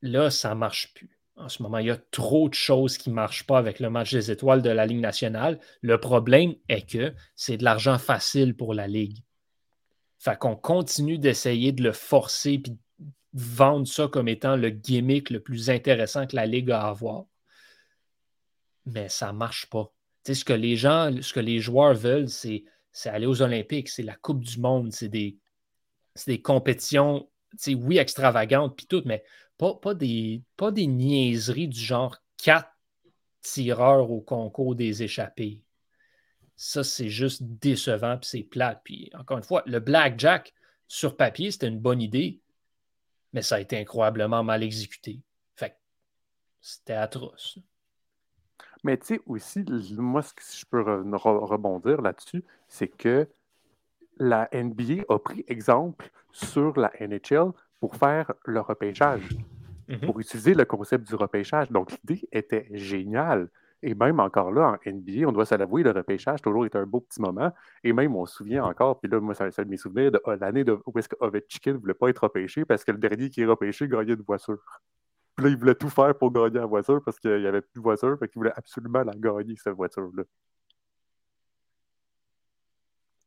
Là, 0.02 0.30
ça 0.30 0.50
ne 0.50 0.60
marche 0.60 0.94
plus. 0.94 1.20
En 1.38 1.50
ce 1.50 1.64
moment, 1.64 1.78
il 1.78 1.88
y 1.88 1.92
a 1.92 1.98
trop 1.98 2.50
de 2.50 2.54
choses 2.54 2.98
qui 2.98 3.10
ne 3.10 3.16
marchent 3.16 3.46
pas 3.46 3.58
avec 3.58 3.80
le 3.80 3.90
match 3.90 4.12
des 4.12 4.32
étoiles 4.32 4.62
de 4.62 4.70
la 4.70 4.86
Ligue 4.86 5.00
nationale. 5.00 5.60
Le 5.82 6.00
problème 6.00 6.56
est 6.68 6.90
que 6.90 7.14
c'est 7.36 7.58
de 7.58 7.64
l'argent 7.64 7.98
facile 7.98 8.56
pour 8.56 8.74
la 8.74 8.88
Ligue. 8.88 9.20
Fait 10.20 10.38
qu'on 10.38 10.56
continue 10.56 11.18
d'essayer 11.18 11.72
de 11.72 11.84
le 11.84 11.92
forcer 11.92 12.54
et 12.54 12.64
vendre 13.34 13.88
ça 13.88 14.08
comme 14.08 14.28
étant 14.28 14.56
le 14.56 14.70
gimmick 14.70 15.30
le 15.30 15.42
plus 15.42 15.70
intéressant 15.70 16.28
que 16.28 16.36
la 16.36 16.46
Ligue 16.46 16.72
a 16.72 16.82
à 16.82 16.90
avoir 16.90 17.26
mais 18.88 19.10
ça 19.10 19.32
ne 19.32 19.38
marche 19.38 19.68
pas. 19.68 19.92
ce 20.26 20.44
que 20.44 20.54
les 20.54 20.76
gens, 20.76 21.12
ce 21.22 21.34
que 21.34 21.40
les 21.40 21.60
joueurs 21.60 21.94
veulent, 21.94 22.30
c'est, 22.30 22.64
aller 23.06 23.26
aux 23.26 23.42
Olympiques, 23.42 23.90
c'est 23.90 24.04
la 24.04 24.16
Coupe 24.16 24.44
du 24.44 24.60
Monde, 24.60 24.92
c'est 24.92 25.10
des, 25.10 25.38
des 26.26 26.42
compétitions, 26.42 27.30
oui, 27.68 27.98
extravagantes, 27.98 28.76
puis 28.76 28.88
tout, 28.88 29.04
mais 29.06 29.24
pas, 29.58 29.76
pas, 29.76 29.94
des, 29.94 30.42
pas 30.56 30.72
des 30.72 30.88
niaiseries 30.88 31.68
du 31.68 31.80
genre 31.80 32.18
quatre 32.38 32.72
tireurs 33.42 34.12
au 34.12 34.22
concours 34.22 34.76
des 34.76 35.04
échappés. 35.04 35.62
Ça, 36.56 36.84
c'est 36.84 37.10
juste 37.10 37.44
décevant, 37.44 38.18
puis 38.18 38.30
c'est 38.30 38.44
plat. 38.44 38.82
Puis 38.84 39.12
encore 39.14 39.38
une 39.38 39.44
fois, 39.44 39.64
le 39.68 39.80
blackjack, 39.80 40.54
sur 40.88 41.18
papier, 41.18 41.52
c'était 41.52 41.68
une 41.68 41.80
bonne 41.80 42.02
idée, 42.02 42.42
mais 43.34 43.42
ça 43.42 43.56
a 43.56 43.60
été 43.60 43.78
incroyablement 43.78 44.44
mal 44.44 44.64
exécuté. 44.64 45.22
Fait 45.56 45.78
c'était 46.62 46.94
atroce. 46.94 47.60
Mais 48.88 48.96
tu 48.96 49.16
sais, 49.16 49.22
aussi, 49.26 49.66
moi, 49.98 50.22
si 50.40 50.62
je 50.62 50.66
peux 50.66 50.82
rebondir 50.82 52.02
là-dessus, 52.02 52.42
c'est 52.70 52.88
que 52.88 53.28
la 54.18 54.48
NBA 54.54 55.04
a 55.10 55.20
pris 55.20 55.44
exemple 55.50 56.10
sur 56.32 56.80
la 56.80 56.90
NHL 57.02 57.52
pour 57.82 57.98
faire 57.98 58.32
le 58.46 58.62
repêchage, 58.62 59.28
mm-hmm. 59.90 60.06
pour 60.06 60.18
utiliser 60.22 60.54
le 60.54 60.64
concept 60.64 61.06
du 61.06 61.16
repêchage. 61.16 61.70
Donc, 61.70 61.92
l'idée 61.92 62.30
était 62.32 62.70
géniale. 62.72 63.50
Et 63.84 63.94
même 63.94 64.22
encore 64.22 64.54
là, 64.54 64.78
en 64.86 64.90
NBA, 64.90 65.28
on 65.28 65.34
doit 65.34 65.46
se 65.46 65.56
l'avouer, 65.56 65.84
le 65.84 65.92
repêchage 65.92 66.42
toujours 66.42 66.66
été 66.66 66.78
un 66.78 66.86
beau 66.86 67.02
petit 67.02 67.20
moment. 67.20 67.52
Et 67.84 67.92
même, 67.92 68.16
on 68.16 68.26
se 68.26 68.36
souvient 68.36 68.64
encore, 68.64 69.02
puis 69.02 69.12
là, 69.12 69.20
moi, 69.20 69.36
c'est 69.36 69.44
un 69.44 69.64
de 69.66 69.70
mes 69.70 69.76
souvenirs 69.76 70.14
de 70.14 70.22
l'année 70.40 70.64
où 70.86 70.98
est-ce 70.98 71.10
que 71.10 71.18
Ovechkin 71.20 71.74
ne 71.74 71.78
voulait 71.78 71.94
pas 71.94 72.08
être 72.08 72.24
repêché 72.24 72.64
parce 72.64 72.86
que 72.86 72.94
le 72.94 73.00
dernier 73.00 73.30
qui 73.30 73.42
est 73.42 73.46
repêché 73.46 73.86
gagnait 73.90 74.14
une 74.14 74.22
voiture. 74.22 74.64
Puis 75.38 75.46
là, 75.46 75.52
il 75.52 75.58
voulait 75.58 75.76
tout 75.76 75.90
faire 75.90 76.18
pour 76.18 76.32
gagner 76.32 76.58
la 76.58 76.66
voiture 76.66 77.00
parce 77.04 77.20
qu'il 77.20 77.40
n'y 77.40 77.46
avait 77.46 77.62
plus 77.62 77.76
de 77.76 77.84
voiture. 77.84 78.18
Fait 78.18 78.28
qu'il 78.28 78.40
voulait 78.40 78.54
absolument 78.56 79.04
la 79.04 79.14
gagner, 79.14 79.56
cette 79.56 79.76
voiture-là. 79.76 80.24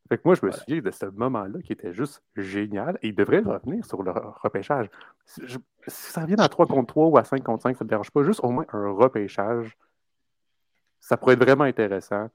Fait 0.08 0.16
que 0.18 0.22
moi, 0.24 0.34
je 0.34 0.44
me 0.44 0.50
souviens 0.50 0.80
de 0.80 0.90
ce 0.90 1.06
moment-là 1.06 1.62
qui 1.62 1.72
était 1.72 1.94
juste 1.94 2.20
génial. 2.34 2.98
Et 3.02 3.08
il 3.08 3.14
devrait 3.14 3.38
revenir 3.38 3.84
sur 3.86 4.02
le 4.02 4.10
repêchage. 4.10 4.90
Si, 5.24 5.40
ça 5.86 6.22
revient 6.22 6.34
à 6.40 6.48
3 6.48 6.66
contre 6.66 6.88
3 6.88 7.06
ou 7.06 7.16
à 7.16 7.22
5 7.22 7.44
contre 7.44 7.62
5, 7.62 7.76
ça 7.76 7.84
ne 7.84 7.88
dérange 7.88 8.10
pas. 8.10 8.24
Juste 8.24 8.40
au 8.42 8.50
moins 8.50 8.66
un 8.72 8.90
repêchage. 8.90 9.78
Ça 10.98 11.16
pourrait 11.16 11.34
être 11.34 11.44
vraiment 11.44 11.62
intéressant. 11.62 12.28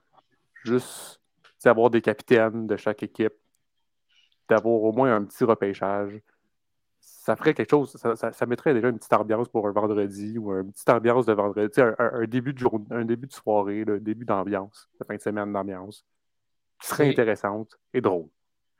Juste 0.63 1.19
avoir 1.65 1.89
des 1.89 2.01
capitaines 2.01 2.65
de 2.65 2.77
chaque 2.77 3.03
équipe. 3.03 3.33
D'avoir 4.47 4.75
au 4.75 4.93
moins 4.93 5.13
un 5.13 5.25
petit 5.25 5.43
repêchage 5.43 6.21
ça 7.05 7.35
ferait 7.35 7.53
quelque 7.53 7.69
chose, 7.69 7.95
ça, 7.95 8.45
mettrait 8.45 8.73
déjà 8.73 8.89
une 8.89 8.97
petite 8.97 9.13
ambiance 9.13 9.47
pour 9.49 9.67
un 9.67 9.71
vendredi 9.71 10.37
ou 10.37 10.51
une 10.51 10.71
petite 10.71 10.89
ambiance 10.89 11.25
de 11.25 11.33
vendredi, 11.33 11.79
un, 11.79 12.25
début 12.25 12.53
de 12.53 12.57
journée, 12.59 12.85
un 12.89 13.05
début 13.05 13.27
de 13.27 13.31
soirée, 13.31 13.83
un 13.87 13.97
début 13.97 14.25
d'ambiance, 14.25 14.89
de 14.99 15.05
fin 15.05 15.15
de 15.15 15.21
semaine 15.21 15.53
d'ambiance, 15.53 16.05
qui 16.81 16.87
serait 16.87 17.09
intéressante 17.09 17.79
et 17.93 18.01
drôle. 18.01 18.27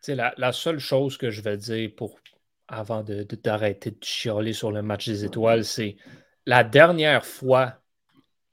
La, 0.08 0.34
la 0.38 0.52
seule 0.52 0.80
chose 0.80 1.18
que 1.18 1.32
je 1.32 1.42
vais 1.42 1.58
dire 1.58 1.92
pour 1.96 2.20
avant 2.68 3.04
d'arrêter 3.04 3.92
de, 3.92 3.96
de, 3.96 4.04
chialer 4.04 4.54
sur 4.54 4.72
le 4.72 4.82
match 4.82 5.08
des 5.08 5.26
étoiles, 5.26 5.64
c'est 5.64 5.98
la 6.46 6.64
dernière 6.64 7.26
fois 7.26 7.80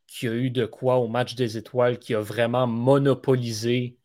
qu'il 0.06 0.28
y 0.28 0.32
a 0.32 0.34
eu 0.34 0.50
de 0.50 0.66
quoi 0.66 0.96
au 0.96 1.08
match 1.08 1.34
des 1.34 1.56
étoiles 1.56 1.98
qui 1.98 2.14
a 2.14 2.20
vraiment 2.20 2.66
monopolisé 2.66 3.98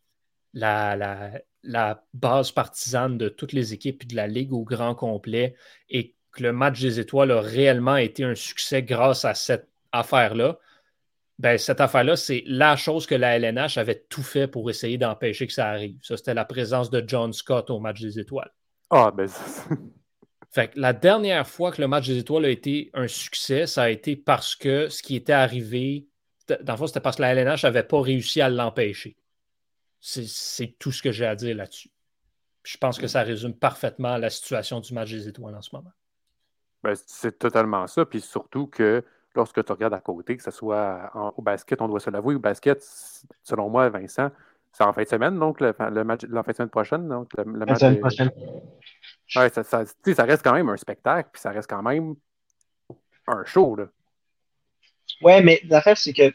la, 0.54 0.96
la, 0.96 1.42
la 1.68 2.04
base 2.14 2.52
partisane 2.52 3.18
de 3.18 3.30
toutes 3.30 3.54
les 3.54 3.74
équipes 3.74 4.08
de 4.08 4.16
la 4.16 4.28
Ligue 4.28 4.54
au 4.54 4.64
grand 4.64 4.96
complet 4.96 5.56
et 5.90 6.16
que 6.32 6.44
le 6.44 6.54
match 6.54 6.80
des 6.80 7.00
étoiles 7.00 7.32
a 7.32 7.42
réellement 7.42 7.98
été 7.98 8.24
un 8.24 8.36
succès 8.36 8.82
grâce 8.82 9.26
à 9.26 9.34
cette 9.34 9.68
affaire-là, 9.92 10.58
ben, 11.40 11.58
cette 11.58 11.82
affaire-là, 11.82 12.16
c'est 12.16 12.44
la 12.48 12.76
chose 12.76 13.06
que 13.06 13.14
la 13.14 13.38
LNH 13.38 13.78
avait 13.78 14.06
tout 14.10 14.24
fait 14.24 14.48
pour 14.48 14.70
essayer 14.70 14.98
d'empêcher 14.98 15.46
que 15.46 15.54
ça 15.54 15.68
arrive. 15.68 15.98
Ça, 16.02 16.18
c'était 16.18 16.34
la 16.34 16.46
présence 16.46 16.90
de 16.90 17.04
John 17.06 17.32
Scott 17.34 17.70
au 17.70 17.80
match 17.80 18.02
des 18.02 18.20
étoiles. 18.20 18.52
Ah, 18.90 19.12
ben 19.16 19.28
Fait 20.50 20.70
que 20.70 20.80
la 20.80 20.94
dernière 20.94 21.46
fois 21.46 21.72
que 21.72 21.82
le 21.82 21.88
match 21.88 22.08
des 22.08 22.18
étoiles 22.18 22.46
a 22.46 22.50
été 22.50 22.90
un 22.94 23.08
succès, 23.08 23.68
ça 23.68 23.84
a 23.84 23.90
été 23.90 24.16
parce 24.16 24.56
que 24.56 24.88
ce 24.88 25.04
qui 25.04 25.16
était 25.16 25.34
arrivé, 25.34 26.08
dans 26.48 26.74
le 26.74 26.78
fond, 26.78 26.88
c'était 26.88 27.02
parce 27.02 27.18
que 27.18 27.22
la 27.22 27.34
LNH 27.36 27.64
n'avait 27.64 27.84
pas 27.84 28.02
réussi 28.02 28.42
à 28.42 28.50
l'empêcher. 28.50 29.18
C'est 30.00 30.76
tout 30.80 30.92
ce 30.92 31.02
que 31.02 31.12
j'ai 31.12 31.26
à 31.26 31.36
dire 31.36 31.56
là-dessus. 31.56 31.90
Je 32.64 32.78
pense 32.78 32.98
que 32.98 33.08
ça 33.08 33.24
résume 33.24 33.54
parfaitement 33.54 34.18
la 34.18 34.30
situation 34.30 34.80
du 34.80 34.94
match 34.94 35.12
des 35.12 35.28
étoiles 35.28 35.56
en 35.56 35.62
ce 35.62 35.70
moment. 35.74 35.92
Ben, 36.84 36.94
c'est 37.06 37.40
totalement 37.40 37.88
ça. 37.88 38.06
Puis 38.06 38.22
surtout 38.22 38.68
que 38.68 39.04
lorsque 39.36 39.64
tu 39.64 39.72
regardes 39.72 39.94
à 39.94 40.00
côté, 40.00 40.38
que 40.38 40.44
ce 40.44 40.52
soit 40.52 41.12
au 41.38 41.42
basket, 41.42 41.82
on 41.82 41.88
doit 41.88 42.00
se 42.00 42.10
l'avouer, 42.10 42.36
au 42.36 42.40
basket, 42.40 42.84
selon 43.44 43.70
moi, 43.70 43.90
Vincent, 43.90 44.30
c'est 44.72 44.84
en 44.84 44.94
fin 44.94 45.04
de 45.04 45.08
semaine, 45.08 45.40
donc 45.40 45.60
le, 45.60 45.74
match, 46.04 46.24
la 46.30 46.44
fin 46.44 46.52
de 46.52 46.58
semaine 46.58 46.70
prochaine. 46.70 47.08
Donc 47.08 47.30
le, 47.38 47.46
match 47.46 48.00
prochaine. 48.00 48.32
Ouais, 49.36 49.50
ça, 49.50 49.64
ça, 49.64 49.84
ça, 49.86 50.24
reste 50.24 50.44
quand 50.44 50.54
même 50.54 50.70
un 50.70 50.78
spectacle, 50.78 51.30
puis 51.32 51.42
ça 51.42 51.52
reste 51.52 51.70
quand 51.70 51.82
même 51.82 52.16
un 53.28 53.44
show. 53.46 53.76
Là. 53.76 53.88
Ouais, 55.22 55.42
mais 55.42 55.62
l'affaire, 55.66 55.98
c'est 55.98 56.14
que 56.14 56.32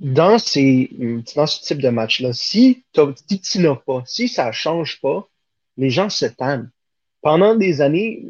dans, 0.00 0.38
ces, 0.38 0.90
dans 1.36 1.46
ce 1.46 1.62
type 1.62 1.80
de 1.80 1.90
match-là, 1.90 2.32
si, 2.32 2.84
tu 2.92 3.58
n'as 3.58 3.76
pas, 3.76 4.02
si 4.06 4.28
ça 4.28 4.46
ne 4.46 4.52
change 4.52 5.00
pas, 5.00 5.28
les 5.76 5.90
gens 5.90 6.08
se 6.08 6.26
tannent. 6.26 6.70
Pendant 7.20 7.54
des 7.54 7.82
années, 7.82 8.24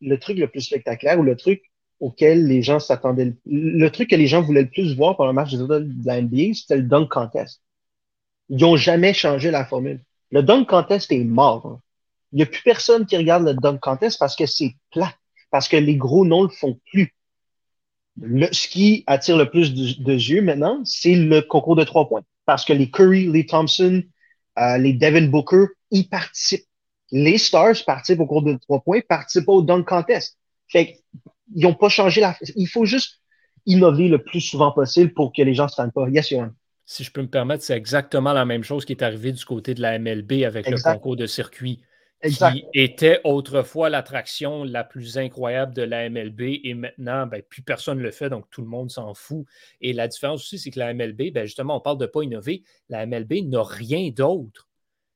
le, 0.00 0.18
truc 0.18 0.38
le 0.38 0.46
plus 0.46 0.60
spectaculaire 0.60 1.18
ou 1.18 1.24
le 1.24 1.36
truc 1.36 1.62
auquel 1.98 2.46
les 2.46 2.62
gens 2.62 2.78
s'attendaient, 2.78 3.34
le 3.44 3.88
truc 3.88 4.10
que 4.10 4.16
les 4.16 4.28
gens 4.28 4.40
voulaient 4.40 4.62
le 4.62 4.70
plus 4.70 4.94
voir 4.94 5.16
pendant 5.16 5.30
le 5.30 5.34
match 5.34 5.52
de 5.52 5.88
la 6.04 6.22
NBA, 6.22 6.54
c'était 6.54 6.76
le 6.76 6.82
dunk 6.82 7.08
contest. 7.08 7.60
Ils 8.48 8.58
n'ont 8.58 8.76
jamais 8.76 9.12
changé 9.12 9.50
la 9.50 9.64
formule. 9.64 10.00
Le 10.30 10.42
dunk 10.42 10.66
contest 10.66 11.10
est 11.10 11.24
mort. 11.24 11.66
Hein. 11.66 11.80
Il 12.32 12.36
n'y 12.36 12.42
a 12.42 12.46
plus 12.46 12.62
personne 12.62 13.06
qui 13.06 13.16
regarde 13.16 13.44
le 13.44 13.54
dunk 13.54 13.80
contest 13.80 14.18
parce 14.18 14.36
que 14.36 14.46
c'est 14.46 14.76
plat, 14.92 15.12
parce 15.50 15.68
que 15.68 15.76
les 15.76 15.96
gros 15.96 16.24
noms 16.24 16.44
le 16.44 16.50
font 16.50 16.78
plus. 16.92 17.15
Le, 18.20 18.48
ce 18.52 18.68
qui 18.68 19.04
attire 19.06 19.36
le 19.36 19.50
plus 19.50 19.74
de, 19.74 20.12
yeux 20.12 20.42
maintenant, 20.42 20.80
c'est 20.84 21.14
le 21.14 21.42
concours 21.42 21.76
de 21.76 21.84
trois 21.84 22.08
points. 22.08 22.22
Parce 22.46 22.64
que 22.64 22.72
les 22.72 22.90
Curry, 22.90 23.30
les 23.30 23.46
Thompson, 23.46 24.02
euh, 24.58 24.78
les 24.78 24.92
Devin 24.92 25.26
Booker, 25.26 25.66
ils 25.90 26.08
participent. 26.08 26.66
Les 27.12 27.38
Stars 27.38 27.76
participent 27.86 28.20
au 28.20 28.26
concours 28.26 28.42
de 28.42 28.58
trois 28.62 28.80
points, 28.80 29.00
participent 29.08 29.48
au 29.48 29.62
dunk 29.62 29.84
contest. 29.84 30.38
Fait 30.68 30.98
ils 31.54 31.62
n'ont 31.62 31.74
pas 31.74 31.88
changé 31.88 32.20
la. 32.20 32.36
Il 32.56 32.66
faut 32.66 32.84
juste 32.84 33.20
innover 33.66 34.08
le 34.08 34.18
plus 34.18 34.40
souvent 34.40 34.72
possible 34.72 35.12
pour 35.12 35.32
que 35.32 35.42
les 35.42 35.54
gens 35.54 35.64
ne 35.66 35.68
se 35.68 35.90
pas. 35.90 36.08
Yes, 36.08 36.30
Yohan 36.30 36.50
si 36.86 37.02
je 37.02 37.10
peux 37.10 37.20
me 37.20 37.28
permettre, 37.28 37.64
c'est 37.64 37.76
exactement 37.76 38.32
la 38.32 38.44
même 38.44 38.62
chose 38.62 38.84
qui 38.84 38.92
est 38.92 39.02
arrivée 39.02 39.32
du 39.32 39.44
côté 39.44 39.74
de 39.74 39.82
la 39.82 39.98
MLB 39.98 40.44
avec 40.44 40.70
le 40.70 40.80
concours 40.80 41.16
de 41.16 41.26
circuit, 41.26 41.80
qui 42.22 42.64
était 42.74 43.20
autrefois 43.24 43.90
l'attraction 43.90 44.64
la 44.64 44.84
plus 44.84 45.18
incroyable 45.18 45.74
de 45.74 45.82
la 45.82 46.08
MLB 46.08 46.60
et 46.64 46.74
maintenant, 46.74 47.26
ben, 47.26 47.42
plus 47.42 47.62
personne 47.62 47.98
ne 47.98 48.02
le 48.02 48.10
fait, 48.10 48.30
donc 48.30 48.48
tout 48.50 48.62
le 48.62 48.68
monde 48.68 48.90
s'en 48.90 49.14
fout. 49.14 49.44
Et 49.80 49.92
la 49.92 50.08
différence 50.08 50.42
aussi, 50.42 50.58
c'est 50.58 50.70
que 50.70 50.78
la 50.78 50.94
MLB, 50.94 51.32
ben, 51.32 51.44
justement, 51.44 51.76
on 51.76 51.80
parle 51.80 51.98
de 51.98 52.06
pas 52.06 52.22
innover, 52.22 52.62
la 52.88 53.06
MLB 53.06 53.42
n'a 53.44 53.62
rien 53.62 54.10
d'autre. 54.10 54.68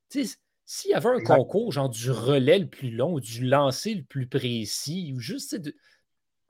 S'il 0.09 0.91
y 0.91 0.93
avait 0.93 1.09
un 1.09 1.23
concours, 1.23 1.71
genre 1.71 1.89
du 1.89 2.11
relais 2.11 2.59
le 2.59 2.67
plus 2.67 2.91
long, 2.91 3.19
du 3.19 3.45
lancer 3.45 3.93
le 3.95 4.03
plus 4.03 4.27
précis, 4.27 5.11
ou 5.15 5.19
juste 5.19 5.59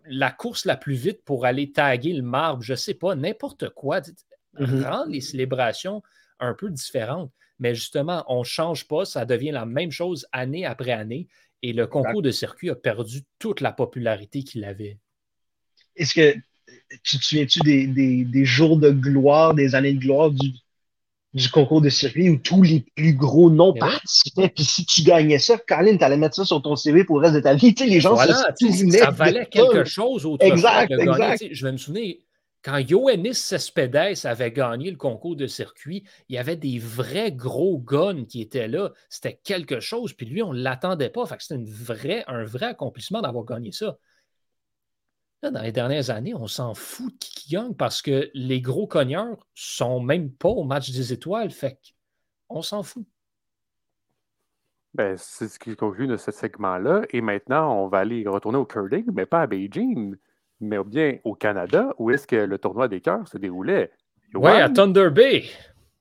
la 0.06 0.32
course 0.32 0.66
la 0.66 0.78
plus 0.78 0.96
vite 0.96 1.24
pour 1.24 1.46
aller 1.46 1.72
taguer 1.72 2.14
le 2.14 2.24
marbre, 2.24 2.62
je 2.62 2.74
ne 2.74 2.78
sais 2.78 2.94
pas, 2.94 3.16
n'importe 3.16 3.70
quoi. 3.70 4.02
Mhm. 4.60 4.84
rendre 4.84 5.12
les 5.12 5.22
célébrations 5.22 6.04
un 6.40 6.54
peu 6.54 6.70
différentes. 6.70 7.32
Mais 7.62 7.76
justement, 7.76 8.26
on 8.28 8.40
ne 8.40 8.44
change 8.44 8.88
pas, 8.88 9.06
ça 9.06 9.24
devient 9.24 9.52
la 9.52 9.66
même 9.66 9.92
chose 9.92 10.26
année 10.34 10.66
après 10.66 10.92
année. 10.92 11.28
Et 11.62 11.74
le 11.74 11.86
concours 11.86 12.24
de 12.24 12.32
circuit 12.32 12.72
a 12.72 12.76
perdu 12.76 13.22
toute 13.38 13.62
la 13.62 13.72
popularité 13.72 14.44
qu'il 14.44 14.66
avait. 14.66 14.98
Est-ce 15.96 16.16
que 16.16 16.36
tu 17.04 17.20
te 17.20 17.24
souviens-tu 17.24 17.60
des, 17.60 18.46
jours 18.46 18.78
de 18.78 18.90
gloire, 18.90 19.54
des 19.54 19.76
années 19.76 19.94
de 19.94 20.00
gloire 20.00 20.32
du, 20.32 21.50
concours 21.52 21.82
de 21.82 21.90
circuit 21.90 22.32
où 22.32 22.38
tous 22.38 22.64
les 22.64 22.84
plus 22.96 23.14
gros 23.14 23.52
noms 23.52 23.74
participaient? 23.76 24.50
Puis 24.50 24.66
si 24.66 24.84
tu 24.88 25.04
gagnais 25.04 25.38
ça, 25.38 25.60
Colin, 25.60 25.98
tu 25.98 26.04
allais 26.04 26.18
mettre 26.18 26.38
ça 26.38 26.46
sur 26.46 26.64
ton 26.64 26.76
CV 26.76 27.04
pour 27.04 27.20
le 27.20 27.28
reste 27.28 27.36
de 27.36 27.42
ta 27.42 27.54
vie. 27.54 27.76
les 27.80 28.00
gens 28.00 28.16
Ça 28.16 29.12
valait 29.12 29.46
quelque 29.46 29.84
chose 29.84 30.26
autrefois. 30.26 30.56
Exact, 30.56 30.92
exact. 30.92 31.46
Je 31.52 31.64
vais 31.64 31.74
me 31.74 31.78
souvenir, 31.78 32.16
quand 32.64 32.78
Yoannis 32.78 33.36
Cespedes 33.36 34.26
avait 34.26 34.52
gagné 34.52 34.92
le 34.92 34.98
concours 34.98 35.36
de 35.36 35.48
circuit, 35.48 36.04
il 36.30 36.36
y 36.36 36.38
avait 36.38 36.56
des 36.56 36.78
vrais 36.78 37.32
gros 37.32 37.80
guns 37.80 38.26
qui 38.26 38.42
étaient 38.42 38.68
là. 38.68 38.92
C'était 39.10 39.40
quelque 39.44 39.80
chose. 39.80 40.14
Puis 40.14 40.28
lui, 40.28 40.44
on 40.44 40.54
ne 40.54 40.62
l'attendait 40.62 41.10
pas. 41.10 41.26
c'était 41.40 42.24
un 42.28 42.44
vrai 42.44 42.66
accomplissement 42.66 43.22
d'avoir 43.22 43.46
gagné 43.46 43.72
ça. 43.72 43.98
dans 45.42 45.62
les 45.62 45.72
dernières 45.72 46.12
années, 46.12 46.36
on 46.36 46.48
s'en 46.48 46.76
fout 46.76 47.12
de 47.14 47.18
qui 47.18 47.50
gagne 47.50 47.74
parce 47.74 48.02
que 48.02 48.30
les 48.34 48.62
gros 48.62 48.88
cogneurs 48.88 49.48
sont 49.56 50.00
même 50.00 50.32
pas 50.32 50.50
au 50.50 50.64
match 50.64 50.92
des 50.92 51.14
étoiles. 51.14 51.50
Fait 51.50 51.80
on 52.50 52.62
s'en 52.62 52.84
fout. 52.84 53.06
Ben, 54.94 55.16
c'est 55.18 55.48
ce 55.48 55.58
qui 55.58 55.76
conclut 55.76 56.06
de 56.06 56.18
ce 56.18 56.32
segment-là. 56.32 57.04
Et 57.12 57.22
maintenant, 57.22 57.82
on 57.82 57.88
va 57.88 58.00
aller 58.00 58.28
retourner 58.28 58.58
au 58.58 58.66
curling, 58.66 59.06
mais 59.14 59.26
pas 59.26 59.42
à 59.42 59.48
Beijing 59.48 60.18
mais 60.62 60.78
bien 60.84 61.18
au 61.24 61.34
Canada, 61.34 61.94
où 61.98 62.12
est-ce 62.12 62.28
que 62.28 62.36
le 62.36 62.58
tournoi 62.58 62.88
des 62.88 63.02
cœurs 63.02 63.28
se 63.28 63.38
déroulait? 63.38 63.92
Oui, 64.34 64.52
à 64.52 64.70
Thunder 64.70 65.10
Bay. 65.10 65.44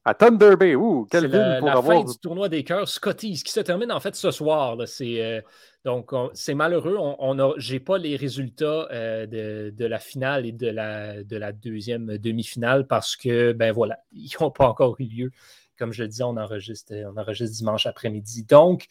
À 0.04 0.14
Thunder 0.14 0.56
Bay, 0.56 0.74
ouh, 0.74 1.06
quelle 1.10 1.26
ville 1.26 1.56
pour 1.58 1.68
la 1.68 1.76
avoir... 1.76 1.98
fin 1.98 2.04
du 2.04 2.18
tournoi 2.18 2.48
des 2.48 2.64
cœurs 2.64 2.88
Scotties, 2.88 3.42
qui 3.42 3.52
se 3.52 3.60
termine 3.60 3.92
en 3.92 4.00
fait 4.00 4.14
ce 4.14 4.30
soir. 4.30 4.76
C'est, 4.86 5.22
euh, 5.22 5.40
donc, 5.84 6.12
c'est 6.32 6.54
malheureux. 6.54 6.96
On, 6.98 7.16
on 7.18 7.54
j'ai 7.58 7.80
pas 7.80 7.98
les 7.98 8.16
résultats 8.16 8.88
euh, 8.92 9.26
de, 9.26 9.84
la 9.84 9.98
finale 9.98 10.46
et 10.46 10.52
de 10.52 10.68
la, 10.68 11.22
de 11.22 11.36
la 11.36 11.52
deuxième 11.52 12.16
demi-finale 12.16 12.86
parce 12.86 13.14
que, 13.14 13.52
ben 13.52 13.72
voilà, 13.72 13.98
ils 14.12 14.30
n'ont 14.40 14.50
pas 14.50 14.68
encore 14.68 14.96
eu 15.00 15.04
lieu. 15.04 15.30
Comme 15.78 15.92
je 15.92 16.02
le 16.02 16.08
disais, 16.08 16.24
on 16.24 16.36
enregistre, 16.36 16.94
on 16.94 17.18
enregistre 17.18 17.56
dimanche 17.56 17.86
après-midi. 17.86 18.44
Donc, 18.44 18.86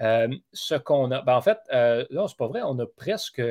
euh, 0.00 0.28
ce 0.52 0.74
qu'on 0.74 1.10
a, 1.10 1.22
ben 1.22 1.36
en 1.36 1.40
fait, 1.40 1.58
là, 1.70 2.26
c'est 2.26 2.36
pas 2.36 2.46
vrai, 2.46 2.62
on 2.64 2.78
a 2.78 2.86
presque 2.86 3.42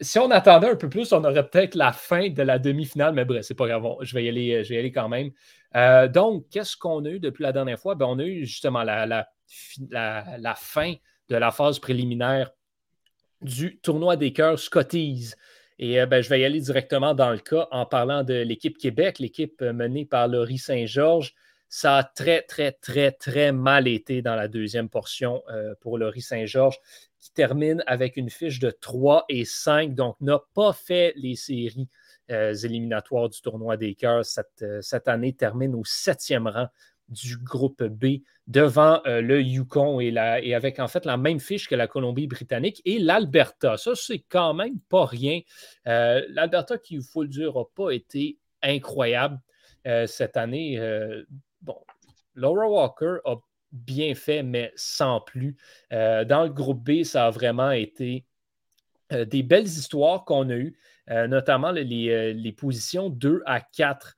Si 0.00 0.18
on 0.18 0.30
attendait 0.30 0.70
un 0.70 0.76
peu 0.76 0.88
plus, 0.88 1.12
on 1.12 1.22
aurait 1.24 1.46
peut-être 1.46 1.74
la 1.74 1.92
fin 1.92 2.30
de 2.30 2.42
la 2.42 2.58
demi-finale, 2.58 3.14
mais 3.14 3.26
bref, 3.26 3.44
c'est 3.44 3.54
pas 3.54 3.66
grave. 3.66 3.84
Je 4.00 4.14
vais 4.14 4.24
y 4.24 4.28
aller, 4.28 4.64
je 4.64 4.70
vais 4.70 4.76
y 4.76 4.78
aller 4.78 4.92
quand 4.92 5.08
même. 5.08 5.30
Euh, 5.76 6.08
donc, 6.08 6.48
qu'est-ce 6.50 6.76
qu'on 6.76 7.04
a 7.04 7.10
eu 7.10 7.20
depuis 7.20 7.42
la 7.42 7.52
dernière 7.52 7.78
fois? 7.78 7.94
Ben, 7.94 8.06
on 8.06 8.18
a 8.18 8.24
eu 8.24 8.46
justement 8.46 8.82
la, 8.82 9.28
fin 10.56 10.94
de 11.28 11.36
la 11.36 11.50
phase 11.50 11.78
préliminaire 11.78 12.50
du 13.42 13.78
tournoi 13.78 14.16
des 14.16 14.32
cœurs 14.32 14.58
Scotties. 14.58 15.34
Et 15.78 16.00
euh, 16.00 16.06
ben, 16.06 16.22
je 16.22 16.30
vais 16.30 16.40
y 16.40 16.44
aller 16.44 16.60
directement 16.60 17.14
dans 17.14 17.30
le 17.30 17.38
cas 17.38 17.68
en 17.70 17.84
parlant 17.84 18.24
de 18.24 18.34
l'équipe 18.34 18.78
Québec, 18.78 19.18
l'équipe 19.18 19.60
menée 19.60 20.06
par 20.06 20.28
Laurie 20.28 20.58
Saint-Georges. 20.58 21.34
Ça 21.68 21.98
a 21.98 22.04
très, 22.04 22.40
très, 22.40 22.72
très, 22.72 23.12
très 23.12 23.52
mal 23.52 23.86
été 23.86 24.22
dans 24.22 24.34
la 24.34 24.48
deuxième 24.48 24.88
portion 24.88 25.42
euh, 25.50 25.74
pour 25.82 25.98
Laurie 25.98 26.22
Saint-Georges 26.22 26.78
qui 27.20 27.32
termine 27.32 27.82
avec 27.86 28.16
une 28.16 28.30
fiche 28.30 28.58
de 28.58 28.70
3 28.70 29.24
et 29.28 29.44
5, 29.44 29.94
donc 29.94 30.16
n'a 30.20 30.40
pas 30.54 30.72
fait 30.72 31.12
les 31.16 31.36
séries 31.36 31.88
euh, 32.30 32.54
éliminatoires 32.54 33.28
du 33.28 33.40
tournoi 33.40 33.76
des 33.76 33.94
cœurs. 33.94 34.24
Cette, 34.24 34.62
euh, 34.62 34.80
cette, 34.82 35.08
année 35.08 35.32
termine 35.32 35.74
au 35.74 35.82
septième 35.84 36.46
rang 36.46 36.68
du 37.08 37.38
groupe 37.38 37.82
B 37.82 38.18
devant 38.46 39.00
euh, 39.06 39.22
le 39.22 39.40
Yukon 39.40 39.98
et, 39.98 40.10
la, 40.10 40.42
et, 40.42 40.54
avec 40.54 40.78
en 40.78 40.88
fait 40.88 41.06
la 41.06 41.16
même 41.16 41.40
fiche 41.40 41.68
que 41.68 41.74
la 41.74 41.86
Colombie-Britannique 41.86 42.82
et 42.84 42.98
l'Alberta. 42.98 43.78
Ça, 43.78 43.94
c'est 43.94 44.24
quand 44.28 44.52
même 44.52 44.78
pas 44.88 45.06
rien. 45.06 45.40
L'Alberta, 45.86 46.76
qui, 46.76 46.96
il 46.96 47.02
faut 47.02 47.22
le 47.22 47.28
dire, 47.28 47.54
n'a 47.54 47.64
pas 47.74 47.90
été 47.92 48.38
incroyable 48.62 49.40
cette 50.06 50.36
année. 50.36 50.78
bon, 51.62 51.78
Laura 52.34 52.68
Walker 52.68 53.16
a 53.24 53.36
bien 53.72 54.14
fait, 54.14 54.42
mais 54.42 54.72
sans 54.76 55.20
plus. 55.20 55.56
Euh, 55.92 56.24
dans 56.24 56.44
le 56.44 56.50
groupe 56.50 56.82
B, 56.82 57.02
ça 57.04 57.26
a 57.26 57.30
vraiment 57.30 57.70
été 57.70 58.24
euh, 59.12 59.24
des 59.24 59.42
belles 59.42 59.66
histoires 59.66 60.24
qu'on 60.24 60.48
a 60.50 60.54
eues, 60.54 60.78
euh, 61.10 61.26
notamment 61.26 61.70
les, 61.70 62.54
positions 62.56 63.10
2 63.10 63.42
à 63.46 63.60
4. 63.60 64.16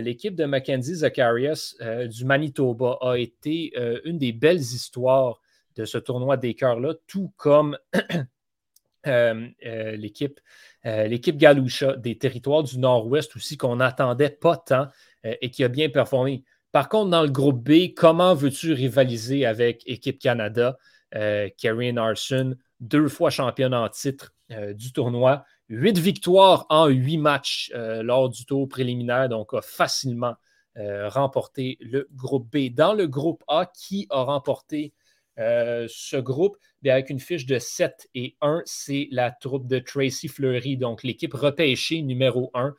L'équipe 0.00 0.34
de 0.34 0.46
Mackenzie 0.46 0.96
Zacharias 0.96 1.76
du 2.08 2.24
Manitoba 2.24 2.98
a 3.02 3.14
été 3.14 3.72
une 4.04 4.18
des 4.18 4.32
belles 4.32 4.58
histoires 4.58 5.40
de 5.76 5.84
ce 5.84 5.96
tournoi 5.96 6.36
des 6.36 6.54
cœurs-là, 6.54 6.94
tout 7.06 7.32
comme 7.36 7.78
l'équipe 9.06 10.40
l'équipe 10.84 11.36
des 11.36 12.18
territoires 12.18 12.64
du 12.64 12.80
Nord-Ouest 12.80 13.36
aussi, 13.36 13.56
qu'on 13.56 13.76
n'attendait 13.76 14.30
pas 14.30 14.56
tant 14.56 14.88
et 15.22 15.50
qui 15.50 15.62
a 15.62 15.68
bien 15.68 15.88
performé. 15.88 16.42
Par 16.72 16.88
contre, 16.88 17.10
dans 17.10 17.22
le 17.22 17.30
groupe 17.30 17.68
B, 17.68 17.94
comment 17.96 18.34
veux-tu 18.34 18.72
rivaliser 18.72 19.44
avec 19.44 19.82
Équipe 19.86 20.20
Canada, 20.20 20.78
euh, 21.16 21.48
Carrie 21.58 21.96
Arson, 21.96 22.56
deux 22.78 23.08
fois 23.08 23.30
championne 23.30 23.74
en 23.74 23.88
titre 23.88 24.32
euh, 24.52 24.72
du 24.72 24.92
tournoi, 24.92 25.44
huit 25.68 25.98
victoires 25.98 26.66
en 26.68 26.86
huit 26.86 27.18
matchs 27.18 27.72
euh, 27.74 28.04
lors 28.04 28.28
du 28.28 28.44
tour 28.44 28.68
préliminaire, 28.68 29.28
donc 29.28 29.52
a 29.54 29.62
facilement 29.62 30.34
remporté 30.76 31.76
le 31.80 32.08
groupe 32.14 32.56
B. 32.56 32.72
Dans 32.72 32.94
le 32.94 33.06
groupe 33.06 33.44
A, 33.48 33.66
qui 33.66 34.06
a 34.08 34.22
remporté 34.22 34.94
ce 35.36 36.16
groupe, 36.16 36.56
avec 36.86 37.10
une 37.10 37.20
fiche 37.20 37.44
de 37.44 37.58
7 37.58 38.08
et 38.14 38.36
1, 38.40 38.62
c'est 38.64 39.08
la 39.10 39.30
troupe 39.30 39.66
de 39.66 39.78
Tracy 39.78 40.28
Fleury, 40.28 40.78
donc 40.78 41.02
l'équipe 41.02 41.34
repêchée 41.34 42.00
numéro 42.00 42.50
1 42.54 42.74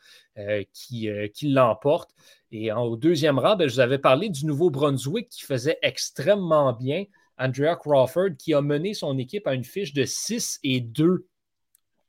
qui, 0.74 1.10
qui 1.34 1.50
l'emporte. 1.50 2.16
Et 2.52 2.72
au 2.72 2.98
deuxième 2.98 3.40
rang, 3.40 3.56
ben, 3.56 3.68
je 3.68 3.76
vous 3.76 3.80
avais 3.80 3.98
parlé 3.98 4.30
du 4.30 4.46
Nouveau-Brunswick 4.46 5.30
qui 5.30 5.44
faisait 5.44 5.80
extrêmement 5.82 6.74
bien. 6.74 7.06
Andrea 7.38 7.76
Crawford 7.76 8.36
qui 8.38 8.54
a 8.54 8.62
mené 8.62 8.94
son 8.94 9.18
équipe 9.18 9.48
à 9.48 9.54
une 9.54 9.64
fiche 9.64 9.94
de 9.94 10.04
6 10.04 10.60
et 10.64 10.82
2 10.82 11.26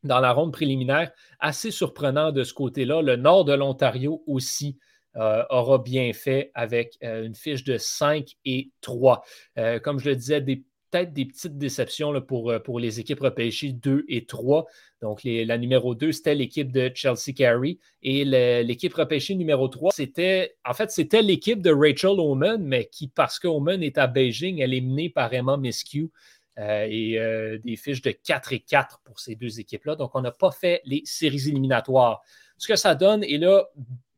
dans 0.03 0.20
la 0.20 0.32
ronde 0.32 0.53
préliminaire. 0.53 1.12
Assez 1.38 1.70
surprenant 1.70 2.32
de 2.32 2.43
ce 2.43 2.55
côté-là. 2.55 3.03
Le 3.03 3.16
nord 3.16 3.45
de 3.45 3.53
l'Ontario 3.53 4.22
aussi 4.26 4.78
euh, 5.16 5.45
aura 5.51 5.78
bien 5.78 6.12
fait 6.12 6.51
avec 6.55 6.99
euh, 7.05 7.24
une 7.24 7.34
fiche 7.34 7.64
de 7.64 7.76
5 7.78 8.36
et 8.45 8.70
3. 8.80 9.22
Euh, 9.59 9.78
comme 9.78 9.99
je 9.99 10.11
le 10.11 10.16
disais, 10.16 10.40
des 10.40 10.64
peut-être 10.93 11.12
des 11.12 11.24
petites 11.24 11.59
déceptions 11.59 12.12
là, 12.12 12.20
pour, 12.20 12.51
euh, 12.51 12.59
pour 12.59 12.78
les 12.78 13.01
équipes 13.01 13.20
repêchées 13.20 13.72
2 13.72 14.05
et 14.09 14.26
3. 14.26 14.66
Donc, 15.01 15.22
la 15.24 15.59
numéro 15.59 15.95
2, 15.95 16.12
c'était 16.12 16.34
l'équipe 16.34 16.70
de 16.70 16.93
Chelsea 16.95 17.32
Carey. 17.34 17.78
Et 18.03 18.24
l'équipe 18.24 18.95
repêchée 18.95 19.34
numéro 19.34 19.66
3, 19.68 19.93
c'était, 19.93 20.55
en 20.64 20.74
fait, 20.74 20.90
c'était 20.90 21.22
l'équipe 21.22 21.61
de 21.61 21.72
Rachel 21.72 22.20
Oman, 22.20 22.62
mais 22.62 22.86
qui, 22.86 23.09
parce 23.09 23.38
que 23.38 23.49
Oman 23.49 23.82
est 23.82 23.99
à 23.99 24.07
Beijing, 24.07 24.61
elle 24.61 24.74
est 24.74 24.80
menée 24.80 25.11
par 25.11 25.32
Emma 25.32 25.57
Miskew. 25.57 26.11
Euh, 26.59 26.86
et 26.86 27.18
euh, 27.18 27.59
des 27.64 27.76
fiches 27.76 28.03
de 28.03 28.11
4 28.11 28.53
et 28.53 28.61
4 28.61 29.01
pour 29.05 29.20
ces 29.20 29.34
deux 29.34 29.59
équipes-là. 29.59 29.97
Donc, 29.97 30.11
on 30.14 30.20
n'a 30.20 30.32
pas 30.32 30.51
fait 30.51 30.82
les 30.84 31.01
séries 31.07 31.49
éliminatoires. 31.49 32.20
Ce 32.59 32.68
que 32.68 32.76
ça 32.76 32.95
donne, 32.95 33.24
et 33.24 33.38
là, 33.38 33.64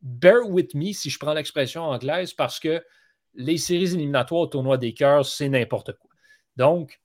bear 0.01 0.47
with 0.49 0.75
me 0.75 0.91
si 0.91 1.09
je 1.09 1.17
prends 1.17 1.33
l'expression 1.33 1.83
anglaise, 1.83 2.33
parce 2.33 2.59
que 2.59 2.83
les 3.35 3.57
séries 3.57 3.93
éliminatoires 3.93 4.41
au 4.41 4.47
tournoi 4.47 4.77
des 4.77 4.93
cœurs, 4.93 5.25
c'est 5.25 5.47
n'importe 5.47 5.93
quoi. 5.93 6.04
Donc, 6.57 6.99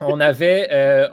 on 0.00 0.20
avait. 0.20 0.68
Euh, 0.72 1.08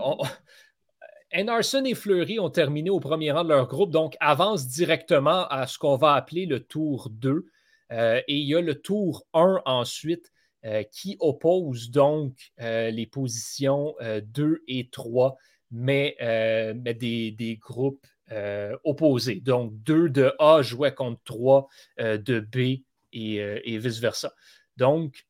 et 1.33 1.95
Fleury 1.95 2.39
ont 2.39 2.49
terminé 2.49 2.89
au 2.89 2.99
premier 2.99 3.31
rang 3.31 3.43
de 3.43 3.49
leur 3.49 3.67
groupe, 3.67 3.91
donc 3.91 4.17
avancent 4.19 4.67
directement 4.67 5.47
à 5.47 5.65
ce 5.67 5.77
qu'on 5.77 5.95
va 5.95 6.13
appeler 6.13 6.45
le 6.45 6.59
tour 6.59 7.09
2. 7.09 7.45
Euh, 7.91 8.21
et 8.27 8.37
il 8.37 8.47
y 8.47 8.55
a 8.55 8.61
le 8.61 8.75
tour 8.75 9.25
1 9.33 9.61
ensuite 9.65 10.31
euh, 10.65 10.83
qui 10.83 11.17
oppose 11.19 11.91
donc 11.91 12.51
euh, 12.61 12.89
les 12.91 13.05
positions 13.05 13.95
2 14.01 14.63
et 14.67 14.89
3, 14.89 15.37
mais, 15.71 16.15
des, 16.19 17.59
groupes 17.61 18.05
opposés. 18.83 19.41
Donc 19.41 19.73
2 19.83 20.09
de 20.09 20.33
A 20.39 20.61
jouait 20.61 20.93
contre 20.93 21.21
3 21.23 21.67
de 21.97 22.39
B 22.39 22.83
et, 23.13 23.35
et 23.37 23.77
vice-versa. 23.77 24.33
Donc, 24.77 25.25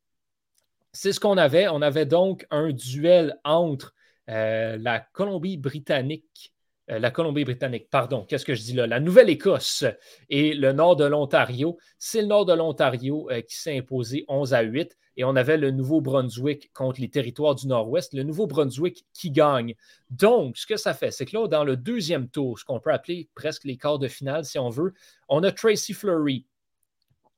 c'est 0.94 1.14
ce 1.14 1.20
qu'on 1.20 1.38
avait. 1.38 1.68
On 1.68 1.82
avait 1.82 2.06
donc 2.06 2.46
un 2.52 2.72
duel 2.72 3.40
entre 3.44 3.94
euh, 4.30 4.78
la 4.78 5.00
Colombie-Britannique, 5.00 6.54
euh, 6.90 7.00
la 7.00 7.12
Colombie-Britannique, 7.12 7.90
pardon, 7.90 8.26
qu'est-ce 8.26 8.46
que 8.46 8.56
je 8.56 8.62
dis 8.62 8.74
là? 8.74 8.88
La 8.88 9.00
Nouvelle-Écosse 9.00 9.86
et 10.30 10.54
le 10.54 10.74
nord 10.74 10.96
de 10.96 11.06
l'Ontario. 11.06 11.78
C'est 11.98 12.22
le 12.22 12.28
nord 12.28 12.46
de 12.46 12.54
l'Ontario 12.54 13.30
euh, 13.32 13.42
qui 13.42 13.56
s'est 13.56 13.78
imposé 13.78 14.26
11 14.28 14.54
à 14.54 14.62
8 14.62 14.98
et 15.18 15.24
on 15.24 15.36
avait 15.36 15.58
le 15.58 15.72
Nouveau-Brunswick 15.72 16.72
contre 16.74 17.02
les 17.02 17.10
territoires 17.10 17.56
du 17.56 17.68
Nord-Ouest. 17.68 18.14
Le 18.14 18.24
Nouveau-Brunswick 18.24 19.06
qui 19.14 19.32
gagne. 19.32 19.76
Donc, 20.10 20.58
ce 20.58 20.66
que 20.66 20.78
ça 20.78 20.94
fait, 20.94 21.12
c'est 21.12 21.26
que 21.26 21.38
là, 21.38 21.48
dans 21.48 21.64
le 21.64 21.76
deuxième 21.76 22.30
tour, 22.30 22.60
ce 22.60 22.66
qu'on 22.66 22.80
peut 22.80 22.94
appeler 22.94 23.30
presque 23.36 23.66
les 23.66 23.78
quarts 23.78 24.00
de 24.00 24.08
finale, 24.08 24.46
si 24.46 24.60
on 24.60 24.70
veut, 24.70 24.94
on 25.28 25.44
a 25.44 25.52
Tracy 25.52 25.94
Fleury, 25.94 26.46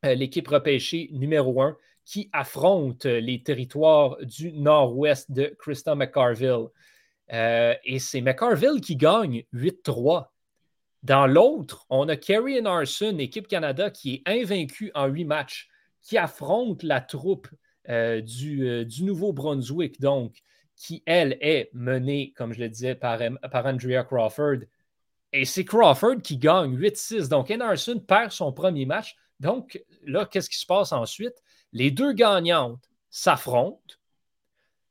l'équipe 0.03 0.47
repêchée 0.47 1.09
numéro 1.13 1.61
1, 1.61 1.75
qui 2.05 2.29
affronte 2.33 3.05
les 3.05 3.41
territoires 3.43 4.17
du 4.21 4.51
nord-ouest 4.51 5.31
de 5.31 5.55
Krista 5.57 5.95
McCarville. 5.95 6.67
Euh, 7.31 7.73
et 7.85 7.99
c'est 7.99 8.21
McCarville 8.21 8.81
qui 8.81 8.95
gagne 8.95 9.43
8-3. 9.53 10.27
Dans 11.03 11.27
l'autre, 11.27 11.85
on 11.89 12.07
a 12.07 12.15
Kerry 12.15 12.59
Arson, 12.65 13.17
équipe 13.19 13.47
Canada, 13.47 13.89
qui 13.89 14.15
est 14.15 14.29
invaincue 14.29 14.91
en 14.95 15.07
huit 15.07 15.25
matchs, 15.25 15.69
qui 16.01 16.17
affronte 16.17 16.83
la 16.83 17.01
troupe 17.01 17.47
euh, 17.89 18.21
du, 18.21 18.67
euh, 18.67 18.85
du 18.85 19.03
Nouveau-Brunswick, 19.03 19.99
donc, 19.99 20.37
qui, 20.75 21.03
elle, 21.05 21.37
est 21.41 21.69
menée, 21.73 22.33
comme 22.35 22.53
je 22.53 22.59
le 22.59 22.69
disais, 22.69 22.95
par, 22.95 23.19
par 23.51 23.65
Andrea 23.65 24.03
Crawford. 24.03 24.59
Et 25.33 25.45
c'est 25.45 25.65
Crawford 25.65 26.21
qui 26.23 26.37
gagne 26.37 26.77
8-6. 26.77 27.27
Donc, 27.27 27.51
Enarson 27.51 27.99
perd 27.99 28.31
son 28.31 28.53
premier 28.53 28.85
match. 28.85 29.15
Donc, 29.39 29.83
là, 30.05 30.25
qu'est-ce 30.25 30.49
qui 30.49 30.59
se 30.59 30.65
passe 30.65 30.91
ensuite? 30.91 31.35
Les 31.73 31.91
deux 31.91 32.13
gagnantes 32.13 32.87
s'affrontent. 33.09 33.95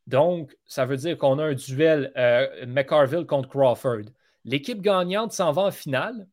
Donc, 0.08 0.56
ça 0.66 0.84
veut 0.84 0.96
dire 0.96 1.16
qu'on 1.16 1.38
a 1.38 1.44
un 1.44 1.54
duel 1.54 2.12
euh, 2.16 2.66
McCarville 2.66 3.24
contre 3.24 3.48
Crawford. 3.48 4.10
L'équipe 4.44 4.80
gagnante 4.80 5.32
s'en 5.32 5.52
va 5.52 5.62
en 5.62 5.70
finale 5.70 6.26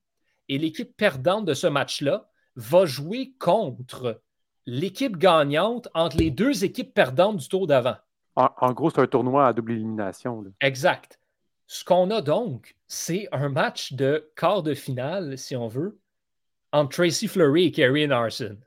et 0.48 0.58
l'équipe 0.58 0.96
perdante 0.98 1.46
de 1.46 1.54
ce 1.54 1.68
match-là 1.68 2.28
va 2.56 2.86
jouer 2.86 3.34
contre 3.40 4.22
l'équipe 4.66 5.18
gagnante 5.18 5.88
entre 5.94 6.18
les 6.18 6.32
deux 6.32 6.64
équipes 6.64 6.94
perdantes 6.94 7.38
du 7.38 7.48
tour 7.48 7.68
d'avant. 7.68 7.96
En, 8.36 8.72
gros, 8.72 8.90
c'est 8.90 9.02
un 9.02 9.08
tournoi 9.08 9.48
à 9.48 9.54
double 9.54 9.74
élimination. 9.74 10.46
Exact. 10.62 11.20
Ce 11.68 11.84
qu'on 11.84 12.10
a 12.10 12.22
donc, 12.22 12.76
c'est 12.88 13.28
un 13.32 13.50
match 13.50 13.94
de 13.94 14.32
quart 14.36 14.64
de 14.64 14.74
finale, 14.74 15.38
si 15.38 15.56
on 15.56 15.68
veut, 15.68 16.00
entre 16.72 16.98
Tracy 16.98 17.28
Fleury 17.28 17.66
et 17.66 17.72
Kerry 17.72 18.08
Narson. 18.08 18.58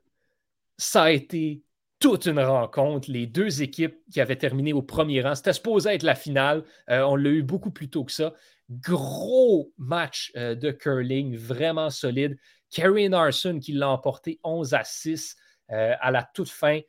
Ça 0.77 1.05
a 1.05 1.11
été 1.11 1.63
toute 2.03 2.27
une 2.27 2.41
rencontre. 2.41 3.09
Les 3.11 3.29
deux 3.29 3.63
équipes 3.63 3.97
qui 4.11 4.21
avaient 4.21 4.37
terminé 4.37 4.73
au 4.73 4.83
premier 4.83 5.23
rang, 5.23 5.37
c'était 5.37 5.53
supposé 5.53 5.91
être 5.91 6.03
la 6.03 6.17
finale. 6.17 6.65
Euh, 6.91 7.03
on 7.03 7.15
l'a 7.15 7.31
eu 7.31 7.45
beaucoup 7.45 7.71
plus 7.71 7.89
tôt 7.89 8.05
que 8.05 8.11
ça. 8.11 8.35
Gros 8.69 9.73
match 9.79 10.33
euh, 10.37 10.57
de 10.57 10.73
curling, 10.73 11.37
vraiment 11.37 11.91
solide. 11.91 12.37
Kerry 12.71 13.09
Narson 13.09 13.61
qui 13.61 13.73
l'a 13.73 13.89
emporté 13.89 14.41
11 14.43 14.75
à 14.75 14.83
6 14.83 15.37
euh, 15.71 15.95
à 16.01 16.11
la 16.11 16.29
toute 16.35 16.49
fin. 16.49 16.81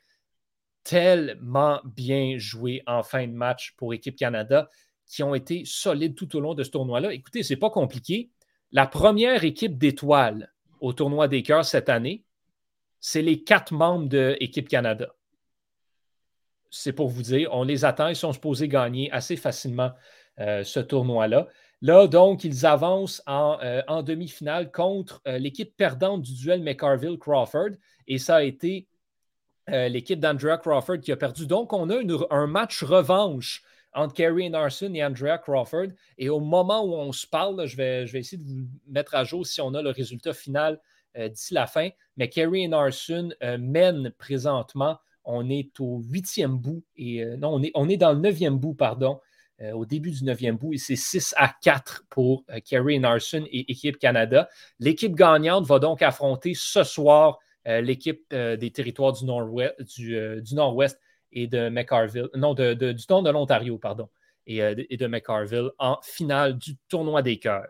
Tellement 0.83 1.79
bien 1.85 2.39
joué 2.39 2.81
en 2.87 3.03
fin 3.03 3.27
de 3.27 3.33
match 3.33 3.75
pour 3.77 3.93
Équipe 3.93 4.15
Canada 4.15 4.67
qui 5.05 5.21
ont 5.21 5.35
été 5.35 5.61
solides 5.63 6.15
tout 6.15 6.35
au 6.35 6.39
long 6.39 6.55
de 6.55 6.63
ce 6.63 6.71
tournoi-là. 6.71 7.13
Écoutez, 7.13 7.43
c'est 7.43 7.55
pas 7.55 7.69
compliqué. 7.69 8.31
La 8.71 8.87
première 8.87 9.43
équipe 9.43 9.77
d'étoiles 9.77 10.51
au 10.79 10.91
tournoi 10.91 11.27
des 11.27 11.43
cœurs 11.43 11.65
cette 11.65 11.89
année, 11.89 12.25
c'est 13.05 13.21
les 13.21 13.43
quatre 13.43 13.73
membres 13.73 14.07
de 14.07 14.37
Équipe 14.39 14.69
Canada. 14.69 15.13
C'est 16.71 16.93
pour 16.93 17.09
vous 17.09 17.21
dire, 17.21 17.49
on 17.51 17.63
les 17.63 17.83
attend, 17.83 18.07
ils 18.07 18.15
sont 18.15 18.31
supposés 18.31 18.69
gagner 18.69 19.11
assez 19.11 19.35
facilement 19.35 19.91
euh, 20.39 20.63
ce 20.63 20.79
tournoi-là. 20.79 21.49
Là, 21.81 22.07
donc, 22.07 22.45
ils 22.45 22.65
avancent 22.65 23.21
en, 23.27 23.59
euh, 23.61 24.01
demi-finale 24.03 24.71
contre 24.71 25.21
euh, 25.27 25.37
l'équipe 25.37 25.75
perdante 25.75 26.21
du 26.21 26.33
duel 26.33 26.63
McCarville-Crawford. 26.63 27.71
Et 28.07 28.17
ça 28.17 28.37
a 28.37 28.43
été 28.43 28.87
l'équipe 29.67 30.19
d'Andrea 30.19 30.57
Crawford 30.57 30.99
qui 30.99 31.11
a 31.11 31.17
perdu. 31.17 31.45
Donc, 31.45 31.73
on 31.73 31.89
a 31.89 32.01
un 32.29 32.47
match 32.47 32.83
revanche 32.83 33.63
entre 33.93 34.13
Kerry 34.13 34.49
Narson 34.49 34.93
et 34.93 35.03
Andrea 35.03 35.37
Crawford. 35.37 35.87
Et 36.17 36.29
au 36.29 36.39
moment 36.39 36.85
où 36.85 36.93
on 36.93 37.11
se 37.11 37.27
parle, 37.27 37.65
je, 37.65 37.75
vais, 37.75 38.03
essayer 38.03 38.37
de 38.37 38.47
vous 38.47 38.65
mettre 38.87 39.13
à 39.13 39.25
jour 39.25 39.45
si 39.45 39.59
on 39.59 39.73
a 39.73 39.81
le 39.81 39.89
résultat 39.89 40.33
final 40.33 40.79
d'ici 41.15 41.53
la 41.53 41.67
fin. 41.67 41.89
Mais 42.17 42.29
Kerry 42.29 42.67
Narson 42.67 43.33
euh, 43.43 43.57
mène 43.59 44.11
présentement. 44.17 44.97
On 45.25 45.49
est 45.49 45.79
au 45.79 46.01
huitième 46.09 46.57
bout. 46.57 46.83
Et, 46.95 47.23
euh, 47.23 47.37
non, 47.37 47.53
on 47.53 47.63
est, 47.63 47.71
on 47.75 47.89
est 47.89 47.97
dans 47.97 48.13
le 48.13 48.19
neuvième 48.19 48.57
bout, 48.57 48.73
pardon, 48.73 49.19
au 49.73 49.85
début 49.85 50.11
du 50.11 50.25
neuvième 50.25 50.57
bout. 50.57 50.73
Et 50.73 50.77
c'est 50.77 50.97
6 50.97 51.35
à 51.37 51.53
4 51.61 52.03
pour 52.09 52.43
Kerry 52.65 52.99
Narson 52.99 53.45
et 53.49 53.71
Équipe 53.71 53.97
Canada. 53.97 54.49
L'équipe 54.79 55.15
gagnante 55.15 55.65
va 55.65 55.79
donc 55.79 56.01
affronter 56.01 56.53
ce 56.53 56.83
soir 56.83 57.39
l'équipe 57.65 58.25
des 58.35 58.71
territoires 58.71 59.13
du 59.13 59.23
Nord-Ouest 59.23 60.99
et 61.31 61.47
de 61.47 61.69
McCarville, 61.69 62.27
non, 62.35 62.53
de, 62.53 62.73
du 62.73 63.03
nord 63.09 63.23
de 63.23 63.29
l'Ontario, 63.29 63.77
pardon, 63.77 64.09
et, 64.47 64.57
et 64.57 64.97
de 64.97 65.07
McCarville 65.07 65.69
en 65.79 65.97
finale 66.03 66.57
du 66.57 66.75
tournoi 66.89 67.21
des 67.21 67.39
cœurs. 67.39 67.69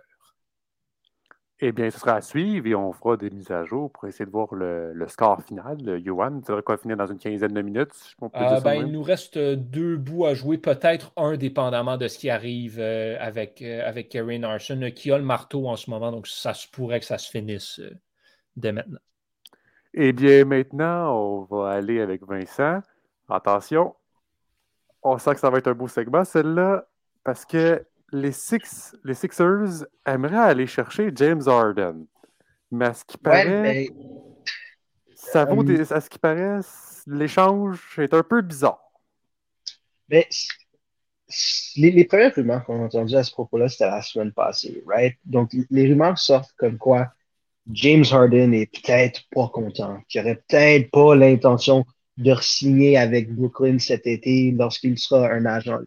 Eh 1.59 1.71
bien, 1.71 1.89
ce 1.89 1.99
sera 1.99 2.15
à 2.15 2.21
suivre 2.21 2.67
et 2.67 2.75
on 2.75 2.91
fera 2.91 3.15
des 3.15 3.29
mises 3.29 3.51
à 3.51 3.63
jour 3.63 3.91
pour 3.91 4.07
essayer 4.07 4.25
de 4.25 4.31
voir 4.31 4.53
le, 4.53 5.05
score 5.07 5.41
final. 5.43 5.77
Johan, 6.03 6.39
tu 6.39 6.47
devrais 6.47 6.63
quoi 6.63 6.77
finir 6.77 6.97
dans 6.97 7.05
une 7.05 7.19
quinzaine 7.19 7.53
de 7.53 7.61
minutes? 7.61 8.15
Euh, 8.21 8.59
ben, 8.59 8.73
il 8.73 8.91
nous 8.91 9.03
reste 9.03 9.37
euh, 9.37 9.55
deux 9.55 9.95
bouts 9.97 10.25
à 10.25 10.33
jouer, 10.33 10.57
peut-être 10.57 11.13
un 11.15 11.37
dépendamment 11.37 11.95
de 11.95 12.07
ce 12.07 12.17
qui 12.17 12.29
arrive 12.29 12.79
euh, 12.79 13.15
avec, 13.19 13.61
avec 13.61 14.09
Kerry 14.09 14.39
Narson, 14.39 14.91
qui 14.93 15.11
a 15.11 15.17
le 15.17 15.23
marteau 15.23 15.67
en 15.67 15.75
ce 15.75 15.89
moment, 15.89 16.11
donc 16.11 16.27
ça 16.27 16.53
se 16.53 16.67
pourrait 16.67 16.99
que 16.99 17.05
ça 17.05 17.17
se 17.17 17.29
finisse 17.29 17.79
dès 18.57 18.71
maintenant. 18.71 18.99
Eh 19.93 20.11
bien, 20.11 20.43
maintenant, 20.43 21.15
on 21.15 21.41
va 21.43 21.69
aller 21.69 22.01
avec 22.01 22.25
Vincent. 22.27 22.81
Attention, 23.29 23.95
on 25.03 25.17
sent 25.17 25.35
que 25.35 25.39
ça 25.39 25.49
va 25.49 25.59
être 25.59 25.67
un 25.67 25.75
beau 25.75 25.87
segment, 25.87 26.25
celle-là, 26.25 26.87
parce 27.23 27.45
que 27.45 27.85
les, 28.13 28.31
Six, 28.31 28.95
les 29.03 29.15
Sixers 29.15 29.85
aimeraient 30.05 30.37
aller 30.37 30.67
chercher 30.67 31.11
James 31.15 31.41
Harden. 31.45 32.05
Mais 32.71 32.85
à 32.85 32.93
ce 32.93 33.03
qui 33.03 33.17
paraît, 33.17 33.89
ça 35.15 35.45
vaut 35.45 35.67
euh, 35.67 35.85
à 35.89 35.99
ce 35.99 36.09
qui 36.09 36.19
paraît, 36.19 36.59
l'échange 37.07 37.79
est 37.97 38.13
un 38.13 38.23
peu 38.23 38.41
bizarre. 38.41 38.91
Mais 40.09 40.27
les, 41.75 41.91
les 41.91 42.05
premières 42.05 42.35
rumeurs 42.35 42.63
qu'on 42.65 42.81
a 42.81 42.85
entendues 42.85 43.15
à 43.15 43.23
ce 43.23 43.31
propos-là, 43.31 43.67
c'était 43.67 43.87
la 43.87 44.01
semaine 44.01 44.31
passée, 44.31 44.83
right? 44.85 45.17
Donc, 45.25 45.51
les 45.69 45.87
rumeurs 45.87 46.17
sortent 46.17 46.53
comme 46.57 46.77
quoi 46.77 47.11
James 47.71 48.05
Harden 48.11 48.53
est 48.53 48.71
peut-être 48.71 49.21
pas 49.31 49.47
content, 49.47 49.99
qu'il 50.07 50.21
aurait 50.21 50.43
peut-être 50.47 50.91
pas 50.91 51.15
l'intention 51.15 51.85
de 52.17 52.35
signer 52.41 52.97
avec 52.97 53.33
Brooklyn 53.33 53.79
cet 53.79 54.05
été 54.05 54.51
lorsqu'il 54.51 54.99
sera 54.99 55.31
un 55.31 55.45
agent. 55.45 55.79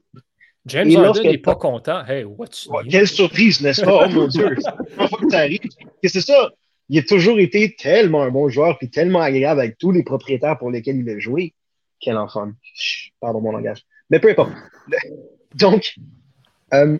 James 0.67 0.97
Harden 0.97 1.23
n'est 1.23 1.39
pas 1.39 1.55
content. 1.55 2.05
Hey, 2.07 2.25
what's 2.25 2.69
quelle 2.91 3.07
surprise, 3.07 3.61
n'est-ce 3.61 3.83
pas? 3.83 4.07
Oh 4.07 4.11
mon 4.11 4.27
Dieu! 4.27 4.55
que 4.57 5.31
ça 5.31 5.39
arrive. 5.39 5.61
c'est 6.03 6.21
ça? 6.21 6.51
Il 6.89 6.99
a 6.99 7.03
toujours 7.03 7.39
été 7.39 7.75
tellement 7.75 8.23
un 8.23 8.31
bon 8.31 8.49
joueur 8.49 8.79
puis 8.79 8.91
tellement 8.91 9.21
agréable 9.21 9.61
avec 9.61 9.79
tous 9.79 9.91
les 9.91 10.03
propriétaires 10.03 10.59
pour 10.59 10.71
lesquels 10.71 10.97
il 10.97 11.09
a 11.09 11.19
joué. 11.19 11.55
Quel 12.01 12.17
enfant. 12.17 12.51
Pardon 13.21 13.41
mon 13.41 13.53
langage. 13.53 13.85
Mais 14.11 14.21
peu 14.21 14.31
importe. 14.31 14.53
Donc, 15.55 15.95
euh, 16.75 16.99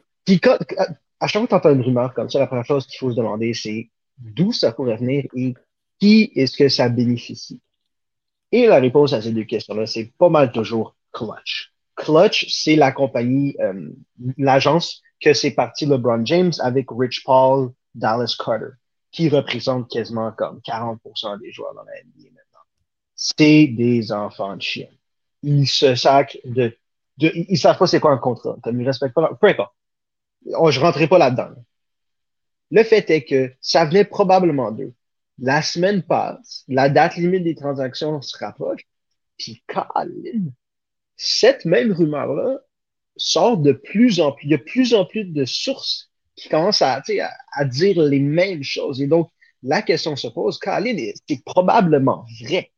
à 1.21 1.27
chaque 1.27 1.41
fois 1.41 1.47
que 1.47 1.49
tu 1.49 1.55
entends 1.55 1.75
une 1.75 1.83
rumeur 1.83 2.15
comme 2.15 2.31
ça, 2.31 2.39
la 2.39 2.47
première 2.47 2.65
chose 2.65 2.87
qu'il 2.87 2.99
faut 2.99 3.11
se 3.11 3.17
demander, 3.17 3.53
c'est 3.53 3.91
d'où 4.19 4.53
ça 4.53 4.73
pourrait 4.73 4.97
venir 4.97 5.27
et 5.35 5.55
qui 6.01 6.33
est-ce 6.35 6.57
que 6.57 6.69
ça 6.69 6.89
bénéficie? 6.89 7.61
Et 8.53 8.67
la 8.67 8.79
réponse 8.79 9.13
à 9.13 9.23
ces 9.23 9.33
deux 9.33 9.45
questions-là, 9.45 9.87
c'est 9.87 10.13
pas 10.19 10.29
mal 10.29 10.53
toujours 10.53 10.97
Clutch. 11.13 11.73
Clutch, 11.97 12.47
c'est 12.51 12.77
la 12.77 12.93
compagnie, 12.93 13.57
euh, 13.61 13.91
l'agence 14.39 15.03
que 15.21 15.33
c'est 15.33 15.53
parti 15.53 15.87
LeBron 15.87 16.25
James 16.25 16.53
avec 16.61 16.87
Rich 16.91 17.25
Paul, 17.25 17.73
Dallas 17.95 18.37
Carter, 18.39 18.75
qui 19.11 19.29
représente 19.29 19.91
quasiment 19.91 20.31
comme 20.33 20.61
40% 20.61 21.41
des 21.41 21.51
joueurs 21.53 21.75
dans 21.75 21.85
la 21.85 21.93
NBA 22.05 22.29
maintenant. 22.31 22.61
C'est 23.15 23.67
des 23.67 24.13
enfants 24.13 24.57
de 24.57 24.63
chiens. 24.63 24.91
Ils 25.43 25.67
se 25.67 25.95
sacrent 25.95 26.37
de, 26.45 26.77
de 27.17 27.33
ils 27.35 27.59
savent 27.59 27.79
pas 27.79 27.87
c'est 27.87 28.01
quoi 28.01 28.13
un 28.13 28.19
contrat. 28.19 28.57
Comme 28.63 28.81
ils 28.81 28.87
respectent 28.87 29.15
pas, 29.15 29.35
peu 29.41 29.47
importe. 29.47 29.75
Oh, 30.55 30.71
je 30.71 30.81
rentrerai 30.81 31.09
pas 31.09 31.19
là-dedans. 31.19 31.51
Le 32.71 32.83
fait 32.83 33.09
est 33.11 33.25
que 33.25 33.53
ça 33.61 33.85
venait 33.85 34.05
probablement 34.05 34.71
d'eux. 34.71 34.93
La 35.39 35.63
semaine 35.63 36.03
passe, 36.03 36.65
la 36.69 36.89
date 36.89 37.17
limite 37.17 37.45
des 37.45 37.55
transactions 37.55 38.21
se 38.23 38.37
rapproche, 38.39 38.87
puis 39.39 39.63
Colin, 39.67 40.51
cette 41.17 41.65
même 41.65 41.93
rumeur-là 41.93 42.61
sort 43.17 43.59
de 43.59 43.73
plus 43.73 44.21
en 44.21 44.33
plus. 44.33 44.47
Il 44.47 44.51
y 44.51 44.55
a 44.55 44.59
plus 44.59 44.95
en 44.95 45.05
plus 45.05 45.25
de 45.25 45.45
sources 45.45 46.11
qui 46.35 46.49
commencent 46.49 46.83
à, 46.83 47.03
dire 47.65 48.03
les 48.03 48.21
mêmes 48.21 48.63
choses. 48.63 49.01
Et 49.01 49.07
donc, 49.07 49.31
la 49.63 49.83
question 49.83 50.17
se 50.17 50.29
pose, 50.29 50.59
Colin, 50.59 50.97
c'est 51.29 51.43
probablement 51.45 52.25
vrai? 52.43 52.71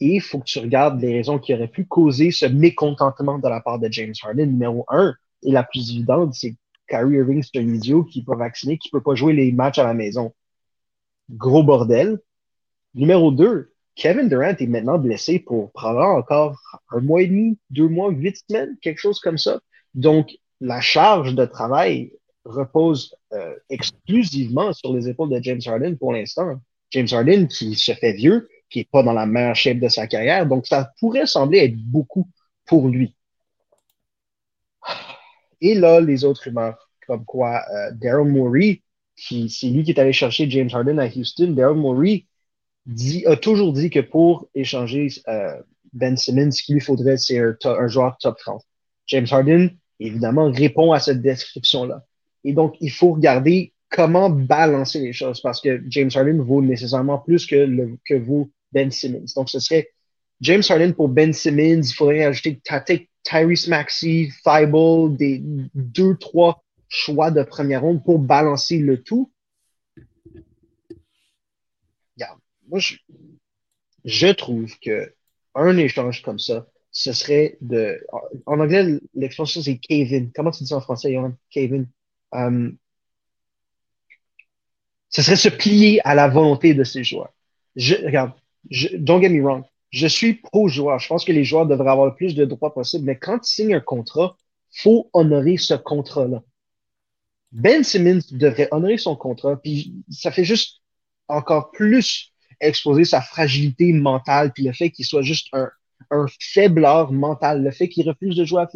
Et 0.00 0.16
il 0.16 0.20
faut 0.20 0.38
que 0.38 0.44
tu 0.44 0.58
regardes 0.58 1.00
les 1.00 1.12
raisons 1.12 1.38
qui 1.38 1.52
auraient 1.54 1.68
pu 1.68 1.84
causer 1.84 2.30
ce 2.30 2.46
mécontentement 2.46 3.38
de 3.38 3.48
la 3.48 3.60
part 3.60 3.78
de 3.78 3.90
James 3.90 4.14
Harden. 4.22 4.46
Numéro 4.46 4.84
un, 4.88 5.14
et 5.42 5.50
la 5.50 5.62
plus 5.62 5.90
évidente, 5.90 6.34
c'est 6.34 6.56
Kyrie 6.88 7.16
Irving, 7.16 7.42
c'est 7.42 7.58
un 7.58 7.74
idiot 7.74 8.04
qui 8.04 8.20
n'est 8.20 8.24
pas 8.24 8.36
vacciné, 8.36 8.78
qui 8.78 8.88
ne 8.92 8.98
peut 8.98 9.02
pas 9.02 9.14
jouer 9.14 9.34
les 9.34 9.52
matchs 9.52 9.78
à 9.78 9.84
la 9.84 9.94
maison. 9.94 10.32
Gros 11.30 11.62
bordel. 11.62 12.18
Numéro 12.94 13.30
2, 13.30 13.72
Kevin 13.98 14.28
Durant 14.28 14.54
est 14.56 14.66
maintenant 14.68 14.96
blessé 14.96 15.40
pour 15.40 15.72
probablement 15.72 16.14
encore 16.14 16.56
un 16.90 17.00
mois 17.00 17.20
et 17.20 17.26
demi, 17.26 17.58
deux 17.70 17.88
mois, 17.88 18.10
huit 18.10 18.40
semaines, 18.48 18.76
quelque 18.80 18.98
chose 19.00 19.18
comme 19.18 19.38
ça. 19.38 19.60
Donc, 19.92 20.30
la 20.60 20.80
charge 20.80 21.34
de 21.34 21.44
travail 21.44 22.12
repose 22.44 23.16
euh, 23.32 23.56
exclusivement 23.68 24.72
sur 24.72 24.94
les 24.94 25.08
épaules 25.08 25.30
de 25.30 25.42
James 25.42 25.60
Harden 25.66 25.96
pour 25.96 26.12
l'instant. 26.12 26.60
James 26.92 27.08
Harden 27.10 27.48
qui 27.48 27.74
se 27.74 27.92
fait 27.92 28.12
vieux, 28.12 28.48
qui 28.70 28.78
n'est 28.78 28.88
pas 28.90 29.02
dans 29.02 29.12
la 29.12 29.26
meilleure 29.26 29.56
shape 29.56 29.80
de 29.80 29.88
sa 29.88 30.06
carrière, 30.06 30.46
donc 30.46 30.68
ça 30.68 30.92
pourrait 31.00 31.26
sembler 31.26 31.58
être 31.58 31.76
beaucoup 31.76 32.28
pour 32.66 32.86
lui. 32.86 33.16
Et 35.60 35.74
là, 35.74 36.00
les 36.00 36.24
autres 36.24 36.44
rumeurs, 36.44 36.88
comme 37.08 37.24
quoi 37.24 37.64
euh, 37.74 37.90
Daryl 37.94 38.30
Morey, 38.30 38.82
qui 39.16 39.50
c'est 39.50 39.66
lui 39.66 39.82
qui 39.82 39.90
est 39.90 39.98
allé 39.98 40.12
chercher 40.12 40.48
James 40.48 40.70
Harden 40.72 41.00
à 41.00 41.08
Houston, 41.08 41.50
Daryl 41.50 41.76
Morey 41.76 42.27
dit, 42.88 43.24
a 43.26 43.36
toujours 43.36 43.72
dit 43.72 43.90
que 43.90 44.00
pour 44.00 44.48
échanger 44.54 45.08
euh, 45.28 45.54
Ben 45.92 46.16
Simmons, 46.16 46.50
ce 46.50 46.62
qu'il 46.62 46.74
lui 46.74 46.80
faudrait, 46.80 47.18
c'est 47.18 47.38
un, 47.38 47.88
joueur 47.88 48.16
top 48.18 48.38
30. 48.38 48.62
James 49.06 49.26
Harden, 49.30 49.70
évidemment, 50.00 50.50
répond 50.50 50.92
à 50.92 50.98
cette 50.98 51.22
description-là. 51.22 52.04
Et 52.44 52.52
donc, 52.52 52.74
il 52.80 52.90
faut 52.90 53.12
regarder 53.12 53.72
comment 53.90 54.30
balancer 54.30 55.00
les 55.00 55.12
choses 55.12 55.40
parce 55.40 55.60
que 55.60 55.82
James 55.88 56.10
Harden 56.14 56.40
vaut 56.42 56.62
nécessairement 56.62 57.18
plus 57.18 57.46
que, 57.46 57.56
le, 57.56 57.96
que 58.06 58.14
vaut 58.14 58.50
Ben 58.72 58.90
Simmons. 58.90 59.26
Donc, 59.36 59.50
ce 59.50 59.60
serait 59.60 59.90
James 60.40 60.62
Harden 60.68 60.92
pour 60.92 61.08
Ben 61.08 61.32
Simmons, 61.32 61.82
il 61.82 61.94
faudrait 61.94 62.24
ajouter 62.24 62.60
Tyrese 63.24 63.68
Maxey, 63.68 64.28
Thibault, 64.44 65.08
des 65.10 65.42
deux, 65.74 66.16
trois 66.16 66.62
choix 66.88 67.30
de 67.30 67.42
première 67.42 67.82
ronde 67.82 68.02
pour 68.02 68.18
balancer 68.18 68.78
le 68.78 69.02
tout. 69.02 69.30
Moi, 72.68 72.80
je, 74.04 74.32
trouve 74.32 74.72
que 74.80 75.14
un 75.54 75.76
échange 75.76 76.22
comme 76.22 76.38
ça, 76.38 76.66
ce 76.90 77.12
serait 77.12 77.58
de. 77.60 78.04
En 78.46 78.60
anglais, 78.60 79.00
l'expression 79.14 79.62
c'est 79.62 79.78
Kevin. 79.78 80.30
Comment 80.34 80.50
tu 80.50 80.64
dis 80.64 80.74
en 80.74 80.80
français, 80.80 81.12
Johan? 81.12 81.32
Kevin. 81.50 81.88
Um, 82.32 82.76
ce 85.08 85.22
serait 85.22 85.36
se 85.36 85.48
plier 85.48 86.00
à 86.06 86.14
la 86.14 86.28
volonté 86.28 86.74
de 86.74 86.84
ces 86.84 87.02
joueurs. 87.02 87.32
Je, 87.76 87.94
regarde, 87.94 88.32
je, 88.70 88.88
don't 88.96 89.22
get 89.22 89.30
me 89.30 89.42
wrong. 89.42 89.64
Je 89.90 90.06
suis 90.06 90.34
pro-joueur. 90.34 90.98
Je 90.98 91.08
pense 91.08 91.24
que 91.24 91.32
les 91.32 91.44
joueurs 91.44 91.66
devraient 91.66 91.90
avoir 91.90 92.06
le 92.06 92.14
plus 92.14 92.34
de 92.34 92.44
droits 92.44 92.74
possible, 92.74 93.06
mais 93.06 93.18
quand 93.18 93.38
ils 93.48 93.50
signent 93.50 93.74
un 93.74 93.80
contrat, 93.80 94.36
faut 94.70 95.08
honorer 95.14 95.56
ce 95.56 95.74
contrat-là. 95.74 96.42
Ben 97.52 97.82
Simmons 97.82 98.20
devrait 98.32 98.68
honorer 98.70 98.98
son 98.98 99.16
contrat, 99.16 99.56
puis 99.56 99.94
ça 100.10 100.30
fait 100.30 100.44
juste 100.44 100.82
encore 101.28 101.70
plus 101.70 102.27
exposer 102.60 103.04
sa 103.04 103.20
fragilité 103.20 103.92
mentale, 103.92 104.52
puis 104.52 104.64
le 104.64 104.72
fait 104.72 104.90
qu'il 104.90 105.04
soit 105.04 105.22
juste 105.22 105.48
un, 105.52 105.70
un 106.10 106.26
faibleur 106.40 107.12
mental, 107.12 107.62
le 107.62 107.70
fait 107.70 107.88
qu'il 107.88 108.08
refuse 108.08 108.36
de 108.36 108.44
jouer 108.44 108.62
à 108.62 108.68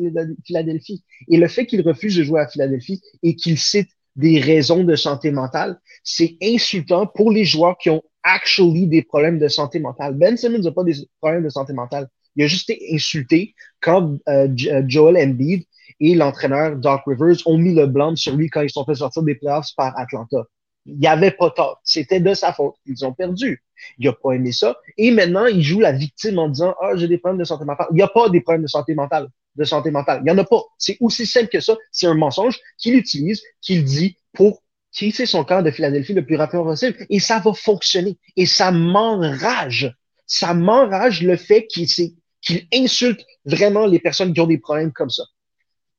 Philadelphie, 0.45 1.05
et 1.29 1.37
le 1.37 1.49
fait 1.49 1.67
qu'il 1.67 1.81
refuse 1.83 2.17
de 2.17 2.23
jouer 2.23 2.41
à 2.41 2.49
Philadelphie 2.49 3.01
et 3.23 3.37
qu'il 3.37 3.59
cite 3.59 3.89
des 4.17 4.41
raisons 4.41 4.85
de 4.85 4.95
santé 4.95 5.31
mentale, 5.31 5.79
c'est 6.05 6.37
insultant 6.43 7.07
pour 7.07 7.31
les 7.31 7.45
joueurs 7.45 7.79
qui 7.79 7.91
ont 7.91 8.03
actually 8.23 8.87
des 8.87 9.03
problèmes 9.03 9.39
de 9.39 9.49
santé 9.49 9.79
mentale. 9.79 10.15
Ben 10.15 10.37
Simmons 10.37 10.59
n'a 10.59 10.71
pas 10.71 10.85
des 10.85 10.95
problèmes 11.21 11.45
de 11.45 11.49
santé 11.49 11.73
mentale. 11.73 12.09
Il 12.37 12.45
a 12.45 12.47
juste 12.47 12.71
été 12.71 12.95
insulté 12.95 13.55
quand 13.81 14.17
euh, 14.29 14.49
euh, 14.69 14.83
Joel 14.87 15.17
Embiid 15.17 15.65
et 16.01 16.15
l'entraîneur 16.15 16.77
Doc 16.77 17.03
Rivers 17.07 17.37
ont 17.47 17.59
mis 17.59 17.75
le 17.75 17.87
blanc 17.87 18.15
sur 18.17 18.37
lui 18.37 18.49
quand 18.49 18.63
ils 18.63 18.71
sont 18.71 18.85
fait 18.85 18.95
sortir 18.95 19.23
des 19.23 19.35
playoffs 19.35 19.75
par 19.77 19.99
Atlanta. 19.99 20.45
Il 20.87 20.99
n'y 20.99 21.07
avait 21.07 21.31
pas 21.31 21.51
tort. 21.51 21.81
C'était 21.85 22.21
de 22.21 22.35
sa 22.35 22.53
faute. 22.53 22.75
Ils 22.87 23.05
ont 23.05 23.13
perdu. 23.13 23.63
Il 23.99 24.07
n'a 24.07 24.13
pas 24.13 24.33
aimé 24.33 24.53
ça. 24.53 24.77
Et 24.97 25.11
maintenant, 25.11 25.47
il 25.47 25.63
joue 25.63 25.81
la 25.81 25.93
victime 25.93 26.39
en 26.39 26.49
disant 26.49 26.75
Ah, 26.81 26.97
j'ai 26.97 27.09
des 27.09 27.19
problèmes 27.19 27.39
de 27.39 27.45
santé 27.45 27.65
mentale. 27.65 27.87
Il 27.91 27.95
n'y 27.95 28.03
a 28.03 28.09
pas 28.09 28.29
des 28.29 28.41
problèmes 28.41 28.63
de 28.63 28.69
santé 28.69 28.95
mentale. 28.95 29.29
De 29.55 29.65
santé 29.65 29.91
mentale. 29.91 30.21
Il 30.21 30.25
n'y 30.25 30.31
en 30.31 30.39
a 30.39 30.45
pas. 30.45 30.63
C'est 30.79 30.97
aussi 31.01 31.27
simple 31.27 31.49
que 31.49 31.61
ça. 31.61 31.77
C'est 31.91 32.07
un 32.07 32.15
mensonge 32.15 32.59
qu'il 32.79 32.95
utilise, 32.95 33.43
qu'il 33.61 33.85
dit 33.85 34.17
pour 34.33 34.63
quitter 34.93 35.27
son 35.27 35.45
camp 35.45 35.63
de 35.63 35.71
Philadelphie 35.71 36.15
le 36.15 36.25
plus 36.25 36.37
rapidement 36.37 36.65
possible. 36.65 36.97
Et 37.11 37.21
ça 37.21 37.39
va 37.39 37.53
fonctionner. 37.53 38.19
Et 38.37 38.47
ça 38.47 38.73
m'enrage. 38.73 39.95
Ça 40.27 40.55
m'enrage 40.55 41.23
le 41.23 41.37
fait 41.37 41.67
qu'il 41.67 41.87
qu'il 42.43 42.67
insulte 42.75 43.25
vraiment 43.45 43.87
les 43.87 44.01
personnes 44.01 44.35
qui 44.35 44.41
ont 44.41 44.47
des 44.47 44.59
problèmes 44.59 44.93
comme 44.93 45.11
ça. 45.11 45.23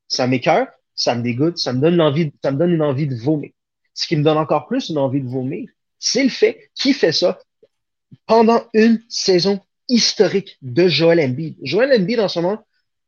Ça 0.10 0.28
m'écœure, 0.28 0.68
ça 0.94 1.16
me 1.16 1.24
dégoûte, 1.24 1.58
ça 1.58 1.74
me 1.74 1.80
donne 1.80 1.96
l'envie, 1.96 2.32
ça 2.44 2.52
me 2.52 2.58
donne 2.58 2.72
une 2.72 2.82
envie 2.82 3.08
de 3.08 3.16
vomir. 3.16 3.52
Ce 3.94 4.08
qui 4.08 4.16
me 4.16 4.24
donne 4.24 4.38
encore 4.38 4.68
plus 4.68 4.90
une 4.90 4.98
envie 4.98 5.22
de 5.22 5.28
vomir, 5.28 5.70
c'est 6.00 6.24
le 6.24 6.30
fait 6.30 6.70
qu'il 6.76 6.94
fait 6.94 7.12
ça 7.12 7.40
pendant 8.26 8.62
une 8.74 9.02
saison 9.08 9.60
historique 9.88 10.58
de 10.62 10.88
Joel 10.88 11.20
Embiid. 11.20 11.58
Joel 11.64 12.02
Embiid, 12.02 12.20
en 12.20 12.28
ce 12.28 12.40
moment, 12.40 12.64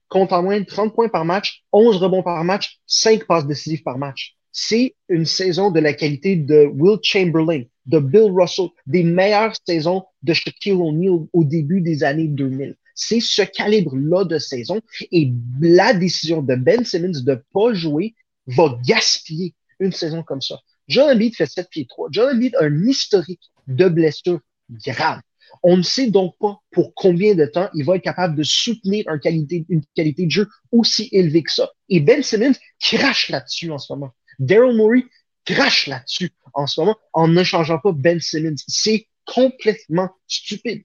compte 0.09 0.31
en 0.33 0.43
de 0.43 0.63
30 0.63 0.93
points 0.93 1.09
par 1.09 1.25
match, 1.25 1.63
11 1.71 1.97
rebonds 1.97 2.23
par 2.23 2.43
match, 2.43 2.79
5 2.87 3.25
passes 3.25 3.47
décisives 3.47 3.83
par 3.83 3.97
match. 3.97 4.35
C'est 4.51 4.95
une 5.09 5.25
saison 5.25 5.71
de 5.71 5.79
la 5.79 5.93
qualité 5.93 6.35
de 6.37 6.69
Will 6.73 6.99
Chamberlain, 7.01 7.63
de 7.85 7.99
Bill 7.99 8.31
Russell, 8.31 8.67
des 8.85 9.03
meilleures 9.03 9.53
saisons 9.67 10.05
de 10.23 10.33
Shaquille 10.33 10.73
O'Neal 10.73 11.27
au 11.33 11.43
début 11.43 11.81
des 11.81 12.03
années 12.03 12.27
2000. 12.27 12.75
C'est 12.93 13.19
ce 13.19 13.41
calibre-là 13.41 14.23
de 14.23 14.37
saison 14.37 14.79
et 15.11 15.33
la 15.59 15.93
décision 15.93 16.41
de 16.41 16.55
Ben 16.55 16.85
Simmons 16.85 17.21
de 17.21 17.43
pas 17.53 17.73
jouer 17.73 18.15
va 18.47 18.79
gaspiller 18.87 19.53
une 19.79 19.91
saison 19.91 20.23
comme 20.23 20.41
ça. 20.41 20.61
Joel 20.87 21.15
Embiid 21.15 21.35
fait 21.35 21.45
7 21.45 21.69
pieds 21.69 21.85
3. 21.87 22.09
Joel 22.11 22.35
Embiid 22.35 22.55
a 22.55 22.65
un 22.65 22.87
historique 22.87 23.51
de 23.67 23.87
blessures 23.87 24.39
grave. 24.69 25.21
On 25.63 25.77
ne 25.77 25.83
sait 25.83 26.07
donc 26.07 26.35
pas 26.39 26.59
pour 26.71 26.93
combien 26.95 27.35
de 27.35 27.45
temps 27.45 27.69
il 27.73 27.85
va 27.85 27.95
être 27.95 28.03
capable 28.03 28.35
de 28.35 28.43
soutenir 28.43 29.05
une 29.09 29.19
qualité, 29.19 29.65
une 29.69 29.83
qualité 29.95 30.25
de 30.25 30.31
jeu 30.31 30.47
aussi 30.71 31.09
élevée 31.11 31.43
que 31.43 31.51
ça. 31.51 31.71
Et 31.89 31.99
Ben 31.99 32.21
Simmons 32.23 32.55
crache 32.79 33.29
là-dessus 33.29 33.71
en 33.71 33.77
ce 33.77 33.93
moment. 33.93 34.11
Daryl 34.39 34.75
Morey 34.75 35.03
crache 35.45 35.87
là-dessus 35.87 36.31
en 36.53 36.67
ce 36.67 36.81
moment 36.81 36.97
en 37.13 37.27
ne 37.27 37.43
changeant 37.43 37.79
pas 37.79 37.91
Ben 37.91 38.19
Simmons. 38.19 38.55
C'est 38.67 39.07
complètement 39.25 40.09
stupide. 40.27 40.83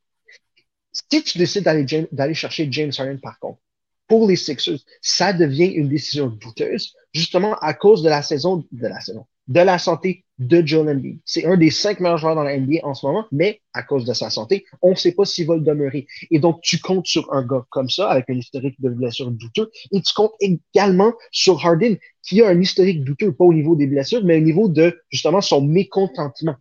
Si 0.93 1.23
tu 1.23 1.39
décides 1.39 1.65
d'aller 1.65 2.35
chercher 2.35 2.69
James 2.71 2.93
Harden, 2.97 3.21
par 3.21 3.39
contre, 3.39 3.61
pour 4.09 4.27
les 4.27 4.37
Sixers, 4.37 4.81
ça 5.01 5.33
devient 5.33 5.67
une 5.67 5.89
décision 5.89 6.27
douteuse, 6.27 6.95
justement 7.15 7.55
à 7.59 7.75
cause 7.75 8.03
de 8.03 8.09
la 8.09 8.23
saison, 8.23 8.67
de 8.73 8.89
la 8.89 9.01
saison, 9.01 9.25
de 9.51 9.61
la 9.61 9.79
santé 9.79 10.25
de 10.39 10.65
Joel 10.65 10.97
Embiid. 10.97 11.19
C'est 11.25 11.45
un 11.45 11.57
des 11.57 11.71
cinq 11.71 11.99
meilleurs 12.01 12.19
joueurs 12.19 12.37
dans 12.37 12.45
la 12.45 12.57
NBA 12.57 12.79
en 12.85 12.95
ce 12.95 13.05
moment, 13.05 13.27
mais 13.33 13.61
à 13.75 13.83
cause 13.83 14.05
de 14.05 14.15
sa 14.15 14.31
santé, 14.31 14.65
on 14.81 14.91
ne 14.91 14.95
sait 14.95 15.13
pas 15.13 15.25
s'il 15.25 15.47
va 15.47 15.57
le 15.57 15.61
demeurer. 15.61 16.07
Et 16.31 16.39
donc, 16.39 16.61
tu 16.63 16.79
comptes 16.79 17.07
sur 17.07 17.31
un 17.35 17.45
gars 17.45 17.67
comme 17.69 17.91
ça, 17.91 18.09
avec 18.09 18.31
un 18.31 18.35
historique 18.35 18.81
de 18.81 18.89
blessures 18.89 19.31
douteux, 19.33 19.71
et 19.91 20.01
tu 20.01 20.15
comptes 20.15 20.35
également 20.41 21.13
sur 21.33 21.67
Harden, 21.67 21.97
qui 22.23 22.41
a 22.43 22.49
un 22.49 22.61
historique 22.61 23.05
douteux, 23.05 23.33
pas 23.33 23.45
au 23.45 23.53
niveau 23.53 23.75
des 23.75 23.89
blessures, 23.89 24.25
mais 24.25 24.39
au 24.39 24.41
niveau 24.41 24.69
de, 24.69 24.99
justement, 25.11 25.41
son 25.41 25.63
mécontentement. 25.63 26.55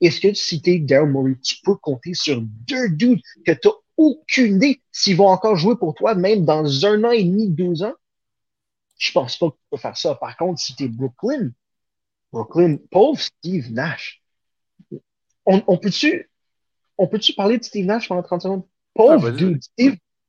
Est-ce 0.00 0.20
que 0.20 0.32
si 0.32 0.62
t'es 0.62 0.78
Daryl 0.78 1.10
Morey, 1.10 1.34
tu 1.42 1.56
peux 1.64 1.74
compter 1.74 2.14
sur 2.14 2.40
deux 2.40 2.88
dudes 2.90 3.20
que 3.44 3.52
tu 3.52 3.68
aucune 3.96 4.56
idée 4.56 4.80
s'ils 4.92 5.16
vont 5.16 5.26
encore 5.26 5.56
jouer 5.56 5.74
pour 5.76 5.92
toi, 5.92 6.14
même 6.14 6.44
dans 6.44 6.86
un 6.86 7.02
an 7.02 7.10
et 7.10 7.24
demi, 7.24 7.50
deux 7.50 7.82
ans? 7.82 7.94
Je 8.96 9.10
pense 9.10 9.36
pas 9.36 9.50
que 9.50 9.56
tu 9.56 9.66
peux 9.72 9.76
faire 9.76 9.96
ça. 9.96 10.14
Par 10.14 10.36
contre, 10.36 10.60
si 10.60 10.76
t'es 10.76 10.86
Brooklyn, 10.86 11.50
Brooklyn, 12.32 12.76
pauvre 12.90 13.20
Steve 13.20 13.72
Nash. 13.72 14.22
On, 15.46 15.78
peut-tu 15.78 16.28
on 16.98 17.06
peut-tu 17.06 17.32
parler 17.32 17.58
de 17.58 17.64
Steve 17.64 17.86
Nash 17.86 18.08
pendant 18.08 18.22
30 18.22 18.42
secondes? 18.42 18.62
Pauvre 18.94 19.30
dude. 19.30 19.62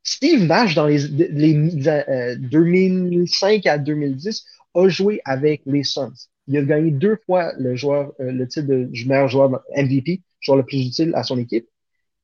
Steve, 0.02 0.46
Nash, 0.46 0.76
dans 0.76 0.88
les, 0.88 1.08
les 1.08 1.54
2005 2.38 3.66
euh, 3.66 3.72
à 3.72 3.78
2010, 3.78 4.46
a 4.76 4.88
joué 4.88 5.22
avec 5.26 5.62
les 5.66 5.84
Suns. 5.84 6.14
Il 6.48 6.58
a 6.58 6.64
gagné 6.64 6.92
deux 6.92 7.18
fois 7.26 7.54
le 7.60 7.76
joueur, 7.76 8.14
euh, 8.20 8.32
le 8.32 8.48
titre 8.48 8.68
de 8.68 8.90
meilleur 9.06 9.28
joueur 9.28 9.62
MVP, 9.76 10.22
joueur 10.40 10.58
le 10.58 10.66
plus 10.66 10.88
utile 10.88 11.12
à 11.16 11.24
son 11.24 11.38
équipe. 11.38 11.68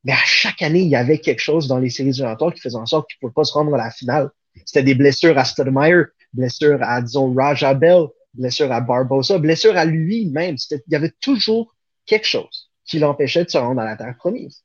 Mais 0.04 0.14
à 0.14 0.24
chaque 0.26 0.62
année, 0.62 0.82
il 0.82 0.88
y 0.88 0.96
avait 0.96 1.18
quelque 1.18 1.42
chose 1.42 1.68
dans 1.68 1.80
les 1.80 1.90
séries 1.90 2.10
éliminatoires 2.10 2.54
qui 2.54 2.62
faisait 2.62 2.78
en 2.78 2.86
sorte 2.86 3.10
qu'il 3.10 3.18
ne 3.18 3.28
pouvait 3.28 3.36
pas 3.36 3.44
se 3.44 3.54
rendre 3.54 3.74
à 3.74 3.78
la 3.78 3.92
finale. 3.92 4.30
C'était 4.66 4.84
des 4.84 4.96
blessures 4.96 5.38
à 5.38 5.44
Stoudemire, 5.44 6.06
blessures 6.32 6.80
à, 6.82 7.02
disons, 7.02 7.34
Raja 7.34 7.74
Bell, 7.74 8.06
blessure 8.38 8.72
à 8.72 8.82
Barbosa, 8.82 9.38
blessure 9.38 9.78
à 9.78 9.86
lui-même. 9.86 10.56
Il 10.72 10.82
y 10.88 10.96
avait 10.96 11.14
toujours 11.22 11.76
quelque 12.06 12.28
chose 12.28 12.72
qui 12.86 13.00
l'empêchait 13.00 13.46
de 13.46 13.50
se 13.50 13.58
rendre 13.58 13.82
à 13.82 13.86
la 13.86 13.98
terre 13.98 14.16
promise. 14.18 14.64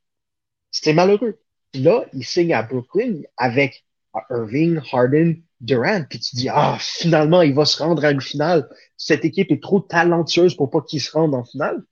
C'était 0.70 0.92
malheureux. 0.92 1.40
là, 1.74 2.04
il 2.12 2.24
signe 2.24 2.52
à 2.52 2.62
Brooklyn 2.62 3.22
avec 3.36 3.84
Irving, 4.30 4.80
Harden, 4.92 5.36
Durant, 5.60 6.04
puis 6.08 6.18
tu 6.18 6.36
dis, 6.36 6.48
ah, 6.48 6.78
finalement, 6.80 7.42
il 7.42 7.52
va 7.52 7.66
se 7.66 7.82
rendre 7.82 8.02
à 8.02 8.10
une 8.10 8.22
finale. 8.22 8.66
Cette 8.96 9.26
équipe 9.26 9.50
est 9.52 9.62
trop 9.62 9.80
talentueuse 9.80 10.54
pour 10.56 10.70
pas 10.70 10.80
qu'il 10.80 11.02
se 11.02 11.12
rende 11.12 11.34
en 11.34 11.44
finale. 11.44 11.82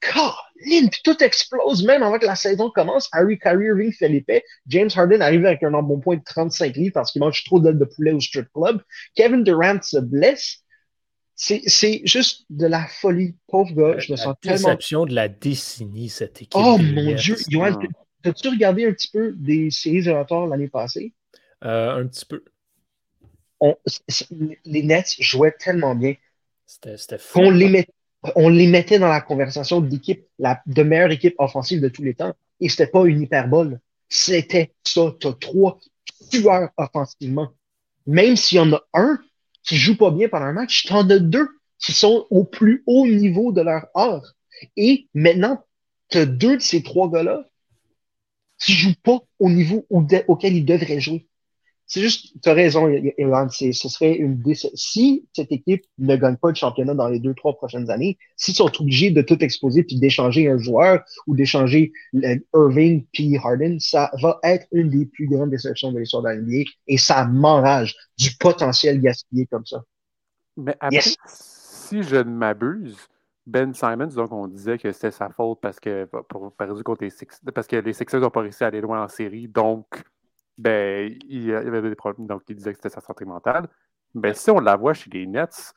Colin, 0.00 0.88
puis 0.88 1.00
tout 1.02 1.22
explose 1.22 1.82
même 1.84 2.02
avant 2.02 2.18
que 2.18 2.26
la 2.26 2.36
saison 2.36 2.70
commence. 2.70 3.08
Harry 3.12 3.38
Carey, 3.38 3.64
Irving 3.64 3.92
Felipe, 3.92 4.42
James 4.66 4.90
Harden 4.94 5.22
arrive 5.22 5.46
avec 5.46 5.62
un 5.62 5.70
bon 5.82 5.98
point 5.98 6.16
de 6.16 6.24
35 6.24 6.76
livres 6.76 6.92
parce 6.92 7.12
qu'il 7.12 7.20
mange 7.20 7.42
trop 7.44 7.58
d'ailes 7.58 7.78
de 7.78 7.84
poulet 7.86 8.12
au 8.12 8.20
strip 8.20 8.48
club. 8.52 8.82
Kevin 9.14 9.44
Durant 9.44 9.80
se 9.80 9.98
blesse. 9.98 10.58
C'est 11.42 12.02
juste 12.04 12.44
de 12.50 12.66
la 12.66 12.86
folie. 12.86 13.34
Pauvre 13.46 13.72
gars, 13.72 13.98
je 13.98 14.12
me 14.12 14.16
sens 14.18 14.34
tellement. 14.42 15.06
de 15.06 15.14
la 15.14 15.28
décennie, 15.28 16.10
cette 16.10 16.42
équipe. 16.42 16.52
Oh 16.54 16.76
mon 16.76 17.14
Dieu, 17.14 17.34
Johan, 17.48 17.78
as-tu 18.24 18.48
regardé 18.48 18.86
un 18.86 18.92
petit 18.92 19.08
peu 19.08 19.32
des 19.32 19.70
séries 19.70 19.98
éliminatoires 19.98 20.46
l'année 20.46 20.68
passée? 20.68 21.14
Euh, 21.64 22.02
un 22.02 22.06
petit 22.08 22.26
peu. 22.26 22.44
les 24.66 24.82
Nets 24.82 25.16
jouaient 25.18 25.54
tellement 25.58 25.94
bien. 25.94 26.14
C'était 26.66 27.18
fou. 27.18 27.40
On 27.40 27.50
les, 27.50 27.70
met, 27.70 27.88
on 28.36 28.50
les 28.50 28.66
mettait 28.66 28.98
dans 28.98 29.08
la 29.08 29.22
conversation 29.22 29.80
d'équipe, 29.80 30.26
la 30.38 30.60
de 30.66 30.82
meilleure 30.82 31.10
équipe 31.10 31.36
offensive 31.38 31.80
de 31.80 31.88
tous 31.88 32.02
les 32.02 32.14
temps. 32.14 32.34
Et 32.60 32.68
c'était 32.68 32.86
pas 32.86 33.06
une 33.06 33.22
hyperbole. 33.22 33.80
C'était 34.10 34.74
ça. 34.84 35.14
Tu 35.18 35.26
as 35.26 35.32
trois 35.32 35.78
tueurs 36.30 36.68
offensivement. 36.76 37.48
Même 38.06 38.36
s'il 38.36 38.58
y 38.58 38.60
en 38.60 38.74
a 38.74 38.82
un 38.92 39.18
qui 39.62 39.76
joue 39.76 39.96
pas 39.96 40.10
bien 40.10 40.28
pendant 40.28 40.46
un 40.46 40.52
match, 40.52 40.86
tu 40.86 40.92
en 40.92 41.08
as 41.08 41.18
deux 41.18 41.48
qui 41.78 41.92
sont 41.92 42.26
au 42.30 42.44
plus 42.44 42.82
haut 42.86 43.06
niveau 43.06 43.52
de 43.52 43.62
leur 43.62 43.86
art. 43.94 44.34
Et 44.76 45.08
maintenant, 45.14 45.64
tu 46.10 46.18
as 46.18 46.26
deux 46.26 46.56
de 46.56 46.62
ces 46.62 46.82
trois 46.82 47.10
gars-là 47.10 47.48
qui 48.58 48.72
jouent 48.72 49.00
pas 49.02 49.20
au 49.38 49.48
niveau 49.48 49.86
auquel 49.90 50.56
ils 50.56 50.64
devraient 50.64 51.00
jouer. 51.00 51.26
C'est 51.92 52.02
juste, 52.02 52.40
tu 52.40 52.48
as 52.48 52.52
raison, 52.52 52.88
Ilan, 53.18 53.48
ce 53.48 53.72
serait 53.72 54.14
une 54.14 54.40
Si 54.74 55.26
cette 55.32 55.50
équipe 55.50 55.84
ne 55.98 56.14
gagne 56.14 56.36
pas 56.36 56.50
le 56.50 56.54
championnat 56.54 56.94
dans 56.94 57.08
les 57.08 57.18
deux, 57.18 57.34
trois 57.34 57.56
prochaines 57.56 57.90
années, 57.90 58.16
s'ils 58.36 58.54
sont 58.54 58.70
obligés 58.80 59.10
de 59.10 59.22
tout 59.22 59.42
exposer 59.42 59.82
puis 59.82 59.98
d'échanger 59.98 60.48
un 60.48 60.56
joueur 60.56 61.02
ou 61.26 61.34
d'échanger 61.34 61.90
Irving 62.54 63.04
puis 63.12 63.36
Harden, 63.38 63.78
ça 63.80 64.08
va 64.22 64.38
être 64.44 64.68
une 64.70 64.88
des 64.88 65.04
plus 65.04 65.26
grandes 65.26 65.50
déceptions 65.50 65.90
de 65.90 65.98
l'histoire 65.98 66.22
de 66.22 66.28
la 66.28 66.36
NBA 66.36 66.70
et 66.86 66.96
ça 66.96 67.24
m'enrage 67.24 67.96
du 68.16 68.36
potentiel 68.38 69.00
gaspillé 69.00 69.46
comme 69.46 69.66
ça. 69.66 69.82
Mais 70.56 70.76
après, 70.78 71.00
si 71.26 72.04
je 72.04 72.14
ne 72.14 72.22
m'abuse, 72.22 72.98
Ben 73.46 73.74
Simons, 73.74 74.14
donc 74.14 74.30
on 74.30 74.46
disait 74.46 74.78
que 74.78 74.92
c'était 74.92 75.10
sa 75.10 75.28
faute 75.30 75.58
parce 75.60 75.80
que 75.80 76.04
pour 76.04 76.52
perdu 76.52 76.84
contre 76.84 77.02
les 77.02 77.10
parce 77.52 77.66
que 77.66 77.74
les 77.74 77.94
Sixers 77.94 78.20
n'ont 78.20 78.30
pas 78.30 78.42
réussi 78.42 78.62
à 78.62 78.68
aller 78.68 78.80
loin 78.80 79.02
en 79.02 79.08
série, 79.08 79.48
donc 79.48 80.04
ben, 80.60 81.16
il 81.26 81.46
y 81.46 81.54
avait 81.54 81.80
des 81.80 81.94
problèmes, 81.94 82.26
donc 82.26 82.42
il 82.48 82.56
disait 82.56 82.72
que 82.72 82.76
c'était 82.76 82.90
sa 82.90 83.00
santé 83.00 83.24
mentale. 83.24 83.66
Ben, 84.14 84.34
si 84.34 84.50
on 84.50 84.60
la 84.60 84.76
voit 84.76 84.92
chez 84.92 85.08
les 85.10 85.26
Nets, 85.26 85.72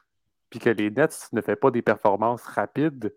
puis 0.50 0.60
que 0.60 0.70
les 0.70 0.92
Nets 0.92 1.30
ne 1.32 1.40
fait 1.40 1.56
pas 1.56 1.72
des 1.72 1.82
performances 1.82 2.44
rapides, 2.44 3.16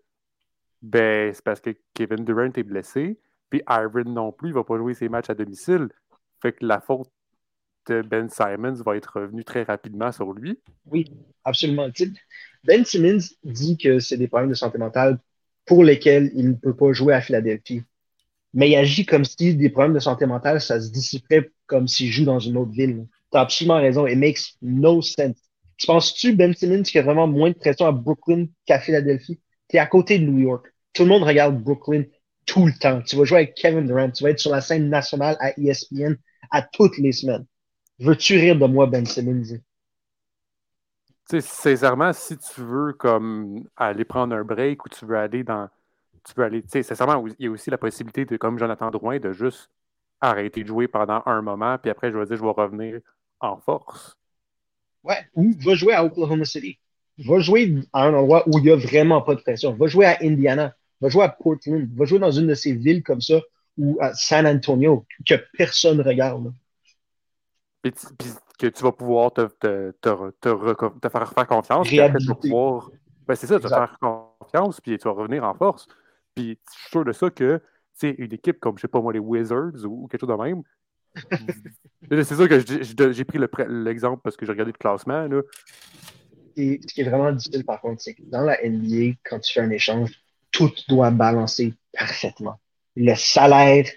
ben, 0.81 1.33
c'est 1.33 1.43
parce 1.43 1.59
que 1.59 1.71
Kevin 1.93 2.23
Durant 2.23 2.51
est 2.55 2.63
blessé, 2.63 3.19
puis 3.49 3.61
Iron 3.69 4.05
non 4.05 4.31
plus, 4.31 4.49
il 4.49 4.51
ne 4.53 4.59
va 4.59 4.63
pas 4.63 4.77
jouer 4.77 4.93
ses 4.93 5.09
matchs 5.09 5.29
à 5.29 5.35
domicile. 5.35 5.89
Fait 6.41 6.53
que 6.53 6.65
la 6.65 6.79
faute 6.79 7.09
de 7.87 8.01
Ben 8.01 8.29
Simons 8.29 8.81
va 8.85 8.95
être 8.95 9.19
revenue 9.19 9.43
très 9.43 9.63
rapidement 9.63 10.11
sur 10.13 10.31
lui. 10.31 10.61
Oui, 10.85 11.11
absolument. 11.43 11.89
Ben 12.63 12.85
Simmons 12.85 13.35
dit 13.43 13.77
que 13.77 13.99
c'est 13.99 14.17
des 14.17 14.27
problèmes 14.27 14.49
de 14.49 14.55
santé 14.55 14.77
mentale 14.77 15.19
pour 15.65 15.83
lesquels 15.83 16.31
il 16.33 16.49
ne 16.49 16.53
peut 16.53 16.75
pas 16.75 16.93
jouer 16.93 17.13
à 17.13 17.21
Philadelphie 17.21 17.83
mais 18.57 18.71
il 18.71 18.75
agit 18.75 19.05
comme 19.05 19.23
si 19.23 19.55
des 19.55 19.69
problèmes 19.69 19.93
de 19.93 19.99
santé 19.99 20.25
mentale, 20.25 20.59
ça 20.59 20.81
se 20.81 20.89
dissiperait 20.89 21.51
comme 21.67 21.87
s'il 21.87 22.11
joue 22.11 22.25
dans 22.25 22.39
une 22.39 22.57
autre 22.57 22.71
ville. 22.71 23.05
Tu 23.31 23.37
as 23.37 23.41
absolument 23.41 23.75
raison. 23.75 24.07
It 24.07 24.17
makes 24.17 24.57
no 24.63 25.03
sense. 25.03 25.37
Tu 25.77 25.85
penses-tu, 25.85 26.33
Ben 26.33 26.55
Simmons, 26.55 26.81
qu'il 26.81 26.95
y 26.95 26.97
a 26.97 27.03
vraiment 27.03 27.27
moins 27.27 27.51
de 27.51 27.55
pression 27.55 27.85
à 27.85 27.91
Brooklyn 27.91 28.47
qu'à 28.65 28.79
Philadelphie? 28.79 29.39
Tu 29.69 29.75
es 29.75 29.79
à 29.79 29.85
côté 29.85 30.17
de 30.17 30.25
New 30.25 30.39
York. 30.39 30.65
Tout 30.93 31.03
le 31.03 31.09
monde 31.09 31.21
regarde 31.21 31.61
Brooklyn 31.61 32.05
tout 32.47 32.65
le 32.65 32.73
temps. 32.73 32.99
Tu 33.03 33.15
vas 33.15 33.25
jouer 33.25 33.37
avec 33.37 33.53
Kevin 33.53 33.85
Durant. 33.85 34.09
Tu 34.09 34.23
vas 34.23 34.31
être 34.31 34.39
sur 34.39 34.49
la 34.49 34.61
scène 34.61 34.89
nationale 34.89 35.37
à 35.39 35.51
ESPN 35.59 36.15
à 36.49 36.63
toutes 36.63 36.97
les 36.97 37.11
semaines. 37.11 37.45
Veux-tu 37.99 38.39
rire 38.39 38.57
de 38.57 38.65
moi, 38.65 38.87
Ben 38.87 39.05
Simmons? 39.05 39.59
Tu 41.29 41.41
sais, 41.41 41.41
sincèrement, 41.41 42.11
si 42.11 42.35
tu 42.39 42.61
veux 42.61 42.93
comme 42.93 43.67
aller 43.75 44.03
prendre 44.03 44.33
un 44.33 44.43
break 44.43 44.83
ou 44.83 44.89
tu 44.89 45.05
veux 45.05 45.17
aller 45.17 45.43
dans 45.43 45.69
tu 46.27 46.33
peux 46.33 46.43
aller, 46.43 46.61
tu 46.61 46.83
sais, 46.83 46.95
il 47.39 47.45
y 47.45 47.47
a 47.47 47.51
aussi 47.51 47.69
la 47.69 47.77
possibilité 47.77 48.25
de, 48.25 48.37
comme 48.37 48.59
Jonathan 48.59 48.91
Drouin, 48.91 49.19
de 49.19 49.31
juste 49.31 49.69
arrêter 50.19 50.63
de 50.63 50.67
jouer 50.67 50.87
pendant 50.87 51.23
un 51.25 51.41
moment, 51.41 51.77
puis 51.77 51.89
après, 51.89 52.11
je 52.11 52.17
vais 52.17 52.25
dire, 52.25 52.37
je 52.37 52.41
vais 52.41 52.49
revenir 52.49 52.99
en 53.39 53.57
force. 53.57 54.17
Ouais, 55.03 55.25
ou 55.35 55.53
va 55.63 55.75
jouer 55.75 55.93
à 55.93 56.03
Oklahoma 56.03 56.45
City. 56.45 56.79
Va 57.25 57.39
jouer 57.39 57.75
à 57.93 58.05
un 58.05 58.13
endroit 58.13 58.43
où 58.47 58.57
il 58.57 58.63
n'y 58.63 58.71
a 58.71 58.75
vraiment 58.75 59.21
pas 59.21 59.35
de 59.35 59.41
pression. 59.41 59.73
Va 59.73 59.87
jouer 59.87 60.05
à 60.05 60.17
Indiana. 60.21 60.75
Va 61.01 61.09
jouer 61.09 61.23
à 61.23 61.29
Portland. 61.29 61.87
Va 61.95 62.05
jouer 62.05 62.19
dans 62.19 62.31
une 62.31 62.47
de 62.47 62.53
ces 62.53 62.73
villes 62.73 63.03
comme 63.03 63.21
ça, 63.21 63.39
ou 63.77 63.97
à 64.01 64.13
San 64.13 64.45
Antonio, 64.45 65.05
que 65.25 65.35
personne 65.57 66.01
regarde. 66.01 66.53
Puis, 67.81 67.93
que 68.59 68.67
tu 68.67 68.83
vas 68.83 68.91
pouvoir 68.91 69.31
te, 69.31 69.47
te, 69.59 69.91
te, 70.01 70.99
te 70.99 71.09
faire 71.09 71.31
faire 71.31 71.47
confiance. 71.47 71.87
Puis 71.87 71.99
après, 71.99 72.19
tu 72.19 72.27
vas 72.27 72.35
pouvoir. 72.35 72.91
Ben, 73.27 73.35
c'est 73.35 73.47
ça, 73.47 73.59
tu 73.59 73.67
vas 73.67 73.87
faire 73.87 73.97
confiance, 73.99 74.81
puis 74.81 74.97
tu 74.97 75.07
vas 75.07 75.13
revenir 75.13 75.43
en 75.43 75.53
force. 75.53 75.87
Puis 76.37 76.59
je 76.71 76.79
suis 76.79 76.89
sûr 76.91 77.03
de 77.03 77.13
ça 77.13 77.31
que 77.31 77.59
c'est 77.95 78.13
une 78.19 78.31
équipe 78.31 78.59
comme, 78.59 78.77
je 78.77 78.83
sais 78.83 78.87
pas 78.87 79.01
moi, 79.01 79.11
les 79.11 79.17
Wizards 79.17 79.83
ou, 79.85 80.07
quelque 80.07 80.21
chose 80.21 80.29
de 80.29 80.43
même. 80.43 80.61
c'est 82.23 82.35
sûr 82.35 82.47
que 82.47 83.11
j'ai 83.11 83.25
pris 83.25 83.39
l'exemple 83.67 84.21
parce 84.23 84.37
que 84.37 84.45
j'ai 84.45 84.51
regardé 84.51 84.71
le 84.71 84.77
classement. 84.77 85.27
Là. 85.27 85.41
Et 86.55 86.79
ce 86.87 86.93
qui 86.93 87.01
est 87.01 87.09
vraiment 87.09 87.31
difficile 87.31 87.65
par 87.65 87.81
contre, 87.81 88.03
c'est 88.03 88.13
que 88.13 88.21
dans 88.21 88.41
la 88.41 88.55
NBA, 88.63 89.15
quand 89.23 89.39
tu 89.39 89.51
fais 89.51 89.61
un 89.61 89.71
échange, 89.71 90.11
tout 90.51 90.71
doit 90.87 91.09
balancer 91.09 91.73
parfaitement. 91.91 92.59
Le 92.95 93.15
salaire, 93.15 93.87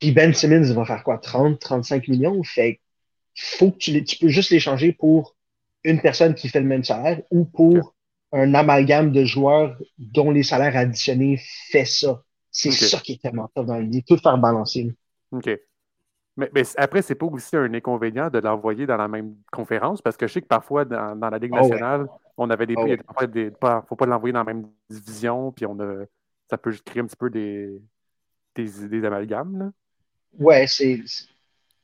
puis 0.00 0.12
Ben 0.12 0.32
Simmons 0.32 0.72
va 0.72 0.86
faire 0.86 1.04
quoi, 1.04 1.18
30, 1.18 1.60
35 1.60 2.08
millions? 2.08 2.42
Fait 2.44 2.80
faut 3.36 3.72
que 3.72 3.76
tu, 3.76 4.04
tu 4.04 4.16
peux 4.16 4.28
juste 4.28 4.50
l'échanger 4.50 4.92
pour 4.92 5.36
une 5.82 6.00
personne 6.00 6.34
qui 6.34 6.48
fait 6.48 6.60
le 6.60 6.66
même 6.66 6.84
salaire 6.84 7.20
ou 7.30 7.44
pour 7.44 7.93
un 8.34 8.52
amalgame 8.52 9.12
de 9.12 9.24
joueurs 9.24 9.78
dont 9.96 10.32
les 10.32 10.42
salaires 10.42 10.76
additionnés 10.76 11.40
fait 11.70 11.84
ça. 11.84 12.22
C'est 12.50 12.72
ça 12.72 12.98
qui 12.98 13.12
est 13.12 13.22
tellement 13.22 13.48
top 13.54 13.66
dans 13.66 13.78
l'idée, 13.78 14.02
tout 14.06 14.16
faire 14.16 14.38
balancer. 14.38 14.92
OK. 15.32 15.50
Mais, 16.36 16.50
mais 16.52 16.62
après, 16.76 17.02
c'est 17.02 17.14
pas 17.14 17.26
aussi 17.26 17.56
un 17.56 17.72
inconvénient 17.72 18.28
de 18.28 18.38
l'envoyer 18.40 18.86
dans 18.86 18.96
la 18.96 19.06
même 19.06 19.36
conférence, 19.52 20.02
parce 20.02 20.16
que 20.16 20.26
je 20.26 20.32
sais 20.32 20.42
que 20.42 20.48
parfois, 20.48 20.84
dans, 20.84 21.14
la 21.30 21.38
Ligue 21.38 21.52
ah 21.54 21.60
nationale, 21.60 22.06
on 22.36 22.50
avait 22.50 22.66
des. 22.66 22.74
Il 22.74 22.98
oh 23.16 23.22
ne 23.22 23.80
faut 23.88 23.96
pas 23.96 24.06
l'envoyer 24.06 24.32
dans 24.32 24.40
la 24.40 24.52
même 24.52 24.68
division, 24.90 25.52
puis 25.52 25.64
on 25.66 25.78
a, 25.78 26.04
ça 26.50 26.58
peut 26.58 26.74
créer 26.84 27.02
un 27.02 27.06
petit 27.06 27.16
peu 27.16 27.30
des, 27.30 27.80
des, 28.56 28.88
des 28.88 29.04
amalgames. 29.04 29.58
Là. 29.58 29.70
Ouais, 30.40 30.66
c'est. 30.66 31.00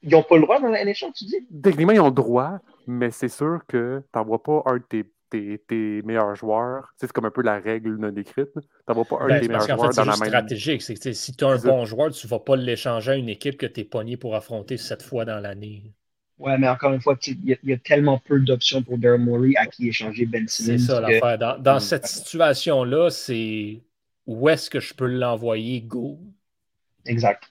ils 0.02 0.10
n'ont 0.10 0.24
pas 0.24 0.36
le 0.36 0.42
droit 0.42 0.58
dans 0.58 0.68
la 0.68 0.84
NHL, 0.84 1.12
tu 1.14 1.24
dis? 1.26 1.46
Techniquement, 1.62 1.92
ils 1.92 2.00
ont 2.00 2.06
le 2.06 2.12
droit, 2.12 2.58
mais 2.88 3.12
c'est 3.12 3.28
sûr 3.28 3.60
que 3.68 4.02
tu 4.12 4.18
n'envoies 4.18 4.42
pas 4.42 4.62
un 4.66 4.78
de 4.78 4.82
tes, 4.82 5.04
meilleurs 5.32 6.34
joueurs. 6.34 6.92
c'est 6.96 7.10
comme 7.12 7.24
un 7.24 7.30
peu 7.30 7.42
la 7.42 7.58
règle 7.58 7.96
non 7.96 8.14
écrite. 8.16 8.52
Tu 8.54 8.60
n'envoies 8.88 9.04
pas 9.04 9.24
un 9.24 9.28
ben, 9.28 9.36
de 9.36 9.40
tes 9.40 9.48
meilleurs 9.48 9.66
joueurs 9.66 9.94
dans 9.94 10.04
la 10.04 10.16
même. 10.16 10.28
stratégique. 10.28 10.82
C'est 10.82 11.12
si 11.12 11.36
tu 11.36 11.44
as 11.44 11.48
un 11.48 11.58
bon 11.58 11.84
joueur, 11.84 12.10
tu 12.10 12.26
ne 12.26 12.30
vas 12.30 12.40
pas 12.40 12.56
l'échanger 12.56 13.12
à 13.12 13.16
une 13.16 13.28
équipe 13.28 13.56
que 13.56 13.66
tu 13.66 13.80
es 13.80 13.84
pogné 13.84 14.16
pour 14.16 14.34
affronter 14.34 14.76
sept 14.76 15.02
fois 15.02 15.24
dans 15.24 15.40
l'année. 15.40 15.92
Ouais, 16.40 16.56
mais 16.56 16.68
encore 16.68 16.94
une 16.94 17.02
fois, 17.02 17.18
il 17.26 17.58
y, 17.62 17.72
a 17.72 17.76
tellement 17.76 18.18
peu 18.18 18.40
d'options 18.40 18.82
pour 18.82 18.96
Daryl 18.96 19.20
Morey 19.20 19.52
à 19.56 19.66
qui 19.66 19.88
échanger 19.88 20.24
Ben 20.24 20.48
Simmons. 20.48 20.78
C'est 20.78 20.86
ça 20.86 21.00
l'affaire. 21.00 21.58
Dans, 21.58 21.76
mm. 21.76 21.80
cette 21.80 22.06
situation-là, 22.06 23.10
c'est 23.10 23.82
où 24.26 24.48
est-ce 24.48 24.70
que 24.70 24.80
je 24.80 24.94
peux 24.94 25.06
l'envoyer 25.06 25.82
go? 25.82 26.18
Exact. 27.04 27.49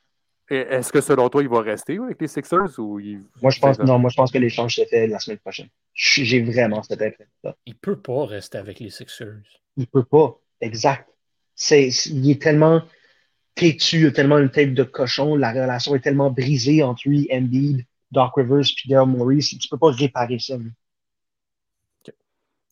Est-ce 0.50 0.92
que 0.92 1.02
selon 1.02 1.30
toi, 1.30 1.44
il 1.44 1.50
va 1.50 1.62
rester 1.62 1.98
avec 1.98 2.20
les 2.20 2.28
Sixers 2.28 2.80
ou 2.80 3.00
il... 3.00 3.22
Moi, 3.42 3.52
je 3.52 3.60
pense 3.60 3.80
non, 3.80 4.00
moi 4.00 4.10
je 4.10 4.16
pense 4.16 4.32
que 4.32 4.38
l'échange 4.38 4.76
se 4.76 4.86
fait 4.86 5.08
la 5.08 5.20
semaine 5.20 5.38
prochaine. 5.38 5.68
J'ai 5.94 6.42
vraiment 6.42 6.82
cette 6.82 7.02
impression. 7.02 7.56
Il 7.66 7.76
peut 7.76 8.00
pas 8.00 8.26
rester 8.26 8.58
avec 8.58 8.80
les 8.80 8.90
Sixers. 8.90 9.44
Il 9.78 9.88
peut 9.88 10.04
pas. 10.04 10.40
Exact. 10.62 11.08
C'est, 11.56 11.90
il 12.08 12.32
est 12.32 12.42
tellement 12.42 12.82
têtu, 13.56 14.00
il 14.00 14.08
a 14.08 14.12
tellement 14.12 14.38
une 14.38 14.50
tête 14.50 14.74
de 14.74 14.84
cochon, 14.84 15.36
la 15.36 15.52
relation 15.52 15.94
est 15.94 16.00
tellement 16.00 16.32
brisée 16.32 16.82
entre 16.82 17.08
lui, 17.08 17.28
Embiid, 17.32 17.86
Doc 18.12 18.32
Rivers 18.36 18.66
puis 18.76 18.90
Daryl 18.90 19.10
Morey, 19.10 19.38
tu 19.40 19.68
peux 19.70 19.78
pas 19.78 19.92
réparer 19.92 20.40
ça. 20.40 20.58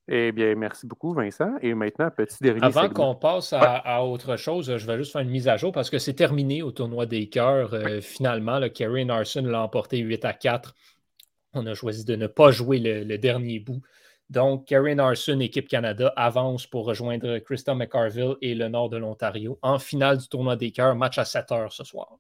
Eh 0.10 0.32
bien, 0.32 0.55
merci 0.55 0.88
beaucoup, 0.88 1.14
Vincent. 1.14 1.55
Et 1.62 1.74
maintenant, 1.74 2.10
petit 2.10 2.38
dernier. 2.41 2.64
Avant 2.64 2.88
qu'on 2.89 3.16
passe 3.16 3.53
à, 3.53 4.03
autre 4.05 4.38
chose, 4.38 4.78
je 4.78 4.88
vais 4.88 4.97
juste 4.97 5.12
faire 5.12 5.22
une 5.22 5.30
mise 5.30 5.49
à 5.49 5.58
jour 5.58 5.74
parce 5.74 5.89
que 5.89 5.99
c'est 5.99 6.14
terminé 6.14 6.62
au 6.62 6.72
tournoi 6.72 7.05
des 7.05 7.28
cœurs. 7.28 7.74
Euh, 7.74 7.99
finalement, 7.99 8.60
le 8.60 8.70
Kerry 8.70 9.03
Narson 9.03 9.43
l'a 9.43 9.62
emporté 9.62 9.97
8 9.97 10.24
à 10.24 10.34
4. 10.34 10.74
On 11.53 11.66
a 11.66 11.74
choisi 11.74 12.05
de 12.05 12.16
ne 12.16 12.28
pas 12.28 12.51
jouer 12.51 12.80
le, 12.80 13.18
dernier 13.18 13.60
bout. 13.60 13.82
Donc, 14.30 14.66
Kerry 14.66 14.95
Narson, 14.95 15.39
équipe 15.41 15.68
Canada, 15.68 16.14
avance 16.16 16.68
pour 16.68 16.86
rejoindre 16.86 17.39
Krista 17.39 17.76
McCarville 17.76 18.36
et 18.41 18.55
le 18.55 18.70
nord 18.70 18.89
de 18.89 18.97
l'Ontario 18.97 19.60
en 19.62 19.78
finale 19.78 20.20
du 20.20 20.28
tournoi 20.30 20.55
des 20.55 20.72
cœurs, 20.72 20.95
match 20.95 21.18
à 21.18 21.26
7 21.26 21.51
heures 21.51 21.74
ce 21.74 21.84
soir. 21.84 22.18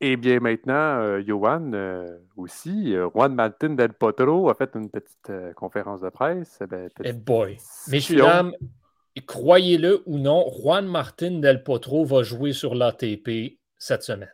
Eh 0.00 0.16
bien, 0.16 0.38
maintenant, 0.38 1.00
euh, 1.00 1.22
Johan 1.26 1.72
euh, 1.74 2.18
aussi, 2.36 2.94
euh, 2.94 3.08
Juan 3.12 3.34
Martin 3.34 3.70
Del 3.70 3.92
Potro 3.92 4.48
a 4.48 4.54
fait 4.54 4.70
une 4.74 4.90
petite 4.90 5.32
conférence 5.56 6.00
de 6.00 6.08
presse. 6.08 6.60
Ben, 6.70 6.88
eh 7.02 7.12
boy. 7.12 7.56
Messieurs, 7.88 8.18
dames, 8.18 8.52
croyez-le 9.26 10.02
ou 10.06 10.18
non, 10.18 10.48
Juan 10.52 10.86
Martin 10.86 11.40
Del 11.40 11.64
Potro 11.64 12.04
va 12.04 12.22
jouer 12.22 12.52
sur 12.52 12.76
l'ATP 12.76 13.58
cette 13.76 14.04
semaine. 14.04 14.32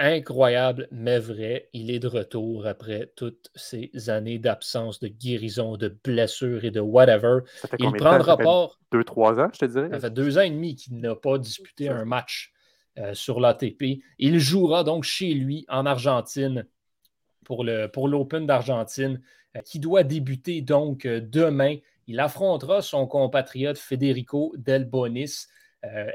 Incroyable, 0.00 0.86
mais 0.92 1.18
vrai. 1.18 1.70
Il 1.72 1.90
est 1.90 1.98
de 1.98 2.06
retour 2.06 2.66
après 2.66 3.10
toutes 3.16 3.50
ces 3.56 3.90
années 4.08 4.38
d'absence, 4.38 5.00
de 5.00 5.08
guérison, 5.08 5.76
de 5.76 5.96
blessures 6.04 6.64
et 6.64 6.70
de 6.70 6.78
whatever. 6.78 7.40
Il 7.78 7.90
prendra 7.92 8.36
part. 8.36 8.78
Deux, 8.92 9.02
trois 9.02 9.40
ans, 9.40 9.48
je 9.52 9.58
te 9.58 9.64
dirais. 9.64 9.88
Ça 9.90 9.98
fait 9.98 10.10
deux 10.10 10.36
ans 10.38 10.42
et 10.42 10.50
demi 10.50 10.76
qu'il 10.76 11.00
n'a 11.00 11.16
pas 11.16 11.38
disputé 11.38 11.88
un 11.88 12.04
match 12.04 12.52
euh, 12.98 13.14
sur 13.14 13.38
l'ATP. 13.38 14.02
Il 14.18 14.40
jouera 14.40 14.82
donc 14.82 15.04
chez 15.04 15.32
lui 15.32 15.64
en 15.68 15.86
Argentine 15.86 16.66
pour 17.44 17.62
l'Open 17.62 17.90
pour 17.92 18.46
d'Argentine 18.46 19.20
euh, 19.56 19.60
qui 19.60 19.78
doit 19.78 20.02
débuter 20.02 20.62
donc 20.62 21.04
euh, 21.04 21.20
demain. 21.20 21.76
Il 22.08 22.18
affrontera 22.18 22.82
son 22.82 23.06
compatriote 23.06 23.78
Federico 23.78 24.52
Del 24.56 24.84
Bonis. 24.84 25.46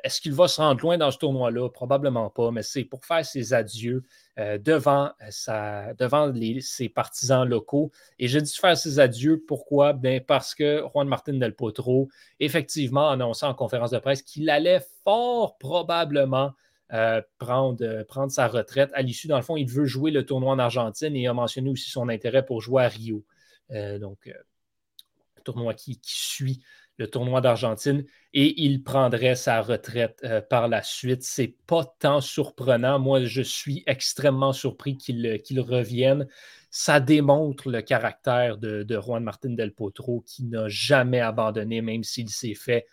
Est-ce 0.03 0.19
qu'il 0.19 0.33
va 0.33 0.49
se 0.49 0.59
rendre 0.59 0.81
loin 0.81 0.97
dans 0.97 1.09
ce 1.09 1.17
tournoi-là? 1.19 1.69
Probablement 1.69 2.29
pas, 2.29 2.51
mais 2.51 2.63
c'est 2.63 2.83
pour 2.83 3.05
faire 3.05 3.25
ses 3.25 3.53
adieux 3.53 4.03
devant, 4.37 5.11
sa, 5.29 5.93
devant 5.93 6.33
ses 6.59 6.89
partisans 6.89 7.47
locaux. 7.47 7.89
Et 8.19 8.27
je 8.27 8.39
dis 8.39 8.53
faire 8.53 8.77
ses 8.77 8.99
adieux, 8.99 9.41
pourquoi? 9.47 9.93
Bien 9.93 10.19
parce 10.19 10.53
que 10.53 10.83
Juan 10.93 11.07
Martin 11.07 11.35
Del 11.35 11.55
Potro, 11.55 12.09
effectivement, 12.41 13.09
annonçant 13.09 13.47
en 13.47 13.53
conférence 13.53 13.91
de 13.91 13.99
presse 13.99 14.21
qu'il 14.21 14.49
allait 14.49 14.81
fort 15.05 15.57
probablement 15.57 16.51
euh, 16.91 17.21
prendre, 17.39 17.83
euh, 17.83 18.03
prendre 18.03 18.31
sa 18.31 18.47
retraite. 18.47 18.91
À 18.93 19.01
l'issue, 19.01 19.27
dans 19.27 19.37
le 19.37 19.43
fond, 19.43 19.57
il 19.57 19.67
veut 19.67 19.85
jouer 19.85 20.11
le 20.11 20.25
tournoi 20.25 20.51
en 20.51 20.59
Argentine 20.59 21.15
et 21.15 21.27
a 21.27 21.33
mentionné 21.33 21.69
aussi 21.69 21.89
son 21.89 22.09
intérêt 22.09 22.45
pour 22.45 22.61
jouer 22.61 22.83
à 22.83 22.87
Rio. 22.87 23.25
Euh, 23.71 23.97
donc, 23.97 24.31
tournoi 25.43 25.73
qui, 25.73 25.99
suit 26.03 26.61
le 26.97 27.07
tournoi 27.07 27.41
d'Argentine 27.41 28.05
et 28.33 28.61
il 28.63 28.83
prendrait 28.83 29.35
sa 29.35 29.61
retraite 29.61 30.23
par 30.49 30.67
la 30.67 30.83
suite. 30.83 31.23
C'est 31.23 31.55
pas 31.65 31.83
tant 31.99 32.21
surprenant. 32.21 32.99
Moi, 32.99 33.25
je 33.25 33.41
suis 33.41 33.83
extrêmement 33.87 34.53
surpris 34.53 34.95
qu'il 34.95 35.59
revienne. 35.59 36.27
Ça 36.69 36.99
démontre 36.99 37.69
le 37.69 37.81
caractère 37.81 38.57
de, 38.57 38.83
de 38.83 38.99
Juan 39.01 39.23
Martin 39.23 39.49
Del 39.49 39.73
Potro 39.73 40.21
qui 40.21 40.43
n'a 40.45 40.67
jamais 40.69 41.19
abandonné, 41.19 41.81
même 41.81 42.03
s'il 42.03 42.29
s'est 42.29 42.55
fait 42.55 42.85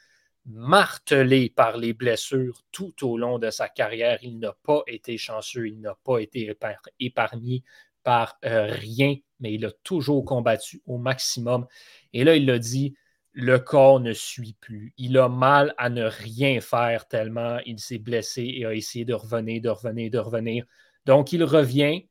martelé 0.46 1.50
par 1.50 1.76
les 1.76 1.92
blessures 1.92 2.62
tout 2.72 3.06
au 3.06 3.16
long 3.18 3.38
de 3.38 3.50
sa 3.50 3.68
carrière. 3.68 4.18
Il 4.22 4.38
n'a 4.38 4.54
pas 4.62 4.82
été 4.86 5.18
chanceux, 5.18 5.68
il 5.68 5.80
n'a 5.80 5.96
pas 6.04 6.18
été 6.18 6.56
épargné 6.98 7.62
par 8.02 8.38
euh, 8.44 8.66
rien, 8.66 9.16
mais 9.40 9.54
il 9.54 9.64
a 9.66 9.70
toujours 9.84 10.24
combattu 10.24 10.82
au 10.86 10.98
maximum. 10.98 11.66
Et 12.12 12.24
là, 12.24 12.36
il 12.36 12.46
l'a 12.46 12.58
dit, 12.58 12.94
le 13.32 13.58
corps 13.58 14.00
ne 14.00 14.12
suit 14.12 14.56
plus. 14.60 14.92
Il 14.96 15.16
a 15.18 15.28
mal 15.28 15.74
à 15.78 15.88
ne 15.88 16.04
rien 16.04 16.60
faire 16.60 17.06
tellement 17.06 17.58
il 17.66 17.78
s'est 17.78 17.98
blessé 17.98 18.42
et 18.42 18.64
a 18.64 18.74
essayé 18.74 19.04
de 19.04 19.14
revenir, 19.14 19.60
de 19.60 19.68
revenir, 19.68 20.10
de 20.10 20.18
revenir. 20.18 20.64
Donc, 21.06 21.32
il 21.32 21.44
revient, 21.44 22.06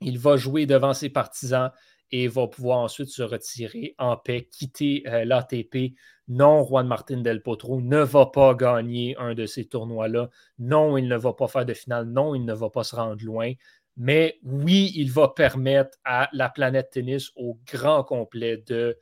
il 0.00 0.18
va 0.18 0.36
jouer 0.36 0.66
devant 0.66 0.94
ses 0.94 1.08
partisans 1.08 1.70
et 2.10 2.28
va 2.28 2.46
pouvoir 2.46 2.78
ensuite 2.78 3.08
se 3.08 3.22
retirer 3.22 3.94
en 3.98 4.16
paix, 4.16 4.48
quitter 4.50 5.02
euh, 5.06 5.24
l'ATP. 5.24 5.94
Non, 6.28 6.64
Juan 6.64 6.86
Martin 6.86 7.18
Del 7.22 7.42
Potro 7.42 7.80
ne 7.80 7.98
va 7.98 8.26
pas 8.26 8.54
gagner 8.54 9.16
un 9.18 9.34
de 9.34 9.46
ces 9.46 9.66
tournois-là. 9.66 10.30
Non, 10.58 10.96
il 10.96 11.08
ne 11.08 11.16
va 11.16 11.32
pas 11.32 11.48
faire 11.48 11.64
de 11.64 11.74
finale. 11.74 12.06
Non, 12.06 12.34
il 12.34 12.44
ne 12.44 12.54
va 12.54 12.70
pas 12.70 12.84
se 12.84 12.96
rendre 12.96 13.24
loin. 13.24 13.52
Mais 13.96 14.38
oui, 14.44 14.92
il 14.94 15.10
va 15.10 15.28
permettre 15.28 15.98
à 16.04 16.28
la 16.32 16.48
planète 16.48 16.90
tennis 16.92 17.32
au 17.36 17.58
grand 17.66 18.04
complet 18.04 18.58
de 18.58 18.98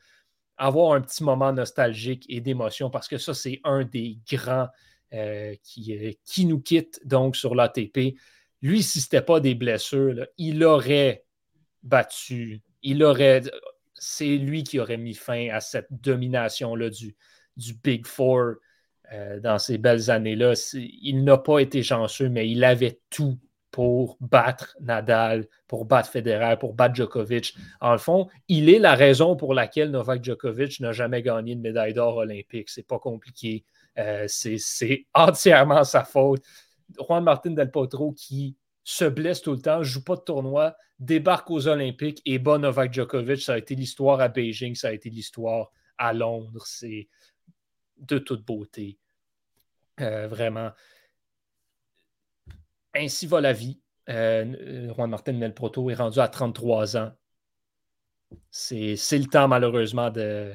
avoir 0.57 0.95
un 0.95 1.03
petit 1.03 1.23
moment 1.23 1.53
nostalgique 1.53 2.25
et 2.29 2.41
d'émotion 2.41 2.89
parce 2.89 3.09
que 3.09 3.19
ça, 3.19 3.35
c'est 3.35 3.61
un 3.65 3.85
des 3.85 4.19
grands 4.31 4.69
euh, 5.13 5.55
qui, 5.63 5.97
euh, 5.97 6.13
qui 6.25 6.47
nous 6.47 6.61
quitte 6.61 7.01
donc 7.05 7.37
sur 7.37 7.55
l'ATP. 7.55 8.17
Lui, 8.63 8.83
si 8.83 9.01
ce 9.01 9.07
n'était 9.07 9.25
pas 9.25 9.39
des 9.41 9.55
blessures, 9.55 10.27
il 10.39 10.65
aurait 10.65 11.25
battu 11.83 12.63
il 12.87 13.03
aurait. 13.03 13.43
C'est 13.95 14.37
lui 14.37 14.62
qui 14.62 14.78
aurait 14.78 14.97
mis 14.97 15.14
fin 15.14 15.49
à 15.51 15.61
cette 15.61 15.89
domination-là 15.91 16.91
du, 16.91 17.16
du 17.57 17.74
Big 17.74 18.07
Four 18.07 18.55
euh, 19.12 19.41
dans 19.41 19.59
ces 19.59 19.78
belles 19.78 20.11
années-là. 20.11 20.53
Il 20.74 21.24
n'a 21.24 21.39
pas 21.39 21.59
été 21.59 21.82
chanceux, 21.82 22.28
mais 22.28 22.49
il 22.49 22.62
avait 22.62 23.01
tout 23.11 23.39
pour 23.70 24.16
battre 24.20 24.76
Nadal, 24.80 25.49
pour 25.66 25.84
battre 25.84 26.11
Federer, 26.11 26.57
pour 26.59 26.74
battre 26.74 26.95
Djokovic. 26.95 27.57
En 27.80 27.93
le 27.93 27.99
fond, 27.99 28.28
il 28.49 28.70
est 28.70 28.78
la 28.78 28.95
raison 28.95 29.34
pour 29.34 29.55
laquelle 29.55 29.91
Novak 29.91 30.22
Djokovic 30.22 30.80
n'a 30.80 30.93
jamais 30.93 31.22
gagné 31.22 31.55
de 31.57 31.61
médaille 31.61 31.93
d'or 31.93 32.16
olympique. 32.16 32.70
C'est 32.70 32.87
pas 32.87 32.99
compliqué. 32.99 33.64
Euh, 33.99 34.26
c'est 34.28 35.07
entièrement 35.14 35.84
sa 35.84 36.05
faute. 36.05 36.43
Juan 36.99 37.24
Martin 37.24 37.51
Del 37.51 37.70
Potro 37.70 38.12
qui 38.12 38.57
se 38.87 39.05
blesse 39.05 39.43
tout 39.43 39.51
le 39.51 39.61
temps, 39.61 39.82
joue 39.82 40.05
pas 40.05 40.14
de 40.14 40.20
tournoi, 40.20 40.76
débarque 41.01 41.51
aux 41.51 41.66
Olympiques 41.66 42.22
et 42.24 42.39
bat 42.39 42.57
Novak 42.57 42.93
Djokovic. 42.93 43.43
Ça 43.43 43.55
a 43.55 43.59
été 43.59 43.74
l'histoire 43.74 44.20
à 44.20 44.28
Beijing, 44.28 44.76
ça 44.76 44.89
a 44.89 44.93
été 44.93 45.11
l'histoire 45.11 45.72
à 45.99 46.12
Londres. 46.12 46.64
C'est 46.64 47.09
de 47.97 48.18
toute 48.18 48.47
beauté. 48.47 48.97
Euh, 50.01 50.28
vraiment. 50.28 50.70
Ainsi 52.95 53.26
va 53.26 53.41
la 53.41 53.53
vie. 53.53 53.80
Euh, 54.09 54.95
Juan 54.95 55.11
Martin 55.11 55.32
Del 55.32 55.53
Proto 55.53 55.91
est 55.91 55.95
rendu 55.95 56.20
à 56.20 56.28
33 56.28 56.97
ans. 56.97 57.12
C'est 58.53 58.95
le 58.95 59.28
temps, 59.28 59.49
malheureusement, 59.49 60.11
de, 60.11 60.55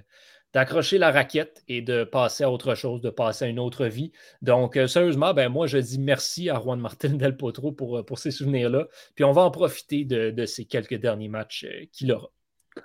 d'accrocher 0.54 0.97
la 0.97 1.12
raquette 1.12 1.64
et 1.68 1.82
de 1.82 2.04
passer 2.04 2.43
à 2.43 2.52
autre 2.52 2.76
chose, 2.76 3.02
de 3.02 3.10
passer 3.10 3.45
à 3.45 3.47
une 3.47 3.60
autre 3.60 3.86
vie. 3.86 4.12
Donc, 4.41 4.78
euh, 4.78 4.88
sérieusement, 4.88 5.34
ben, 5.34 5.49
moi, 5.49 5.68
je 5.68 5.78
dis 5.78 5.99
merci 5.99 6.49
à 6.49 6.60
Juan 6.60 6.80
Martin 6.80 7.10
Del 7.10 7.38
Potro 7.38 7.72
pour, 7.72 7.99
euh, 7.99 8.04
pour 8.04 8.20
ces 8.20 8.32
souvenirs-là. 8.32 8.88
Puis 9.16 9.24
on 9.24 9.32
va 9.32 9.43
en 9.43 9.52
profiter 9.52 10.04
de, 10.06 10.45
ces 10.45 10.66
quelques 10.66 10.95
derniers 10.95 11.30
matchs 11.30 11.66
euh, 11.66 11.86
qu'il 11.91 12.12
aura. 12.12 12.30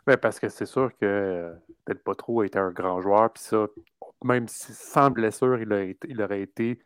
Oui, 0.06 0.14
parce 0.20 0.40
que 0.40 0.48
c'est 0.48 0.66
sûr 0.66 0.90
que 1.00 1.52
Del 1.86 1.98
Potro 1.98 2.42
était 2.42 2.58
un 2.58 2.70
grand 2.70 3.00
joueur. 3.00 3.32
Puis 3.32 3.44
ça, 3.44 3.66
même 4.24 4.46
sans 4.48 5.10
blessure, 5.10 5.60
il, 5.60 5.96
il 6.08 6.22
aurait 6.22 6.42
été 6.42 6.80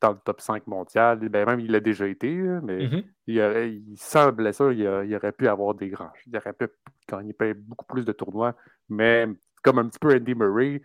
dans 0.00 0.10
le 0.10 0.18
top 0.24 0.40
5 0.40 0.66
mondial. 0.66 1.18
Ben, 1.28 1.46
même 1.46 1.60
il 1.60 1.70
l'a 1.70 1.80
déjà 1.80 2.06
été, 2.06 2.28
mais 2.30 2.86
mm-hmm. 2.86 3.04
il 3.28 3.96
sans 3.96 4.32
blessure, 4.32 4.72
il, 4.72 5.14
aurait 5.14 5.32
pu 5.32 5.48
avoir 5.48 5.74
des 5.74 5.88
grands. 5.88 6.12
Il 6.26 6.36
aurait 6.36 6.52
pu 6.52 6.66
gagner 7.08 7.34
beaucoup 7.54 7.86
plus 7.86 8.04
de 8.04 8.12
tournois. 8.12 8.54
Mais 8.88 9.26
comme 9.62 9.78
un 9.78 9.88
petit 9.88 9.98
peu 9.98 10.14
Andy 10.14 10.34
Murray, 10.34 10.82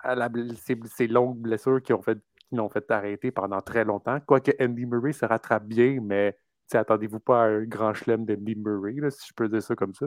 à 0.00 0.14
la, 0.14 0.28
ces, 0.56 1.06
longues 1.06 1.38
blessures 1.38 1.82
qui 1.82 1.92
ont 1.92 2.02
fait 2.02 2.18
l'ont 2.52 2.68
fait 2.68 2.88
arrêter 2.90 3.30
pendant 3.32 3.60
très 3.60 3.84
longtemps. 3.84 4.20
Quoique 4.20 4.52
Andy 4.60 4.86
Murray 4.86 5.12
se 5.12 5.24
rattrape 5.24 5.64
bien, 5.64 5.98
mais 6.00 6.38
attendez-vous 6.72 7.20
pas 7.20 7.44
à 7.44 7.46
un 7.46 7.64
grand 7.64 7.94
chelem 7.94 8.24
d'Andy 8.24 8.54
Murray, 8.54 9.10
si 9.10 9.28
je 9.28 9.34
peux 9.34 9.48
dire 9.48 9.62
ça 9.62 9.74
comme 9.74 9.94
ça. 9.94 10.06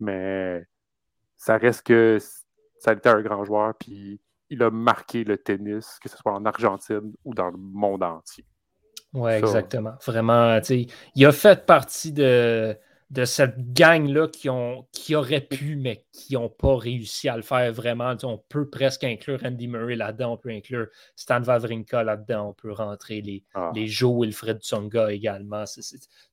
Mais 0.00 0.64
ça 1.36 1.58
reste 1.58 1.86
que 1.86 2.18
ça 2.78 2.90
a 2.90 2.94
été 2.94 3.08
un 3.08 3.20
grand 3.22 3.44
joueur, 3.44 3.74
puis 3.74 4.20
il 4.50 4.62
a 4.62 4.70
marqué 4.70 5.24
le 5.24 5.36
tennis, 5.36 5.98
que 6.00 6.08
ce 6.08 6.16
soit 6.16 6.32
en 6.32 6.44
Argentine 6.46 7.12
ou 7.24 7.34
dans 7.34 7.50
le 7.50 7.58
monde 7.58 8.02
entier. 8.02 8.44
Oui, 9.12 9.32
exactement. 9.32 9.94
Vraiment, 10.06 10.60
il 11.14 11.26
a 11.26 11.32
fait 11.32 11.64
partie 11.64 12.12
de, 12.12 12.76
de 13.10 13.24
cette 13.24 13.72
gang-là 13.72 14.28
qui, 14.28 14.50
ont, 14.50 14.86
qui 14.92 15.14
aurait 15.14 15.40
pu, 15.40 15.76
mais 15.76 16.04
qui 16.12 16.34
n'ont 16.34 16.50
pas 16.50 16.76
réussi 16.76 17.28
à 17.28 17.36
le 17.36 17.42
faire 17.42 17.72
vraiment. 17.72 18.14
on 18.22 18.36
peut 18.36 18.68
presque 18.68 19.04
inclure 19.04 19.40
Andy 19.44 19.66
Murray 19.66 19.96
là-dedans, 19.96 20.34
on 20.34 20.36
peut 20.36 20.50
inclure 20.50 20.88
Stan 21.16 21.42
Wawrinka 21.42 22.02
là-dedans, 22.02 22.50
on 22.50 22.52
peut 22.52 22.72
rentrer 22.72 23.22
les, 23.22 23.44
ah. 23.54 23.72
les 23.74 23.86
Joe 23.86 24.20
Wilfred 24.20 24.58
Tsonga 24.58 25.10
également. 25.12 25.64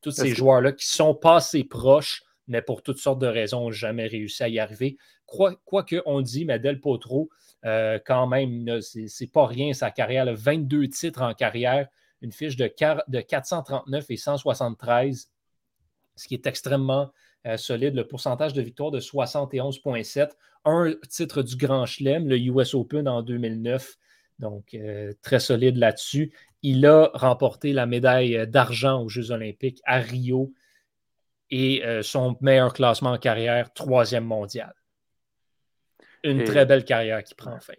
tous 0.01 0.11
ces 0.11 0.35
joueurs-là 0.35 0.73
qui 0.73 0.85
sont 0.85 1.15
pas 1.15 1.37
assez 1.37 1.63
proches, 1.63 2.23
mais 2.47 2.61
pour 2.61 2.83
toutes 2.83 2.99
sortes 2.99 3.19
de 3.19 3.27
raisons, 3.27 3.61
n'ont 3.61 3.71
jamais 3.71 4.07
réussi 4.07 4.43
à 4.43 4.49
y 4.49 4.59
arriver. 4.59 4.97
Quoi, 5.25 5.55
quoi 5.63 5.85
on 6.05 6.21
dit, 6.21 6.43
mais 6.43 6.59
Del 6.59 6.81
Potro, 6.81 7.29
euh, 7.63 7.99
quand 8.05 8.27
même, 8.27 8.81
c'est 8.81 9.31
pas 9.31 9.47
rien 9.47 9.71
sa 9.73 9.91
carrière. 9.91 10.25
22 10.29 10.89
titres 10.89 11.21
en 11.21 11.33
carrière, 11.33 11.87
une 12.21 12.33
fiche 12.33 12.57
de, 12.57 12.69
de 13.07 13.21
439 13.21 14.05
et 14.09 14.17
173 14.17 15.31
ce 16.15 16.27
qui 16.27 16.33
est 16.33 16.47
extrêmement 16.47 17.11
euh, 17.45 17.57
solide. 17.57 17.95
Le 17.95 18.07
pourcentage 18.07 18.53
de 18.53 18.61
victoire 18.61 18.91
de 18.91 18.99
71,7. 18.99 20.31
Un 20.65 20.93
titre 21.09 21.43
du 21.43 21.55
Grand 21.55 21.85
Chelem, 21.85 22.27
le 22.27 22.37
US 22.39 22.73
Open 22.73 23.07
en 23.07 23.21
2009. 23.21 23.97
Donc, 24.39 24.73
euh, 24.73 25.13
très 25.21 25.39
solide 25.39 25.77
là-dessus. 25.77 26.33
Il 26.61 26.85
a 26.85 27.11
remporté 27.13 27.71
la 27.71 27.85
médaille 27.85 28.47
d'argent 28.47 29.01
aux 29.01 29.09
Jeux 29.09 29.31
olympiques 29.31 29.81
à 29.85 29.99
Rio 29.99 30.53
et 31.51 31.85
euh, 31.85 32.01
son 32.01 32.35
meilleur 32.41 32.73
classement 32.73 33.11
en 33.11 33.17
carrière, 33.17 33.71
troisième 33.73 34.25
mondial. 34.25 34.73
Une 36.23 36.43
très 36.43 36.65
belle 36.65 36.83
carrière 36.83 37.23
qui 37.23 37.35
prend 37.35 37.59
fin. 37.59 37.73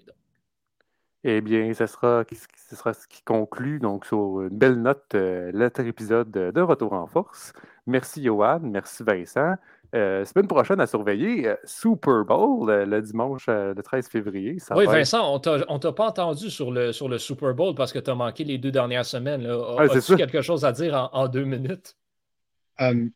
Eh 1.25 1.41
bien, 1.41 1.73
ce 1.75 1.87
sera, 1.87 2.25
ce 2.69 2.77
sera 2.77 2.93
ce 2.95 3.09
qui 3.09 3.23
conclut 3.23 3.81
donc 3.81 4.07
sur 4.07 4.43
une 4.43 4.49
belle 4.57 4.81
note 4.81 5.14
l'autre 5.14 5.81
épisode 5.81 6.31
de 6.31 6.61
Retour 6.61 6.93
en 6.93 7.07
force. 7.07 7.53
Merci 7.87 8.23
Johan, 8.23 8.61
merci 8.62 9.03
Vincent. 9.03 9.57
Euh, 9.95 10.25
semaine 10.25 10.49
prochaine 10.49 10.81
à 10.81 10.87
surveiller, 10.87 11.47
euh, 11.47 11.57
Super 11.64 12.25
Bowl 12.25 12.69
euh, 12.69 12.85
le 12.85 13.01
dimanche 13.01 13.47
le 13.47 13.81
13 13.81 14.09
février. 14.09 14.57
oui, 14.75 14.87
Vincent, 14.87 15.33
on 15.33 15.37
ne 15.75 15.79
t'a 15.79 15.93
pas 15.93 16.09
entendu 16.09 16.51
sur 16.51 16.73
le, 16.73 16.93
sur 16.93 17.09
le 17.09 17.19
Super 17.19 17.55
Bowl 17.55 17.75
parce 17.75 17.93
que 17.93 17.99
tu 18.01 18.11
as 18.11 18.14
manqué 18.14 18.45
les 18.45 18.59
deux 18.59 18.73
dernières 18.73 19.05
semaines. 19.05 19.47
As-tu 19.47 20.17
quelque 20.17 20.43
chose 20.43 20.64
à 20.64 20.73
dire 20.73 21.09
en, 21.12 21.29
deux 21.29 21.45
minutes? 21.45 21.97
Um, 22.79 23.11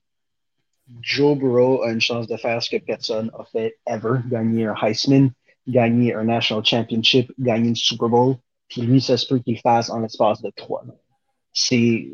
Joe 1.03 1.37
Burrow 1.37 1.83
a 1.83 1.91
une 1.91 2.01
chance 2.01 2.27
de 2.27 2.37
faire 2.37 2.63
ce 2.63 2.71
que 2.71 2.83
personne 2.83 3.31
n'a 3.37 3.45
fait 3.45 3.77
ever, 3.87 4.21
gagner 4.31 4.67
un 4.67 4.75
Heisman, 4.81 5.33
gagner 5.71 6.15
un 6.15 6.25
National 6.25 6.65
Championship, 6.65 7.33
gagner 7.39 7.69
une 7.69 7.77
Super 7.77 8.09
Bowl. 8.09 8.37
Puis 8.69 8.83
lui, 8.83 9.01
ça 9.01 9.17
se 9.17 9.27
peut 9.27 9.39
qu'il 9.41 9.59
fasse 9.59 9.91
en 9.91 10.01
l'espace 10.01 10.43
de 10.43 10.51
trois. 10.51 10.85
C'est 11.53 12.09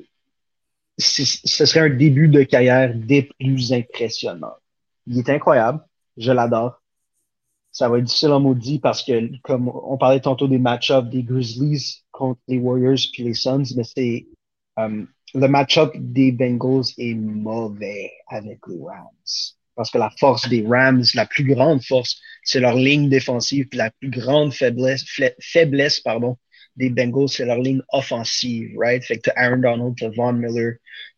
ce 0.98 1.66
serait 1.66 1.80
un 1.80 1.90
début 1.90 2.28
de 2.28 2.42
carrière 2.42 2.94
des 2.94 3.28
plus 3.38 3.72
impressionnants. 3.72 4.56
Il 5.06 5.18
est 5.18 5.28
incroyable. 5.28 5.84
Je 6.16 6.32
l'adore. 6.32 6.80
Ça 7.70 7.90
va 7.90 7.98
être 7.98 8.04
difficile 8.04 8.30
en 8.30 8.40
maudit 8.40 8.78
parce 8.78 9.02
que, 9.02 9.36
comme 9.42 9.68
on 9.68 9.98
parlait 9.98 10.20
tantôt 10.20 10.48
des 10.48 10.58
match-ups 10.58 11.10
des 11.10 11.22
Grizzlies 11.22 12.02
contre 12.10 12.40
les 12.48 12.58
Warriors 12.58 12.98
puis 13.12 13.24
les 13.24 13.34
Suns, 13.34 13.64
mais 13.76 13.84
c'est 13.84 14.26
euh, 14.78 15.04
le 15.34 15.46
match-up 15.48 15.92
des 15.94 16.32
Bengals 16.32 16.86
est 16.96 17.14
mauvais 17.14 18.12
avec 18.28 18.60
les 18.66 18.82
Rams. 18.82 19.55
Parce 19.76 19.90
que 19.90 19.98
la 19.98 20.10
force 20.18 20.48
des 20.48 20.64
Rams, 20.66 21.04
la 21.14 21.26
plus 21.26 21.44
grande 21.44 21.82
force, 21.82 22.20
c'est 22.42 22.60
leur 22.60 22.74
ligne 22.74 23.08
défensive, 23.08 23.66
puis 23.68 23.78
la 23.78 23.90
plus 23.90 24.10
grande 24.10 24.52
faiblesse, 24.52 25.04
faiblesse 25.40 26.00
pardon, 26.00 26.36
des 26.76 26.90
Bengals, 26.90 27.28
c'est 27.28 27.44
leur 27.44 27.58
ligne 27.58 27.82
offensive, 27.92 28.70
right? 28.78 29.04
Fait 29.04 29.16
que 29.16 29.30
t'as 29.30 29.32
Aaron 29.36 29.58
Donald, 29.58 29.94
t'as 29.98 30.10
Von 30.10 30.34
Miller, 30.34 30.74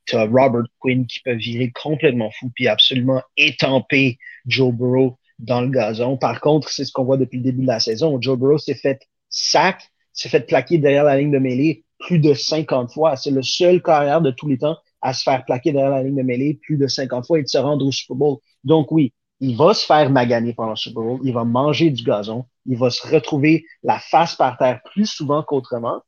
t'as 0.07 0.27
Robert 0.27 0.65
Quinn 0.81 1.07
qui 1.07 1.21
peut 1.21 1.35
virer 1.35 1.71
complètement 1.71 2.31
fou 2.39 2.51
puis 2.55 2.69
absolument 2.69 3.23
étamper 3.37 4.19
Joe 4.47 4.73
Burrow 4.73 5.19
dans 5.39 5.61
le 5.61 5.69
gazon. 5.69 6.17
Par 6.17 6.41
contre, 6.41 6.69
c'est 6.71 6.85
ce 6.85 6.93
qu'on 6.93 7.05
voit 7.05 7.17
depuis 7.17 7.39
le 7.39 7.45
début 7.45 7.63
de 7.63 7.67
la 7.67 7.81
saison. 7.81 8.21
Joe 8.21 8.39
Burrow 8.39 8.59
s'est 8.59 8.75
fait 8.75 9.01
sac, 9.29 9.83
s'est 10.13 10.29
fait 10.29 10.47
plaquer 10.47 10.79
derrière 10.79 11.05
la 11.05 11.17
ligne 11.17 11.31
de 11.31 11.39
mêlée 11.39 11.85
plus 11.99 12.19
de 12.19 12.35
50 12.35 12.93
fois. 12.93 13.17
C'est 13.17 13.31
le 13.31 13.43
seul 13.43 13.83
carrière 13.83 14.21
de 14.21 14.31
tous 14.31 14.49
les 14.49 14.59
temps 14.59 14.79
à 15.01 15.13
se 15.13 15.23
faire 15.23 15.45
plaquer 15.45 15.73
derrière 15.73 15.91
la 15.91 16.03
ligne 16.03 16.17
de 16.17 16.23
mêlée 16.23 16.55
plus 16.55 16.77
de 16.77 16.87
50 16.87 17.27
fois 17.27 17.39
et 17.39 17.43
de 17.43 17.49
se 17.49 17.59
rendre 17.59 17.87
au 17.87 17.93
Super 17.93 18.17
Bowl. 18.17 18.39
Donc 18.65 18.91
oui, 18.91 19.13
il 19.41 19.57
va 19.57 19.75
se 19.75 19.87
faire 19.87 20.11
maganer 20.11 20.55
pendant 20.55 20.71
le 20.71 20.77
Super 20.77 21.03
Bowl, 21.03 21.21
il 21.23 21.33
va 21.33 21.45
manger 21.45 21.91
du 21.91 22.03
gazon, 22.03 22.47
il 22.67 22.77
va 22.77 22.91
se 22.91 23.07
retrouver 23.07 23.65
la 23.83 23.99
face 23.99 24.35
par 24.35 24.57
terre 24.59 24.81
plus 24.93 25.07
souvent 25.07 25.43
qu'autrement. 25.43 26.03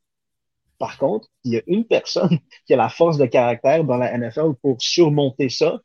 Par 0.79 0.97
contre, 0.97 1.27
il 1.43 1.53
y 1.53 1.57
a 1.57 1.61
une 1.67 1.85
personne 1.85 2.39
qui 2.67 2.73
a 2.73 2.77
la 2.77 2.89
force 2.89 3.17
de 3.17 3.25
caractère 3.25 3.83
dans 3.83 3.97
la 3.97 4.17
NFL 4.17 4.53
pour 4.61 4.81
surmonter 4.81 5.49
ça. 5.49 5.79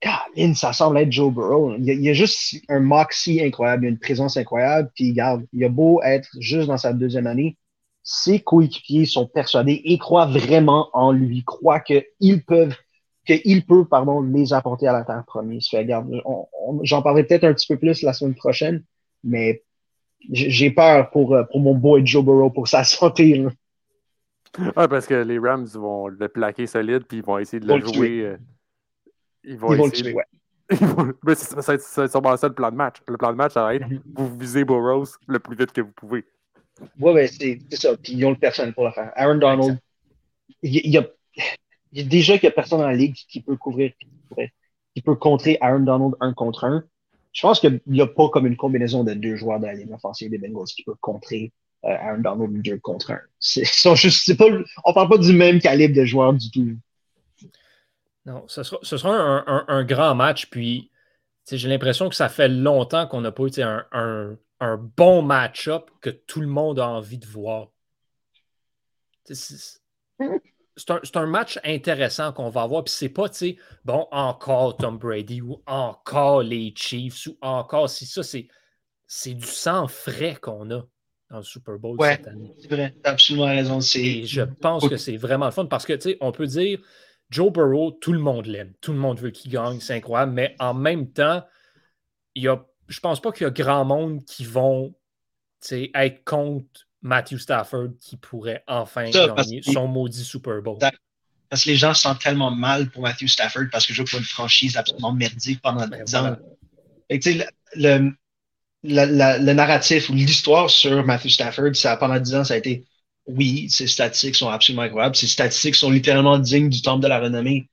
Caroline, 0.00 0.54
ça 0.54 0.72
semble 0.72 0.98
être 0.98 1.10
Joe 1.10 1.32
Burrow. 1.32 1.74
Il 1.76 1.84
y 1.84 2.08
a, 2.08 2.12
juste 2.12 2.56
un 2.68 2.80
moxie 2.80 3.42
incroyable, 3.42 3.86
une 3.86 3.98
présence 3.98 4.36
incroyable. 4.36 4.90
Puis, 4.94 5.12
garde, 5.12 5.44
il 5.52 5.64
a 5.64 5.68
beau 5.68 6.00
être 6.02 6.28
juste 6.38 6.68
dans 6.68 6.76
sa 6.76 6.92
deuxième 6.92 7.26
année, 7.26 7.56
ses 8.10 8.40
coéquipiers 8.40 9.04
sont 9.04 9.26
persuadés 9.26 9.82
et 9.84 9.98
croient 9.98 10.24
vraiment 10.24 10.88
en 10.94 11.12
lui, 11.12 11.44
croient 11.44 11.80
qu'ils 11.80 12.42
peuvent 12.46 12.74
qu'il 13.26 13.66
peut, 13.66 13.84
pardon, 13.84 14.22
les 14.22 14.54
apporter 14.54 14.88
à 14.88 14.94
la 14.94 15.04
terre 15.04 15.22
promise. 15.26 15.68
j'en 16.84 17.02
parlerai 17.02 17.24
peut-être 17.24 17.44
un 17.44 17.52
petit 17.52 17.66
peu 17.66 17.78
plus 17.78 18.00
la 18.00 18.14
semaine 18.14 18.34
prochaine, 18.34 18.82
mais 19.22 19.62
j'ai 20.30 20.70
peur 20.70 21.10
pour, 21.10 21.34
euh, 21.34 21.42
pour 21.42 21.60
mon 21.60 21.74
boy 21.74 22.06
Joe 22.06 22.24
Burrow, 22.24 22.48
pour 22.48 22.66
sa 22.66 22.82
santé. 22.84 23.46
Ah, 24.74 24.88
parce 24.88 25.06
que 25.06 25.14
les 25.14 25.38
Rams 25.38 25.66
vont 25.74 26.08
le 26.08 26.28
plaquer 26.28 26.66
solide, 26.66 27.04
puis 27.06 27.18
ils 27.18 27.24
vont 27.24 27.36
essayer 27.36 27.60
de 27.60 27.70
le, 27.70 27.84
jouer. 27.84 28.22
Euh, 28.22 28.38
ils 29.44 29.58
vont, 29.58 29.72
le 29.72 29.90
tuer, 29.90 30.14
ouais. 30.14 30.24
mais 31.26 31.34
ça 31.34 31.60
va 31.60 31.74
être 31.74 32.10
sûrement 32.10 32.38
ça 32.38 32.48
le 32.48 32.54
plan 32.54 32.70
de 32.70 32.76
match. 32.76 32.96
Le 33.06 33.18
plan 33.18 33.32
de 33.32 33.36
match, 33.36 33.52
ça 33.52 33.64
va 33.64 33.74
être 33.74 33.86
mm-hmm. 33.86 34.00
vous 34.14 34.38
visez 34.38 34.64
Burrows 34.64 35.04
le 35.26 35.38
plus 35.38 35.56
vite 35.56 35.72
que 35.72 35.82
vous 35.82 35.92
pouvez. 35.92 36.24
Ouais, 36.98 37.12
ouais, 37.12 37.28
c'est 37.28 37.60
ça. 37.72 37.96
Puis 37.96 38.12
ils 38.12 38.24
ont 38.24 38.30
le 38.30 38.36
personnel 38.36 38.74
pour 38.74 38.84
le 38.84 38.92
faire. 38.92 39.12
Aaron 39.14 39.36
Donald, 39.36 39.78
il, 40.62 40.90
y 40.90 40.98
a, 40.98 41.06
il 41.92 41.98
y 41.98 42.00
a 42.00 42.04
déjà 42.04 42.38
qu'il 42.38 42.48
n'y 42.48 42.52
a 42.52 42.54
personne 42.54 42.80
dans 42.80 42.86
la 42.86 42.94
ligue 42.94 43.14
qui 43.14 43.40
peut 43.40 43.56
couvrir, 43.56 43.92
qui 44.94 45.02
peut 45.02 45.16
contrer 45.16 45.58
Aaron 45.60 45.80
Donald 45.80 46.14
un 46.20 46.32
contre 46.32 46.64
un 46.64 46.84
je 47.38 47.42
pense 47.42 47.60
qu'il 47.60 47.80
n'y 47.86 48.00
a 48.00 48.06
pas 48.06 48.28
comme 48.30 48.46
une 48.46 48.56
combinaison 48.56 49.04
de 49.04 49.14
deux 49.14 49.36
joueurs 49.36 49.60
de 49.60 49.66
la 49.66 49.74
ligne 49.74 49.94
offensive 49.94 50.28
des 50.28 50.38
Bengals 50.38 50.66
qui 50.66 50.82
peut 50.82 50.94
contrer 51.00 51.52
euh, 51.84 51.88
Aaron 51.88 52.18
Donald 52.18 52.62
deux 52.62 52.78
contre 52.78 53.12
un. 53.12 53.20
Sont 53.38 53.94
juste, 53.94 54.36
pas, 54.36 54.46
on 54.84 54.92
parle 54.92 55.08
pas 55.08 55.18
du 55.18 55.32
même 55.32 55.60
calibre 55.60 55.94
de 55.94 56.04
joueurs 56.04 56.32
du 56.32 56.50
tout. 56.50 56.76
Non, 58.26 58.44
ce 58.48 58.62
sera, 58.62 59.44
un, 59.46 59.84
grand 59.84 60.16
match. 60.16 60.46
Puis, 60.50 60.90
j'ai 61.56 61.68
l'impression 61.68 62.08
que 62.08 62.14
ça 62.14 62.28
fait 62.28 62.48
longtemps 62.48 63.06
qu'on 63.06 63.20
n'a 63.20 63.32
pas 63.32 63.44
eu 63.44 63.62
un, 63.62 64.36
un, 64.60 64.76
bon 64.76 65.22
match-up 65.22 65.90
que 66.00 66.10
tout 66.10 66.40
le 66.40 66.46
monde 66.46 66.78
a 66.78 66.88
envie 66.88 67.18
de 67.18 67.26
voir 67.26 67.68
c'est 70.78 71.16
un, 71.16 71.26
match 71.26 71.58
intéressant 71.64 72.32
qu'on 72.32 72.50
va 72.50 72.62
avoir. 72.62 72.84
Puis 72.84 72.94
c'est 72.96 73.08
pas, 73.08 73.28
tu 73.28 73.36
sais, 73.36 73.56
bon, 73.84 74.06
encore 74.10 74.76
Tom 74.76 74.98
Brady 74.98 75.40
ou 75.40 75.62
encore 75.66 76.42
les 76.42 76.72
Chiefs 76.76 77.26
ou 77.26 77.36
encore 77.40 77.90
si 77.90 78.06
ça, 78.06 78.22
c'est, 78.22 78.48
c'est 79.06 79.34
du 79.34 79.46
sang 79.46 79.88
frais 79.88 80.36
qu'on 80.40 80.70
a 80.70 80.86
dans 81.30 81.36
le 81.38 81.42
Super 81.42 81.78
Bowl 81.78 81.98
cette 82.00 82.26
année. 82.26 82.54
C'est 82.58 82.70
vrai, 82.70 82.94
t'as 83.02 83.12
absolument 83.12 83.46
raison. 83.46 83.80
Et 83.96 84.24
je 84.24 84.42
pense 84.42 84.88
que 84.88 84.96
c'est 84.96 85.16
vraiment 85.16 85.46
le 85.46 85.52
fun 85.52 85.66
parce 85.66 85.84
que, 85.84 85.92
tu 85.94 86.10
sais, 86.10 86.18
on 86.20 86.32
peut 86.32 86.46
dire 86.46 86.78
Joe 87.30 87.52
Burrow, 87.52 87.92
tout 87.92 88.12
le 88.12 88.18
monde 88.18 88.46
l'aime. 88.46 88.72
Tout 88.80 88.92
le 88.92 88.98
monde 88.98 89.20
veut 89.20 89.30
qu'il 89.30 89.50
gagne, 89.50 89.80
c'est 89.80 89.94
incroyable. 89.94 90.32
Mais 90.32 90.56
en 90.58 90.74
même 90.74 91.10
temps, 91.10 91.44
il 92.34 92.44
y 92.44 92.48
a, 92.48 92.64
je 92.88 93.00
pense 93.00 93.20
pas 93.20 93.32
qu'il 93.32 93.44
y 93.44 93.46
a 93.46 93.50
grand 93.50 93.84
monde 93.84 94.24
qui 94.24 94.44
vont 94.44 94.94
être 95.72 96.24
contre 96.24 96.86
Matthew 97.02 97.38
Stafford 97.38 97.90
qui 98.00 98.16
pourrait 98.16 98.64
enfin 98.66 99.10
gagner 99.10 99.62
son 99.62 99.86
maudit 99.88 100.24
Super 100.24 100.62
Bowl. 100.62 100.78
Parce 101.50 101.64
que 101.64 101.70
les 101.70 101.76
gens 101.76 101.94
se 101.94 102.02
sentent 102.02 102.20
tellement 102.20 102.50
mal 102.50 102.90
pour 102.90 103.02
Matthew 103.02 103.26
Stafford 103.26 103.64
parce 103.72 103.86
que 103.86 103.92
je 103.92 104.02
joue 104.02 104.04
pour 104.04 104.18
une 104.18 104.24
franchise 104.24 104.76
absolument 104.76 105.12
merdique 105.12 105.62
pendant 105.62 105.86
10 105.86 106.12
ben 106.12 106.32
ans. 106.32 106.36
le, 107.74 108.10
le, 108.84 109.52
narratif 109.52 110.10
ou 110.10 110.14
l'histoire 110.14 110.68
sur 110.68 111.04
Matthew 111.04 111.28
Stafford, 111.28 111.74
ça, 111.74 111.96
pendant 111.96 112.18
10 112.18 112.34
ans, 112.34 112.44
ça 112.44 112.54
a 112.54 112.56
été 112.58 112.84
oui, 113.28 113.68
ses 113.70 113.86
statistiques 113.86 114.36
sont 114.36 114.48
absolument 114.48 114.82
incroyables. 114.82 115.14
Ses 115.14 115.26
statistiques 115.26 115.76
sont 115.76 115.90
littéralement 115.90 116.38
dignes 116.38 116.70
du 116.70 116.82
temple 116.82 117.02
de 117.02 117.08
la 117.08 117.20
renommée, 117.20 117.68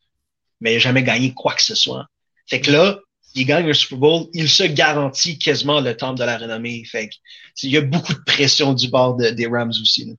mais 0.60 0.74
il 0.74 0.76
n'a 0.76 0.80
jamais 0.80 1.04
gagné 1.04 1.34
quoi 1.34 1.54
que 1.54 1.64
ce 1.64 1.76
soit. 1.76 2.06
Fait 2.48 2.62
que 2.62 2.72
là, 2.72 3.00
il 3.34 3.46
gagne 3.46 3.66
le 3.66 3.74
Super 3.74 3.98
Bowl, 3.98 4.28
il 4.34 4.50
se 4.50 4.64
garantit 4.64 5.38
quasiment 5.40 5.82
le 5.82 5.96
temple 5.96 6.20
de 6.20 6.26
la 6.26 6.38
renommée. 6.38 6.84
Fait 6.86 7.10
que, 7.10 7.16
il 7.64 7.72
y 7.72 7.78
a 7.78 7.82
beaucoup 7.82 8.14
de 8.14 8.24
pression 8.26 8.74
du 8.74 8.90
bord 8.90 9.16
des 9.16 9.48
Rams 9.48 9.70
aussi. 9.70 10.16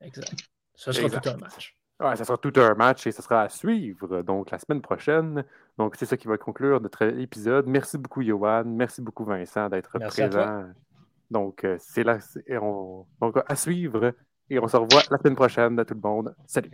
Exact. 0.00 0.32
Ce 0.74 0.92
sera 0.92 1.08
tout 1.08 1.28
un 1.28 1.36
match. 1.36 1.76
Ouais, 2.00 2.16
ça 2.16 2.24
sera 2.24 2.38
tout 2.38 2.52
un 2.56 2.74
match 2.74 3.06
et 3.06 3.12
ça 3.12 3.20
sera 3.20 3.42
à 3.42 3.48
suivre 3.50 4.22
donc 4.22 4.50
la 4.50 4.58
semaine 4.58 4.80
prochaine. 4.80 5.44
Donc, 5.76 5.96
c'est 5.98 6.06
ça 6.06 6.16
qui 6.16 6.28
va 6.28 6.38
conclure 6.38 6.80
notre 6.80 7.02
épisode. 7.02 7.66
Merci 7.66 7.98
beaucoup, 7.98 8.22
Johan. 8.22 8.64
Merci 8.64 9.02
beaucoup, 9.02 9.26
Vincent, 9.26 9.68
d'être 9.68 9.98
présent. 9.98 10.64
Donc, 11.30 11.64
euh, 11.64 11.76
c'est 11.78 12.02
là. 12.02 12.18
On... 12.62 13.04
Donc, 13.20 13.36
à 13.46 13.54
suivre 13.54 14.14
et 14.50 14.58
on 14.58 14.66
se 14.66 14.76
revoit 14.76 15.02
la 15.10 15.18
semaine 15.18 15.36
prochaine, 15.36 15.78
à 15.78 15.84
tout 15.84 15.94
le 15.94 16.00
monde. 16.00 16.34
Salut! 16.46 16.72